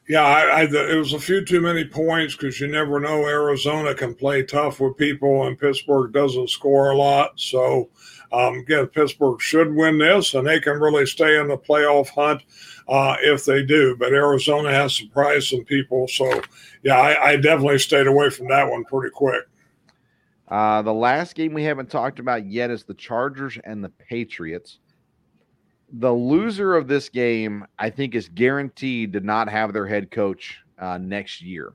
Yeah, 0.09 0.23
I, 0.23 0.41
I, 0.41 0.63
it 0.63 0.97
was 0.97 1.13
a 1.13 1.19
few 1.19 1.45
too 1.45 1.61
many 1.61 1.85
points 1.85 2.35
because 2.35 2.59
you 2.59 2.67
never 2.67 2.99
know. 2.99 3.27
Arizona 3.27 3.93
can 3.93 4.15
play 4.15 4.43
tough 4.43 4.79
with 4.79 4.97
people, 4.97 5.47
and 5.47 5.57
Pittsburgh 5.57 6.11
doesn't 6.11 6.49
score 6.49 6.89
a 6.89 6.97
lot. 6.97 7.39
So, 7.39 7.89
um, 8.33 8.55
again, 8.55 8.87
Pittsburgh 8.87 9.39
should 9.39 9.73
win 9.73 9.99
this, 9.99 10.33
and 10.33 10.45
they 10.45 10.59
can 10.59 10.79
really 10.79 11.05
stay 11.05 11.39
in 11.39 11.47
the 11.47 11.57
playoff 11.57 12.09
hunt 12.09 12.41
uh, 12.87 13.15
if 13.21 13.45
they 13.45 13.63
do. 13.63 13.95
But 13.95 14.11
Arizona 14.11 14.71
has 14.71 14.95
surprised 14.95 15.49
some 15.49 15.63
people. 15.63 16.07
So, 16.07 16.41
yeah, 16.83 16.99
I, 16.99 17.29
I 17.29 17.35
definitely 17.35 17.79
stayed 17.79 18.07
away 18.07 18.31
from 18.31 18.47
that 18.49 18.69
one 18.69 18.83
pretty 18.85 19.11
quick. 19.11 19.45
Uh, 20.51 20.81
the 20.81 20.93
last 20.93 21.33
game 21.33 21.53
we 21.53 21.63
haven't 21.63 21.89
talked 21.89 22.19
about 22.19 22.45
yet 22.45 22.69
is 22.69 22.83
the 22.83 22.93
Chargers 22.93 23.57
and 23.63 23.81
the 23.81 23.89
Patriots. 23.89 24.79
The 25.93 26.11
loser 26.11 26.75
of 26.75 26.89
this 26.89 27.07
game, 27.07 27.65
I 27.79 27.89
think, 27.89 28.15
is 28.15 28.27
guaranteed 28.27 29.13
to 29.13 29.21
not 29.21 29.47
have 29.47 29.71
their 29.71 29.87
head 29.87 30.11
coach 30.11 30.59
uh, 30.77 30.97
next 30.97 31.41
year. 31.41 31.71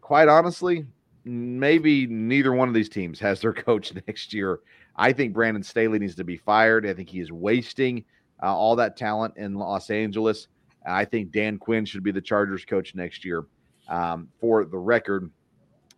Quite 0.00 0.28
honestly, 0.28 0.86
maybe 1.24 2.06
neither 2.06 2.52
one 2.52 2.68
of 2.68 2.74
these 2.74 2.88
teams 2.88 3.18
has 3.18 3.40
their 3.40 3.52
coach 3.52 3.92
next 4.06 4.32
year. 4.32 4.60
I 4.94 5.12
think 5.12 5.34
Brandon 5.34 5.64
Staley 5.64 5.98
needs 5.98 6.14
to 6.14 6.24
be 6.24 6.36
fired. 6.36 6.86
I 6.86 6.94
think 6.94 7.08
he 7.08 7.18
is 7.18 7.32
wasting 7.32 8.04
uh, 8.40 8.54
all 8.54 8.76
that 8.76 8.96
talent 8.96 9.34
in 9.36 9.54
Los 9.54 9.90
Angeles. 9.90 10.46
I 10.86 11.04
think 11.04 11.32
Dan 11.32 11.58
Quinn 11.58 11.84
should 11.84 12.04
be 12.04 12.12
the 12.12 12.20
Chargers 12.20 12.64
coach 12.64 12.94
next 12.94 13.24
year. 13.24 13.44
Um, 13.88 14.28
for 14.40 14.64
the 14.64 14.78
record, 14.78 15.30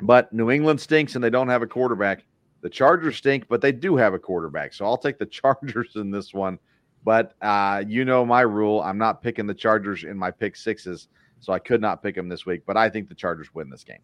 but 0.03 0.33
New 0.33 0.51
England 0.51 0.81
stinks 0.81 1.15
and 1.15 1.25
they 1.25 1.31
don't 1.31 1.49
have 1.49 1.63
a 1.63 1.67
quarterback. 1.67 2.25
The 2.61 2.71
Chargers 2.71 3.17
stink, 3.17 3.47
but 3.49 3.61
they 3.61 3.73
do 3.73 3.97
have 3.97 4.15
a 4.15 4.19
quarterback. 4.19 4.75
So 4.75 4.85
I'll 4.85 4.99
take 4.99 5.19
the 5.19 5.27
Chargers 5.27 5.97
in 5.97 6.11
this 6.11 6.35
one. 6.35 6.59
But 7.05 7.35
uh, 7.41 7.85
you 7.87 8.05
know 8.05 8.27
my 8.27 8.41
rule. 8.41 8.83
I'm 8.83 8.99
not 8.99 9.23
picking 9.23 9.47
the 9.47 9.55
Chargers 9.55 10.05
in 10.05 10.17
my 10.17 10.31
pick 10.31 10.57
sixes. 10.57 11.09
So 11.41 11.53
I 11.53 11.61
could 11.61 11.81
not 11.81 12.03
pick 12.03 12.17
them 12.17 12.29
this 12.29 12.45
week. 12.45 12.63
But 12.67 12.77
I 12.77 12.89
think 12.91 13.09
the 13.09 13.15
Chargers 13.15 13.55
win 13.55 13.71
this 13.71 13.85
game. 13.85 14.01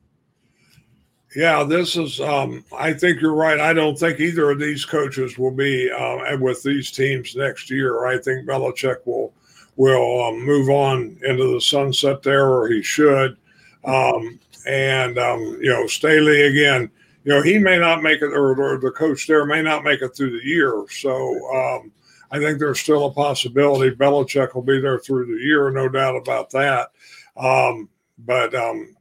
Yeah, 1.34 1.64
this 1.64 1.96
is. 1.96 2.20
Um, 2.20 2.64
I 2.76 2.92
think 2.92 3.20
you're 3.20 3.34
right. 3.34 3.58
I 3.58 3.72
don't 3.72 3.98
think 3.98 4.20
either 4.20 4.50
of 4.50 4.60
these 4.60 4.84
coaches 4.84 5.36
will 5.36 5.50
be 5.50 5.90
uh, 5.90 6.36
with 6.38 6.62
these 6.62 6.92
teams 6.92 7.34
next 7.34 7.70
year. 7.70 8.06
I 8.06 8.18
think 8.18 8.48
Belichick 8.48 9.04
will 9.04 9.34
will 9.76 10.24
um, 10.24 10.44
move 10.44 10.70
on 10.70 11.18
into 11.24 11.52
the 11.52 11.60
sunset 11.60 12.22
there, 12.22 12.48
or 12.48 12.68
he 12.68 12.82
should. 12.82 13.36
Um, 13.84 14.38
and 14.66 15.18
um, 15.18 15.58
you 15.60 15.70
know 15.70 15.86
Staley 15.86 16.42
again. 16.42 16.90
You 17.24 17.32
know 17.32 17.42
he 17.42 17.58
may 17.58 17.78
not 17.78 18.02
make 18.02 18.20
it, 18.20 18.32
or, 18.32 18.60
or, 18.60 18.78
the 18.78 18.90
coach 18.90 19.26
there 19.26 19.46
may 19.46 19.62
not 19.62 19.82
make 19.82 20.02
it 20.02 20.14
through 20.14 20.38
the 20.38 20.46
year. 20.46 20.84
So 20.90 21.14
um, 21.54 21.90
I 22.30 22.38
think 22.38 22.58
there's 22.58 22.80
still 22.80 23.06
a 23.06 23.12
possibility 23.12 23.94
Belichick 23.94 24.54
will 24.54 24.62
be 24.62 24.80
there 24.80 24.98
through 24.98 25.26
the 25.26 25.42
year, 25.42 25.70
no 25.70 25.88
doubt 25.88 26.16
about 26.16 26.50
that. 26.50 26.90
Um, 27.36 27.88
but 28.18 28.54
um, 28.54 28.94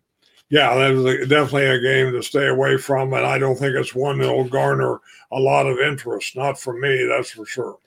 yeah, 0.49 0.75
that 0.75 0.91
is 0.91 1.27
definitely 1.27 1.65
a 1.65 1.81
game 1.81 2.13
to 2.13 2.21
stay 2.21 2.47
away 2.47 2.77
from, 2.77 3.13
and 3.13 3.25
I 3.25 3.39
don't 3.39 3.57
think 3.57 3.75
it's 3.75 3.95
one 3.95 4.19
that 4.19 4.31
will 4.31 4.47
garner 4.47 4.99
a 5.31 5.39
lot 5.39 5.65
of 5.65 5.79
interest. 5.79 6.35
Not 6.35 6.59
for 6.59 6.77
me, 6.77 7.05
that's 7.05 7.31
for 7.31 7.45
sure. 7.45 7.77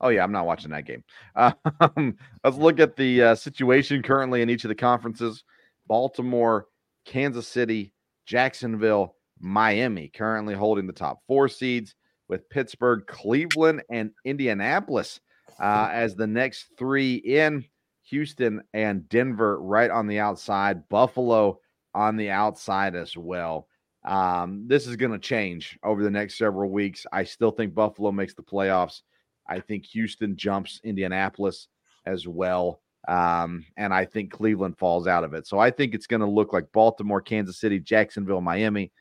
Oh 0.00 0.08
yeah, 0.08 0.24
I'm 0.24 0.32
not 0.32 0.46
watching 0.46 0.70
that 0.72 0.86
game. 0.86 1.04
Um, 1.80 2.16
let's 2.44 2.56
look 2.56 2.80
at 2.80 2.96
the 2.96 3.22
uh, 3.22 3.34
situation 3.34 4.02
currently 4.02 4.42
in 4.42 4.50
each 4.50 4.64
of 4.64 4.68
the 4.68 4.74
conferences. 4.74 5.44
Baltimore 5.86 6.66
Kansas 7.04 7.48
City, 7.48 7.92
Jacksonville, 8.26 9.16
Miami 9.38 10.08
currently 10.08 10.54
holding 10.54 10.86
the 10.86 10.92
top 10.92 11.20
four 11.26 11.48
seeds, 11.48 11.94
with 12.30 12.48
Pittsburgh, 12.48 13.04
Cleveland, 13.08 13.82
and 13.90 14.12
Indianapolis 14.24 15.20
uh, 15.58 15.88
as 15.92 16.14
the 16.14 16.26
next 16.26 16.68
three 16.78 17.16
in. 17.16 17.64
Houston 18.04 18.62
and 18.72 19.08
Denver 19.08 19.60
right 19.60 19.90
on 19.90 20.06
the 20.08 20.18
outside, 20.18 20.88
Buffalo 20.88 21.60
on 21.94 22.16
the 22.16 22.30
outside 22.30 22.96
as 22.96 23.16
well. 23.16 23.68
Um, 24.04 24.64
this 24.66 24.86
is 24.86 24.96
going 24.96 25.12
to 25.12 25.18
change 25.18 25.78
over 25.84 26.02
the 26.02 26.10
next 26.10 26.38
several 26.38 26.70
weeks. 26.70 27.06
I 27.12 27.24
still 27.24 27.50
think 27.50 27.74
Buffalo 27.74 28.10
makes 28.10 28.34
the 28.34 28.42
playoffs. 28.42 29.02
I 29.48 29.60
think 29.60 29.84
Houston 29.86 30.36
jumps 30.36 30.80
Indianapolis 30.82 31.68
as 32.06 32.26
well. 32.26 32.80
Um, 33.08 33.64
and 33.76 33.94
I 33.94 34.04
think 34.04 34.30
Cleveland 34.30 34.78
falls 34.78 35.06
out 35.06 35.24
of 35.24 35.34
it. 35.34 35.46
So 35.46 35.58
I 35.58 35.70
think 35.70 35.94
it's 35.94 36.06
going 36.06 36.20
to 36.20 36.26
look 36.26 36.52
like 36.52 36.72
Baltimore, 36.72 37.20
Kansas 37.20 37.58
City, 37.58 37.80
Jacksonville, 37.80 38.40
Miami, 38.40 38.92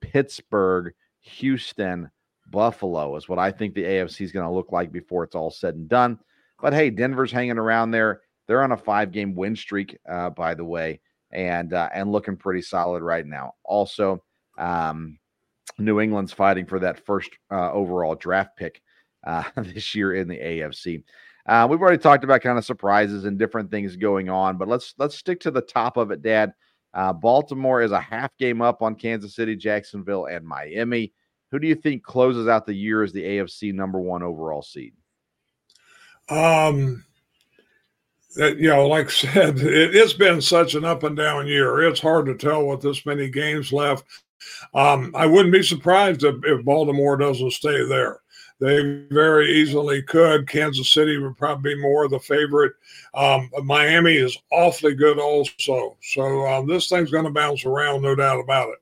Pittsburgh, 0.00 0.92
Houston, 1.20 2.10
Buffalo 2.50 3.16
is 3.16 3.28
what 3.28 3.38
I 3.38 3.50
think 3.50 3.74
the 3.74 3.84
AFC 3.84 4.22
is 4.22 4.32
going 4.32 4.46
to 4.46 4.52
look 4.52 4.72
like 4.72 4.90
before 4.92 5.24
it's 5.24 5.34
all 5.34 5.50
said 5.50 5.74
and 5.74 5.88
done. 5.88 6.18
But 6.60 6.72
hey, 6.72 6.90
Denver's 6.90 7.32
hanging 7.32 7.58
around 7.58 7.90
there. 7.90 8.22
They're 8.46 8.62
on 8.62 8.72
a 8.72 8.76
five-game 8.76 9.34
win 9.34 9.54
streak, 9.54 9.98
uh, 10.08 10.30
by 10.30 10.54
the 10.54 10.64
way, 10.64 11.00
and 11.30 11.72
uh, 11.72 11.90
and 11.92 12.10
looking 12.10 12.36
pretty 12.36 12.62
solid 12.62 13.02
right 13.02 13.26
now. 13.26 13.52
Also, 13.64 14.22
um, 14.56 15.18
New 15.78 16.00
England's 16.00 16.32
fighting 16.32 16.66
for 16.66 16.78
that 16.80 17.04
first 17.04 17.30
uh, 17.50 17.70
overall 17.72 18.14
draft 18.14 18.56
pick 18.56 18.80
uh, 19.26 19.44
this 19.56 19.94
year 19.94 20.14
in 20.14 20.28
the 20.28 20.38
AFC. 20.38 21.04
Uh, 21.48 21.66
we've 21.68 21.80
already 21.80 21.98
talked 21.98 22.24
about 22.24 22.42
kind 22.42 22.58
of 22.58 22.64
surprises 22.64 23.24
and 23.24 23.38
different 23.38 23.70
things 23.70 23.96
going 23.96 24.28
on, 24.28 24.58
but 24.58 24.68
let's 24.68 24.94
let's 24.98 25.16
stick 25.16 25.40
to 25.40 25.50
the 25.50 25.62
top 25.62 25.96
of 25.96 26.10
it, 26.10 26.20
Dad. 26.20 26.52
Uh, 26.92 27.12
Baltimore 27.12 27.82
is 27.82 27.92
a 27.92 28.00
half 28.00 28.36
game 28.36 28.60
up 28.60 28.82
on 28.82 28.94
Kansas 28.94 29.34
City, 29.34 29.56
Jacksonville, 29.56 30.26
and 30.26 30.46
Miami. 30.46 31.12
Who 31.50 31.58
do 31.58 31.66
you 31.66 31.74
think 31.74 32.02
closes 32.02 32.48
out 32.48 32.66
the 32.66 32.74
year 32.74 33.02
as 33.02 33.12
the 33.12 33.22
AFC 33.22 33.72
number 33.72 33.98
one 33.98 34.22
overall 34.22 34.62
seed? 34.62 34.92
Um, 36.28 37.04
that, 38.36 38.58
you 38.58 38.68
know, 38.68 38.86
like 38.86 39.06
I 39.06 39.10
said, 39.10 39.58
it, 39.60 39.94
has 39.94 40.12
been 40.12 40.42
such 40.42 40.74
an 40.74 40.84
up 40.84 41.02
and 41.02 41.16
down 41.16 41.46
year. 41.46 41.82
It's 41.82 42.00
hard 42.00 42.26
to 42.26 42.34
tell 42.34 42.66
with 42.66 42.82
this 42.82 43.06
many 43.06 43.30
games 43.30 43.72
left. 43.72 44.04
Um, 44.74 45.12
I 45.14 45.26
wouldn't 45.26 45.52
be 45.52 45.62
surprised 45.62 46.24
if, 46.24 46.36
if 46.44 46.64
Baltimore 46.64 47.16
doesn't 47.16 47.52
stay 47.52 47.86
there. 47.86 48.20
They 48.60 49.04
very 49.10 49.52
easily 49.52 50.02
could. 50.02 50.48
Kansas 50.48 50.90
City 50.90 51.16
would 51.18 51.36
probably 51.36 51.74
be 51.74 51.80
more 51.80 52.04
of 52.04 52.10
the 52.10 52.18
favorite. 52.18 52.72
Um, 53.14 53.50
Miami 53.62 54.14
is 54.14 54.36
awfully 54.50 54.94
good 54.94 55.18
also. 55.18 55.96
So 56.02 56.46
um, 56.46 56.66
this 56.66 56.88
thing's 56.88 57.12
going 57.12 57.24
to 57.24 57.30
bounce 57.30 57.64
around, 57.64 58.02
no 58.02 58.16
doubt 58.16 58.40
about 58.40 58.70
it. 58.70 58.78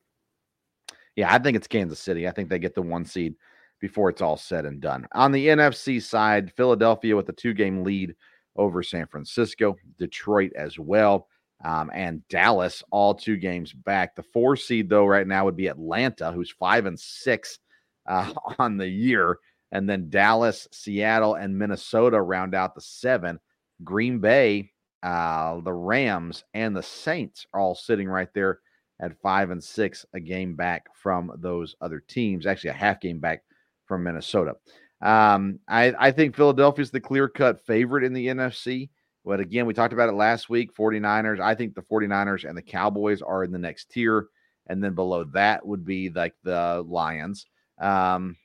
Yeah, 1.15 1.33
I 1.33 1.39
think 1.39 1.57
it's 1.57 1.67
Kansas 1.67 2.01
City. 2.01 2.27
I 2.27 2.31
think 2.31 2.49
they 2.49 2.59
get 2.59 2.75
the 2.75 2.83
one 2.83 3.05
seed 3.05 3.35
before 3.81 4.09
it's 4.09 4.23
all 4.23 4.37
said 4.37 4.65
and 4.65 4.81
done. 4.81 5.07
On 5.13 5.33
the 5.33 5.49
NFC 5.49 6.03
side, 6.03 6.53
Philadelphia 6.53 7.15
with 7.15 7.29
a 7.29 7.33
two 7.33 7.53
game 7.53 7.85
lead 7.85 8.15
over 8.57 8.83
San 8.83 9.07
Francisco, 9.07 9.77
Detroit 9.99 10.53
as 10.57 10.79
well, 10.79 11.29
um, 11.65 11.91
and 11.93 12.27
Dallas 12.29 12.83
all 12.91 13.15
two 13.15 13.37
games 13.37 13.73
back. 13.73 14.15
The 14.15 14.23
four 14.23 14.57
seed, 14.57 14.89
though, 14.89 15.07
right 15.07 15.27
now 15.27 15.45
would 15.45 15.57
be 15.57 15.67
Atlanta, 15.67 16.33
who's 16.33 16.51
five 16.51 16.87
and 16.87 16.99
six 16.99 17.59
uh, 18.07 18.33
on 18.59 18.79
the 18.79 18.89
year. 18.89 19.39
And 19.73 19.89
then 19.89 20.11
Dallas, 20.11 20.69
Seattle, 20.73 21.35
and 21.35 21.59
Minnesota 21.59 22.21
round 22.21 22.55
out 22.55 22.75
the 22.75 22.81
seven. 22.81 23.41
Green 23.85 24.21
Bay, 24.21 24.71
uh, 25.03 25.61
the 25.61 25.73
Rams, 25.73 26.45
and 26.55 26.75
the 26.75 26.83
Saints 26.83 27.47
are 27.53 27.61
all 27.61 27.75
sitting 27.75 28.09
right 28.09 28.33
there 28.35 28.61
at 29.01 29.21
five 29.21 29.51
and 29.51 29.63
six, 29.63 30.07
a 30.15 30.21
game 30.21 30.55
back 30.55 30.87
from 30.95 31.31
those 31.39 31.77
other 31.81 32.01
teams. 32.01 32.47
Actually, 32.47 32.71
a 32.71 32.75
half 32.75 33.01
game 33.01 33.19
back 33.19 33.43
from 33.87 34.03
Minnesota. 34.03 34.55
Um, 35.03 35.61
I, 35.69 35.95
I 35.99 36.11
think 36.11 36.35
Philadelphia 36.35 36.83
is 36.83 36.91
the 36.91 37.01
clear 37.01 37.29
cut 37.29 37.65
favorite 37.67 38.05
in 38.05 38.13
the 38.13 38.29
NFC. 38.29 38.89
But 39.25 39.41
again, 39.41 39.67
we 39.67 39.75
talked 39.75 39.93
about 39.93 40.09
it 40.09 40.13
last 40.13 40.49
week 40.49 40.75
49ers. 40.75 41.41
I 41.41 41.55
think 41.55 41.75
the 41.75 41.83
49ers 41.83 42.49
and 42.49 42.57
the 42.57 42.63
Cowboys 42.63 43.23
are 43.23 43.43
in 43.43 43.51
the 43.51 43.59
next 43.59 43.91
tier. 43.91 44.29
And 44.69 44.83
then 44.83 44.95
below 44.95 45.25
that 45.35 45.67
would 45.67 45.85
be 45.85 46.11
like 46.11 46.35
the 46.45 46.85
Lions. 46.87 47.47
Um, 47.79 48.37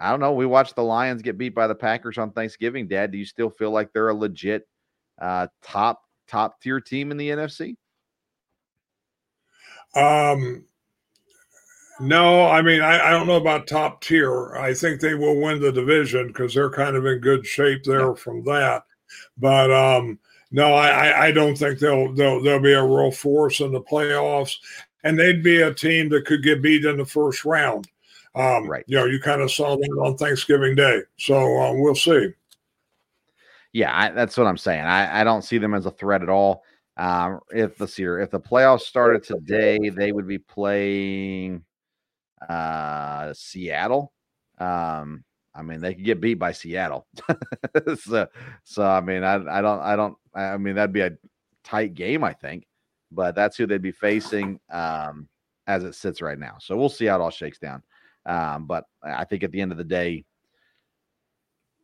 I 0.00 0.10
don't 0.10 0.20
know. 0.20 0.32
We 0.32 0.46
watched 0.46 0.76
the 0.76 0.82
Lions 0.82 1.20
get 1.20 1.36
beat 1.36 1.54
by 1.54 1.66
the 1.66 1.74
Packers 1.74 2.16
on 2.16 2.32
Thanksgiving. 2.32 2.88
Dad, 2.88 3.12
do 3.12 3.18
you 3.18 3.26
still 3.26 3.50
feel 3.50 3.70
like 3.70 3.92
they're 3.92 4.08
a 4.08 4.14
legit 4.14 4.66
uh, 5.20 5.48
top 5.62 6.02
top 6.26 6.60
tier 6.62 6.80
team 6.80 7.10
in 7.10 7.18
the 7.18 7.28
NFC? 7.28 7.76
Um, 9.94 10.64
no, 12.00 12.46
I 12.46 12.62
mean, 12.62 12.80
I, 12.80 13.08
I, 13.08 13.10
don't 13.10 13.26
know 13.26 13.36
about 13.36 13.66
top 13.66 14.00
tier. 14.00 14.54
I 14.54 14.72
think 14.72 15.00
they 15.00 15.14
will 15.14 15.40
win 15.40 15.60
the 15.60 15.72
division 15.72 16.28
because 16.28 16.54
they're 16.54 16.70
kind 16.70 16.96
of 16.96 17.04
in 17.04 17.18
good 17.18 17.44
shape 17.44 17.82
there 17.82 18.08
yeah. 18.08 18.14
from 18.14 18.44
that. 18.44 18.84
But 19.36 19.70
um, 19.72 20.18
no, 20.50 20.72
I, 20.74 21.26
I 21.26 21.32
don't 21.32 21.56
think 21.56 21.78
they'll, 21.78 22.12
they'll 22.14 22.40
they'll 22.42 22.60
be 22.60 22.72
a 22.72 22.82
real 22.82 23.10
force 23.10 23.60
in 23.60 23.72
the 23.72 23.82
playoffs, 23.82 24.54
and 25.04 25.18
they'd 25.18 25.42
be 25.42 25.60
a 25.60 25.74
team 25.74 26.08
that 26.10 26.24
could 26.24 26.42
get 26.42 26.62
beat 26.62 26.84
in 26.84 26.96
the 26.96 27.04
first 27.04 27.44
round. 27.44 27.88
Um, 28.34 28.68
right. 28.68 28.84
You 28.86 28.98
know, 28.98 29.06
you 29.06 29.20
kind 29.20 29.40
of 29.40 29.50
saw 29.50 29.76
that 29.76 29.98
on 30.00 30.16
Thanksgiving 30.16 30.74
Day, 30.74 31.02
so 31.18 31.36
uh, 31.36 31.72
we'll 31.74 31.94
see. 31.94 32.32
Yeah, 33.72 33.96
I, 33.96 34.10
that's 34.10 34.36
what 34.36 34.46
I'm 34.46 34.56
saying. 34.56 34.84
I, 34.84 35.20
I 35.20 35.24
don't 35.24 35.42
see 35.42 35.58
them 35.58 35.74
as 35.74 35.86
a 35.86 35.90
threat 35.90 36.22
at 36.22 36.28
all. 36.28 36.64
Um, 36.96 37.40
if 37.50 37.78
this 37.78 37.98
year, 37.98 38.20
if 38.20 38.30
the 38.30 38.40
playoffs 38.40 38.82
started 38.82 39.22
today, 39.22 39.88
they 39.88 40.12
would 40.12 40.26
be 40.26 40.38
playing 40.38 41.64
uh, 42.48 43.32
Seattle. 43.32 44.12
Um, 44.58 45.24
I 45.54 45.62
mean, 45.62 45.80
they 45.80 45.94
could 45.94 46.04
get 46.04 46.20
beat 46.20 46.34
by 46.34 46.52
Seattle. 46.52 47.06
so, 47.96 48.28
so 48.64 48.84
I 48.84 49.00
mean, 49.00 49.24
I, 49.24 49.34
I 49.34 49.60
don't, 49.62 49.80
I 49.80 49.96
don't, 49.96 50.16
I 50.34 50.56
mean, 50.56 50.74
that'd 50.74 50.92
be 50.92 51.00
a 51.00 51.16
tight 51.64 51.94
game, 51.94 52.22
I 52.22 52.32
think, 52.32 52.66
but 53.10 53.34
that's 53.34 53.56
who 53.56 53.66
they'd 53.66 53.82
be 53.82 53.92
facing 53.92 54.60
um, 54.70 55.28
as 55.66 55.84
it 55.84 55.94
sits 55.94 56.22
right 56.22 56.38
now. 56.38 56.56
So 56.60 56.76
we'll 56.76 56.88
see 56.88 57.06
how 57.06 57.16
it 57.16 57.22
all 57.22 57.30
shakes 57.30 57.58
down. 57.58 57.82
Um, 58.26 58.66
but 58.66 58.84
I 59.02 59.24
think 59.24 59.42
at 59.42 59.52
the 59.52 59.60
end 59.60 59.72
of 59.72 59.78
the 59.78 59.84
day, 59.84 60.24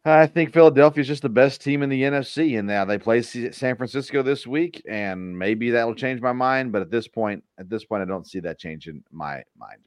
I 0.05 0.29
think 0.29 0.53
Philadelphia 0.53 1.01
is 1.01 1.09
just 1.09 1.23
the 1.23 1.29
best 1.29 1.61
team 1.61 1.83
in 1.83 1.89
the 1.89 2.03
NFC, 2.03 2.59
and 2.59 2.69
now 2.69 2.85
they 2.85 2.97
play 2.97 3.23
San 3.23 3.77
Francisco 3.77 4.23
this 4.23 4.47
week, 4.47 4.81
and 4.89 5.37
maybe 5.37 5.71
that 5.71 5.85
will 5.85 5.97
change 5.97 6.21
my 6.21 6.33
mind. 6.33 6.71
But 6.71 6.83
at 6.83 6.93
this 6.93 7.09
point, 7.09 7.43
at 7.59 7.69
this 7.69 7.85
point, 7.85 8.03
I 8.03 8.05
don't 8.05 8.27
see 8.27 8.39
that 8.41 8.59
changing 8.59 9.03
my 9.11 9.43
mind. 9.59 9.81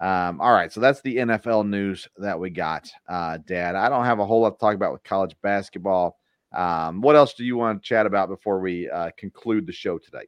Um, 0.00 0.40
all 0.40 0.52
right, 0.52 0.72
so 0.72 0.80
that's 0.80 1.00
the 1.02 1.16
NFL 1.18 1.68
news 1.68 2.08
that 2.18 2.38
we 2.38 2.50
got, 2.50 2.90
uh, 3.08 3.38
Dad. 3.46 3.76
I 3.76 3.88
don't 3.88 4.04
have 4.04 4.18
a 4.18 4.26
whole 4.26 4.40
lot 4.40 4.50
to 4.50 4.58
talk 4.58 4.74
about 4.74 4.92
with 4.92 5.04
college 5.04 5.36
basketball. 5.42 6.18
Um, 6.52 7.00
what 7.00 7.14
else 7.14 7.34
do 7.34 7.44
you 7.44 7.56
want 7.56 7.80
to 7.80 7.86
chat 7.86 8.04
about 8.04 8.28
before 8.28 8.58
we 8.58 8.90
uh, 8.90 9.10
conclude 9.16 9.66
the 9.66 9.72
show 9.72 9.98
today? 9.98 10.26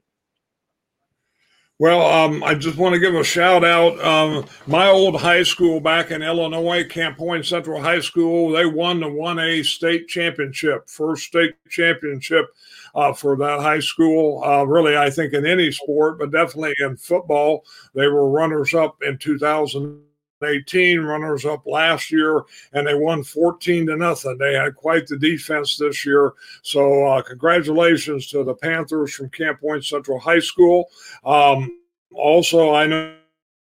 Well, 1.81 2.03
um, 2.03 2.43
I 2.43 2.57
just 2.57 2.76
want 2.76 2.95
to 2.95 2.99
give 2.99 3.14
a 3.14 3.22
shout 3.22 3.62
out. 3.62 4.05
Um, 4.05 4.47
my 4.66 4.89
old 4.89 5.14
high 5.20 5.45
school 5.45 5.79
back 5.79 6.11
in 6.11 6.22
Illinois, 6.22 6.83
Camp 6.83 7.16
Point 7.16 7.47
Central 7.47 7.81
High 7.81 8.01
School, 8.01 8.51
they 8.51 8.66
won 8.66 8.99
the 8.99 9.07
1A 9.07 9.64
state 9.64 10.09
championship, 10.09 10.91
first 10.91 11.26
state 11.26 11.55
championship 11.70 12.47
uh, 12.97 13.12
for 13.12 13.37
that 13.37 13.61
high 13.61 13.79
school. 13.79 14.43
Uh, 14.43 14.64
really, 14.64 14.97
I 14.97 15.09
think 15.09 15.35
in 15.35 15.47
any 15.47 15.70
sport, 15.70 16.18
but 16.18 16.33
definitely 16.33 16.74
in 16.81 16.97
football. 16.97 17.64
They 17.95 18.09
were 18.09 18.29
runners 18.29 18.74
up 18.74 18.97
in 19.07 19.16
2018, 20.41 21.01
runners 21.01 21.45
up 21.45 21.66
last 21.66 22.11
year, 22.11 22.43
and 22.72 22.86
they 22.86 22.95
won 22.95 23.22
14 23.22 23.86
to 23.86 23.97
nothing. 23.97 24.39
They 24.39 24.55
had 24.55 24.74
quite 24.74 25.07
the 25.07 25.18
defense 25.18 25.76
this 25.76 26.05
year. 26.07 26.32
So, 26.62 27.07
uh, 27.07 27.22
congratulations 27.22 28.28
to 28.28 28.45
the 28.45 28.55
Panthers 28.55 29.14
from 29.14 29.30
Camp 29.30 29.61
Point 29.61 29.84
Central 29.84 30.18
High 30.18 30.39
School. 30.39 30.89
Um, 31.24 31.80
also, 32.14 32.74
I 32.74 32.86
know 32.86 33.14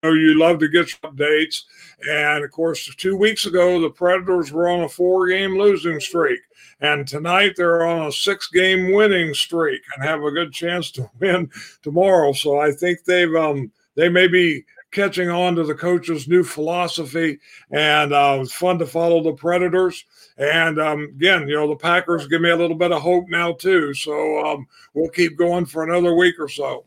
you 0.03 0.39
love 0.39 0.59
to 0.59 0.67
get 0.67 0.88
updates. 1.03 1.63
And 2.09 2.43
of 2.43 2.51
course, 2.51 2.93
two 2.95 3.17
weeks 3.17 3.45
ago, 3.45 3.82
the 3.82 3.89
Predators 3.89 4.51
were 4.51 4.69
on 4.69 4.82
a 4.82 4.89
four 4.89 5.28
game 5.28 5.57
losing 5.57 5.99
streak. 5.99 6.39
And 6.80 7.07
tonight 7.07 7.53
they're 7.57 7.88
on 7.88 8.07
a 8.07 8.11
six 8.11 8.49
game 8.49 8.93
winning 8.93 9.34
streak 9.34 9.82
and 9.95 10.05
have 10.05 10.23
a 10.23 10.32
good 10.32 10.53
chance 10.53 10.91
to 10.91 11.09
win 11.19 11.49
tomorrow. 11.82 12.34
So 12.34 12.59
I 12.59 12.71
think 12.71 13.03
they've, 13.03 13.34
um, 13.36 13.71
they 13.95 14.09
may 14.09 14.28
be 14.28 14.63
catching 14.91 15.29
on 15.29 15.55
to 15.55 15.63
the 15.63 15.75
coach's 15.75 16.27
new 16.27 16.43
philosophy. 16.43 17.39
And 17.71 18.13
uh, 18.13 18.39
it's 18.41 18.53
fun 18.53 18.79
to 18.79 18.85
follow 18.85 19.21
the 19.21 19.33
Predators. 19.33 20.05
And 20.38 20.79
um, 20.79 21.03
again, 21.15 21.47
you 21.47 21.55
know, 21.55 21.67
the 21.67 21.75
Packers 21.75 22.27
give 22.27 22.41
me 22.41 22.49
a 22.49 22.55
little 22.55 22.77
bit 22.77 22.91
of 22.91 23.01
hope 23.01 23.25
now, 23.29 23.53
too. 23.53 23.93
So 23.93 24.45
um, 24.45 24.67
we'll 24.93 25.09
keep 25.09 25.38
going 25.38 25.65
for 25.65 25.83
another 25.83 26.15
week 26.15 26.35
or 26.39 26.49
so. 26.49 26.85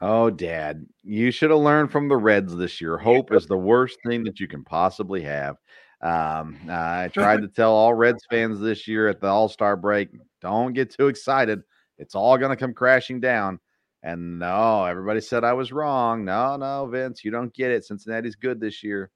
Oh, 0.00 0.28
Dad, 0.28 0.84
you 1.02 1.30
should 1.30 1.50
have 1.50 1.60
learned 1.60 1.90
from 1.90 2.08
the 2.08 2.16
Reds 2.16 2.54
this 2.54 2.80
year. 2.80 2.98
Hope 2.98 3.32
is 3.32 3.46
the 3.46 3.56
worst 3.56 3.98
thing 4.04 4.24
that 4.24 4.38
you 4.40 4.48
can 4.48 4.62
possibly 4.64 5.22
have. 5.22 5.56
Um, 6.02 6.58
I 6.68 7.08
tried 7.14 7.40
to 7.40 7.48
tell 7.48 7.72
all 7.72 7.94
Reds 7.94 8.24
fans 8.28 8.60
this 8.60 8.86
year 8.86 9.08
at 9.08 9.20
the 9.20 9.28
All 9.28 9.48
Star 9.48 9.76
break 9.76 10.10
don't 10.44 10.74
get 10.74 10.90
too 10.90 11.08
excited. 11.08 11.62
It's 11.96 12.14
all 12.14 12.36
going 12.36 12.50
to 12.50 12.56
come 12.56 12.74
crashing 12.74 13.18
down. 13.18 13.58
And 14.04 14.38
no, 14.38 14.84
everybody 14.84 15.22
said 15.22 15.44
I 15.44 15.54
was 15.54 15.72
wrong. 15.72 16.26
No, 16.26 16.56
no, 16.56 16.86
Vince, 16.86 17.24
you 17.24 17.30
don't 17.30 17.54
get 17.54 17.70
it. 17.70 17.86
Cincinnati's 17.86 18.36
good 18.36 18.60
this 18.60 18.82
year. 18.82 19.10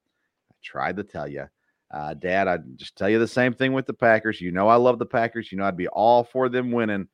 I 0.51 0.55
tried 0.63 0.97
to 0.97 1.03
tell 1.03 1.27
you. 1.27 1.45
Uh, 1.91 2.15
Dad, 2.15 2.47
I 2.47 2.57
just 2.75 2.95
tell 2.95 3.07
you 3.07 3.19
the 3.19 3.27
same 3.27 3.53
thing 3.53 3.73
with 3.73 3.85
the 3.85 3.93
Packers. 3.93 4.41
You 4.41 4.51
know, 4.51 4.67
I 4.67 4.75
love 4.75 4.97
the 4.97 5.05
Packers. 5.05 5.51
You 5.51 5.59
know, 5.59 5.65
I'd 5.65 5.77
be 5.77 5.87
all 5.87 6.23
for 6.23 6.49
them 6.49 6.71
winning. 6.71 7.07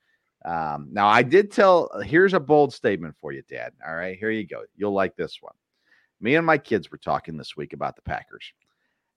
Um, 0.45 0.87
now, 0.89 1.07
I 1.07 1.21
did 1.21 1.51
tell, 1.51 1.89
uh, 1.93 1.99
here's 1.99 2.33
a 2.33 2.39
bold 2.39 2.73
statement 2.73 3.15
for 3.19 3.33
you, 3.33 3.41
Dad. 3.49 3.73
All 3.85 3.95
right, 3.95 4.17
here 4.17 4.31
you 4.31 4.47
go. 4.47 4.63
You'll 4.77 4.93
like 4.93 5.17
this 5.17 5.39
one. 5.41 5.55
Me 6.21 6.35
and 6.35 6.45
my 6.45 6.57
kids 6.57 6.89
were 6.89 6.97
talking 6.97 7.35
this 7.35 7.57
week 7.57 7.73
about 7.73 7.97
the 7.97 8.03
Packers, 8.03 8.53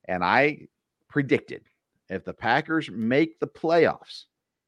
and 0.09 0.21
I 0.21 0.67
predicted 1.07 1.63
if 2.09 2.25
the 2.25 2.33
Packers 2.33 2.89
make 2.91 3.39
the 3.39 3.47
playoffs, 3.47 4.25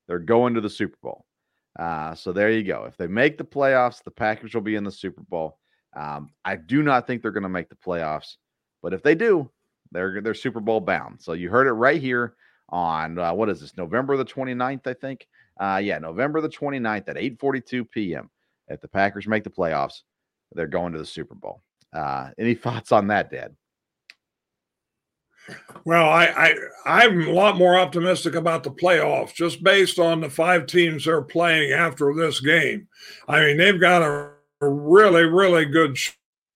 they're 0.07 0.19
going 0.19 0.53
to 0.53 0.61
the 0.61 0.69
Super 0.69 0.97
Bowl. 1.01 1.25
Uh, 1.79 2.13
so 2.15 2.31
there 2.31 2.51
you 2.51 2.63
go. 2.63 2.85
If 2.85 2.97
they 2.97 3.07
make 3.07 3.37
the 3.37 3.43
playoffs, 3.43 4.03
the 4.03 4.11
Packers 4.11 4.53
will 4.53 4.61
be 4.61 4.75
in 4.75 4.83
the 4.83 4.91
Super 4.91 5.21
Bowl. 5.21 5.57
Um, 5.95 6.31
I 6.45 6.55
do 6.55 6.83
not 6.83 7.07
think 7.07 7.21
they're 7.21 7.31
going 7.31 7.43
to 7.43 7.49
make 7.49 7.69
the 7.69 7.75
playoffs, 7.75 8.35
but 8.81 8.93
if 8.93 9.03
they 9.03 9.15
do, 9.15 9.49
they're 9.91 10.21
they're 10.21 10.33
Super 10.33 10.59
Bowl 10.59 10.79
bound. 10.79 11.21
So 11.21 11.33
you 11.33 11.49
heard 11.49 11.67
it 11.67 11.73
right 11.73 12.01
here 12.01 12.35
on 12.69 13.19
uh, 13.19 13.33
what 13.33 13.49
is 13.49 13.59
this 13.59 13.75
November 13.77 14.15
the 14.15 14.25
29th, 14.25 14.87
I 14.87 14.93
think. 14.93 15.27
Uh, 15.59 15.81
yeah, 15.83 15.99
November 15.99 16.39
the 16.41 16.49
29th 16.49 17.09
at 17.09 17.17
8:42 17.17 17.89
p.m. 17.91 18.29
If 18.67 18.79
the 18.81 18.87
Packers 18.87 19.27
make 19.27 19.43
the 19.43 19.49
playoffs, 19.49 20.01
they're 20.53 20.67
going 20.67 20.93
to 20.93 20.99
the 20.99 21.05
Super 21.05 21.35
Bowl. 21.35 21.61
Uh, 21.93 22.29
any 22.37 22.55
thoughts 22.55 22.91
on 22.91 23.07
that, 23.07 23.29
Dad? 23.29 23.55
Well, 25.85 26.09
I, 26.09 26.25
I 26.25 26.55
I'm 26.85 27.27
a 27.27 27.31
lot 27.31 27.57
more 27.57 27.77
optimistic 27.77 28.35
about 28.35 28.63
the 28.63 28.71
playoffs 28.71 29.33
just 29.33 29.63
based 29.63 29.99
on 29.99 30.21
the 30.21 30.29
five 30.29 30.67
teams 30.67 31.05
they're 31.05 31.21
playing 31.21 31.71
after 31.71 32.13
this 32.13 32.39
game. 32.39 32.87
I 33.27 33.41
mean, 33.41 33.57
they've 33.57 33.79
got 33.79 34.01
a, 34.01 34.29
a 34.61 34.69
really, 34.69 35.23
really 35.23 35.65
good 35.65 35.97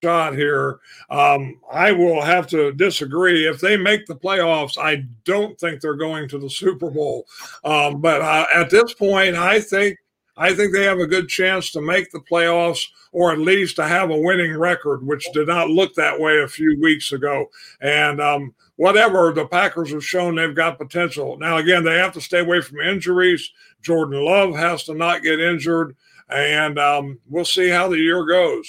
shot 0.02 0.34
here. 0.34 0.78
Um, 1.10 1.60
I 1.72 1.90
will 1.92 2.22
have 2.22 2.46
to 2.48 2.72
disagree. 2.72 3.48
If 3.48 3.60
they 3.60 3.76
make 3.76 4.06
the 4.06 4.14
playoffs, 4.14 4.78
I 4.78 5.04
don't 5.24 5.58
think 5.58 5.80
they're 5.80 5.94
going 5.94 6.28
to 6.28 6.38
the 6.38 6.50
Super 6.50 6.90
Bowl. 6.90 7.26
Um, 7.64 8.00
but 8.00 8.22
uh, 8.22 8.46
at 8.54 8.70
this 8.70 8.94
point, 8.94 9.34
I 9.34 9.60
think 9.60 9.98
I 10.36 10.54
think 10.54 10.72
they 10.72 10.84
have 10.84 10.98
a 10.98 11.06
good 11.06 11.28
chance 11.28 11.72
to 11.72 11.80
make 11.80 12.10
the 12.10 12.20
playoffs 12.20 12.86
or 13.12 13.32
at 13.32 13.38
least 13.38 13.76
to 13.76 13.88
have 13.88 14.10
a 14.10 14.20
winning 14.20 14.56
record, 14.56 15.06
which 15.06 15.26
did 15.32 15.48
not 15.48 15.70
look 15.70 15.94
that 15.94 16.20
way 16.20 16.40
a 16.40 16.48
few 16.48 16.78
weeks 16.80 17.12
ago. 17.12 17.46
And 17.80 18.20
um, 18.20 18.54
whatever, 18.76 19.32
the 19.32 19.46
Packers 19.46 19.92
have 19.92 20.04
shown 20.04 20.34
they've 20.34 20.54
got 20.54 20.78
potential. 20.78 21.36
Now, 21.38 21.56
again, 21.56 21.84
they 21.84 21.98
have 21.98 22.12
to 22.12 22.20
stay 22.20 22.40
away 22.40 22.60
from 22.60 22.80
injuries. 22.80 23.50
Jordan 23.82 24.24
Love 24.24 24.54
has 24.54 24.84
to 24.84 24.94
not 24.94 25.22
get 25.22 25.40
injured. 25.40 25.96
And 26.28 26.78
um, 26.78 27.18
we'll 27.28 27.44
see 27.44 27.68
how 27.68 27.88
the 27.88 27.98
year 27.98 28.24
goes. 28.24 28.68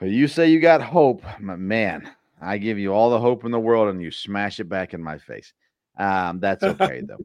You 0.00 0.28
say 0.28 0.48
you 0.48 0.60
got 0.60 0.80
hope, 0.80 1.22
but 1.40 1.58
man. 1.58 2.10
I 2.40 2.56
give 2.56 2.78
you 2.78 2.92
all 2.94 3.10
the 3.10 3.20
hope 3.20 3.44
in 3.44 3.50
the 3.50 3.60
world, 3.60 3.88
and 3.88 4.00
you 4.00 4.10
smash 4.10 4.60
it 4.60 4.68
back 4.68 4.94
in 4.94 5.02
my 5.02 5.18
face. 5.18 5.52
Um, 5.98 6.40
that's 6.40 6.62
okay 6.62 7.02
though. 7.06 7.18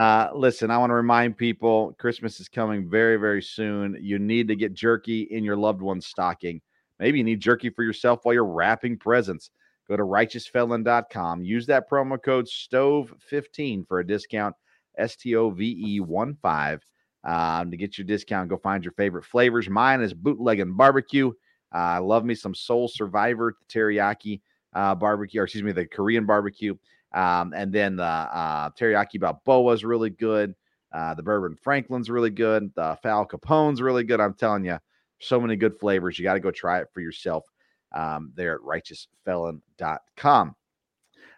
Uh, 0.00 0.30
listen, 0.32 0.70
I 0.70 0.78
want 0.78 0.90
to 0.90 0.94
remind 0.94 1.36
people 1.36 1.96
Christmas 1.98 2.38
is 2.38 2.48
coming 2.48 2.88
very, 2.88 3.16
very 3.16 3.42
soon. 3.42 3.98
You 4.00 4.20
need 4.20 4.46
to 4.46 4.54
get 4.54 4.72
jerky 4.72 5.22
in 5.22 5.42
your 5.42 5.56
loved 5.56 5.82
one's 5.82 6.06
stocking. 6.06 6.60
Maybe 7.00 7.18
you 7.18 7.24
need 7.24 7.40
jerky 7.40 7.70
for 7.70 7.82
yourself 7.82 8.20
while 8.22 8.34
you're 8.34 8.44
wrapping 8.44 8.98
presents. 8.98 9.50
Go 9.88 9.96
to 9.96 10.04
righteousfelon.com. 10.04 11.42
Use 11.42 11.66
that 11.66 11.90
promo 11.90 12.22
code 12.22 12.46
STOVE15 12.46 13.88
for 13.88 13.98
a 13.98 14.06
discount. 14.06 14.54
S 14.98 15.16
T 15.16 15.34
O 15.34 15.50
V 15.50 15.96
E 15.96 16.00
1 16.00 16.36
5 16.40 16.84
um, 17.24 17.70
to 17.70 17.76
get 17.76 17.98
your 17.98 18.06
discount. 18.06 18.48
Go 18.48 18.56
find 18.56 18.84
your 18.84 18.92
favorite 18.92 19.24
flavors. 19.24 19.68
Mine 19.68 20.00
is 20.00 20.14
bootleg 20.14 20.60
and 20.60 20.76
barbecue. 20.76 21.28
Uh, 21.74 21.78
I 21.78 21.98
love 21.98 22.24
me 22.24 22.34
some 22.34 22.54
Soul 22.54 22.88
Survivor 22.88 23.56
teriyaki 23.68 24.40
uh, 24.74 24.94
barbecue, 24.94 25.40
or 25.40 25.44
excuse 25.44 25.64
me, 25.64 25.72
the 25.72 25.86
Korean 25.86 26.26
barbecue. 26.26 26.74
Um, 27.12 27.52
and 27.54 27.72
then 27.72 27.96
the 27.96 28.04
uh, 28.04 28.70
teriyaki 28.70 29.20
Balboa 29.20 29.72
is 29.72 29.84
really 29.84 30.10
good. 30.10 30.54
Uh, 30.92 31.14
the 31.14 31.22
bourbon 31.22 31.56
Franklin's 31.56 32.10
really 32.10 32.30
good. 32.30 32.72
The 32.74 32.98
Foul 33.02 33.24
Capone's 33.24 33.80
really 33.80 34.04
good. 34.04 34.20
I'm 34.20 34.34
telling 34.34 34.64
you, 34.64 34.78
so 35.20 35.40
many 35.40 35.56
good 35.56 35.78
flavors. 35.78 36.18
You 36.18 36.22
got 36.24 36.34
to 36.34 36.40
go 36.40 36.50
try 36.50 36.80
it 36.80 36.88
for 36.92 37.00
yourself 37.00 37.44
um, 37.92 38.32
there 38.34 38.54
at 38.54 38.60
righteousfelon.com. 38.60 40.56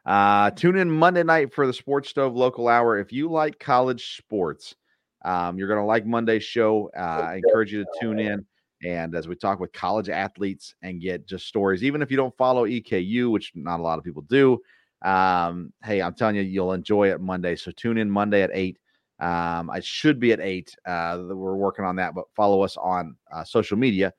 Uh, 0.04 0.50
tune 0.50 0.76
in 0.76 0.90
Monday 0.90 1.22
night 1.22 1.52
for 1.54 1.66
the 1.66 1.72
Sports 1.72 2.08
Stove 2.08 2.34
Local 2.34 2.68
Hour. 2.68 2.98
If 2.98 3.12
you 3.12 3.30
like 3.30 3.58
college 3.58 4.16
sports, 4.16 4.74
Um, 5.24 5.56
you're 5.56 5.68
going 5.68 5.78
to 5.78 5.86
like 5.86 6.04
Monday's 6.04 6.42
show. 6.42 6.90
Uh, 6.96 7.28
I 7.30 7.34
encourage 7.36 7.72
you 7.72 7.84
to 7.84 7.90
tune 8.00 8.18
in. 8.18 8.44
And 8.84 9.14
as 9.14 9.28
we 9.28 9.36
talk 9.36 9.60
with 9.60 9.72
college 9.72 10.08
athletes 10.08 10.74
and 10.82 11.00
get 11.00 11.28
just 11.28 11.46
stories, 11.46 11.84
even 11.84 12.02
if 12.02 12.10
you 12.10 12.16
don't 12.16 12.36
follow 12.36 12.66
EKU, 12.66 13.30
which 13.30 13.52
not 13.54 13.78
a 13.78 13.82
lot 13.82 13.98
of 13.98 14.04
people 14.04 14.22
do, 14.22 14.58
um, 15.02 15.72
hey, 15.84 16.02
I'm 16.02 16.14
telling 16.14 16.34
you, 16.34 16.42
you'll 16.42 16.72
enjoy 16.72 17.12
it 17.12 17.20
Monday. 17.20 17.54
So 17.54 17.70
tune 17.70 17.98
in 17.98 18.10
Monday 18.10 18.42
at 18.42 18.50
8. 18.52 18.76
Um, 19.22 19.70
I 19.70 19.80
should 19.80 20.18
be 20.18 20.32
at 20.32 20.40
8. 20.40 20.74
Uh, 20.84 21.18
we're 21.28 21.54
working 21.54 21.84
on 21.84 21.94
that, 21.96 22.14
but 22.14 22.24
follow 22.34 22.62
us 22.62 22.76
on 22.76 23.16
uh, 23.32 23.44
social 23.44 23.76
media 23.76 24.12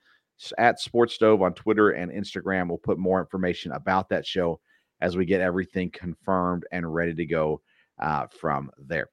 at 0.58 0.80
Sports 0.80 1.14
Stove 1.14 1.42
on 1.42 1.54
Twitter 1.54 1.92
and 1.92 2.12
Instagram. 2.12 2.70
We'll 2.70 2.78
put 2.78 2.98
more 2.98 3.20
information 3.20 3.74
about 3.74 4.08
that 4.10 4.26
show 4.26 4.60
as 5.02 5.18
we 5.18 5.26
get 5.26 5.42
everything 5.42 5.92
confirmed 5.92 6.66
and 6.72 6.94
ready 6.94 7.14
to 7.14 7.26
go 7.26 7.62
uh, 8.00 8.28
from 8.28 8.72
there. 8.78 9.10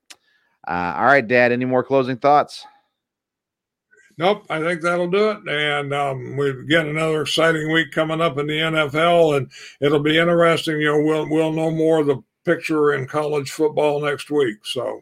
Uh, 0.68 0.94
all 0.96 1.06
right, 1.06 1.26
Dad. 1.26 1.50
Any 1.50 1.64
more 1.64 1.82
closing 1.82 2.16
thoughts? 2.16 2.64
Nope, 4.16 4.44
I 4.50 4.60
think 4.60 4.82
that'll 4.82 5.10
do 5.10 5.30
it. 5.30 5.48
And 5.48 5.94
um, 5.94 6.36
we've 6.36 6.68
got 6.68 6.86
another 6.86 7.22
exciting 7.22 7.72
week 7.72 7.90
coming 7.90 8.20
up 8.20 8.38
in 8.38 8.46
the 8.46 8.52
NFL, 8.52 9.36
and 9.38 9.50
it'll 9.80 9.98
be 9.98 10.18
interesting. 10.18 10.78
You 10.80 10.92
know, 10.92 11.02
we'll 11.02 11.28
we'll 11.28 11.52
know 11.52 11.70
more 11.70 12.00
of 12.00 12.06
the 12.06 12.22
picture 12.44 12.92
in 12.92 13.06
college 13.06 13.50
football 13.50 14.00
next 14.00 14.30
week. 14.30 14.58
So, 14.64 15.00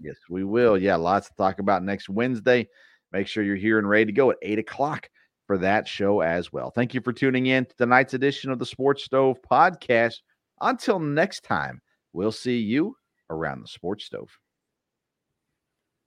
yes, 0.00 0.16
we 0.28 0.44
will. 0.44 0.78
Yeah, 0.78 0.96
lots 0.96 1.28
to 1.28 1.34
talk 1.36 1.58
about 1.58 1.82
next 1.82 2.08
Wednesday. 2.08 2.68
Make 3.12 3.26
sure 3.26 3.42
you're 3.42 3.56
here 3.56 3.78
and 3.78 3.88
ready 3.88 4.06
to 4.06 4.12
go 4.12 4.30
at 4.30 4.38
eight 4.42 4.58
o'clock 4.58 5.08
for 5.46 5.58
that 5.58 5.88
show 5.88 6.20
as 6.20 6.52
well. 6.52 6.70
Thank 6.70 6.94
you 6.94 7.00
for 7.00 7.12
tuning 7.12 7.46
in 7.46 7.64
to 7.64 7.76
tonight's 7.76 8.14
edition 8.14 8.50
of 8.50 8.58
the 8.58 8.66
Sports 8.66 9.04
Stove 9.04 9.38
podcast. 9.50 10.16
Until 10.60 10.98
next 10.98 11.42
time, 11.42 11.80
we'll 12.12 12.32
see 12.32 12.58
you 12.58 12.96
around 13.30 13.62
the 13.62 13.68
Sports 13.68 14.04
Stove. 14.04 14.30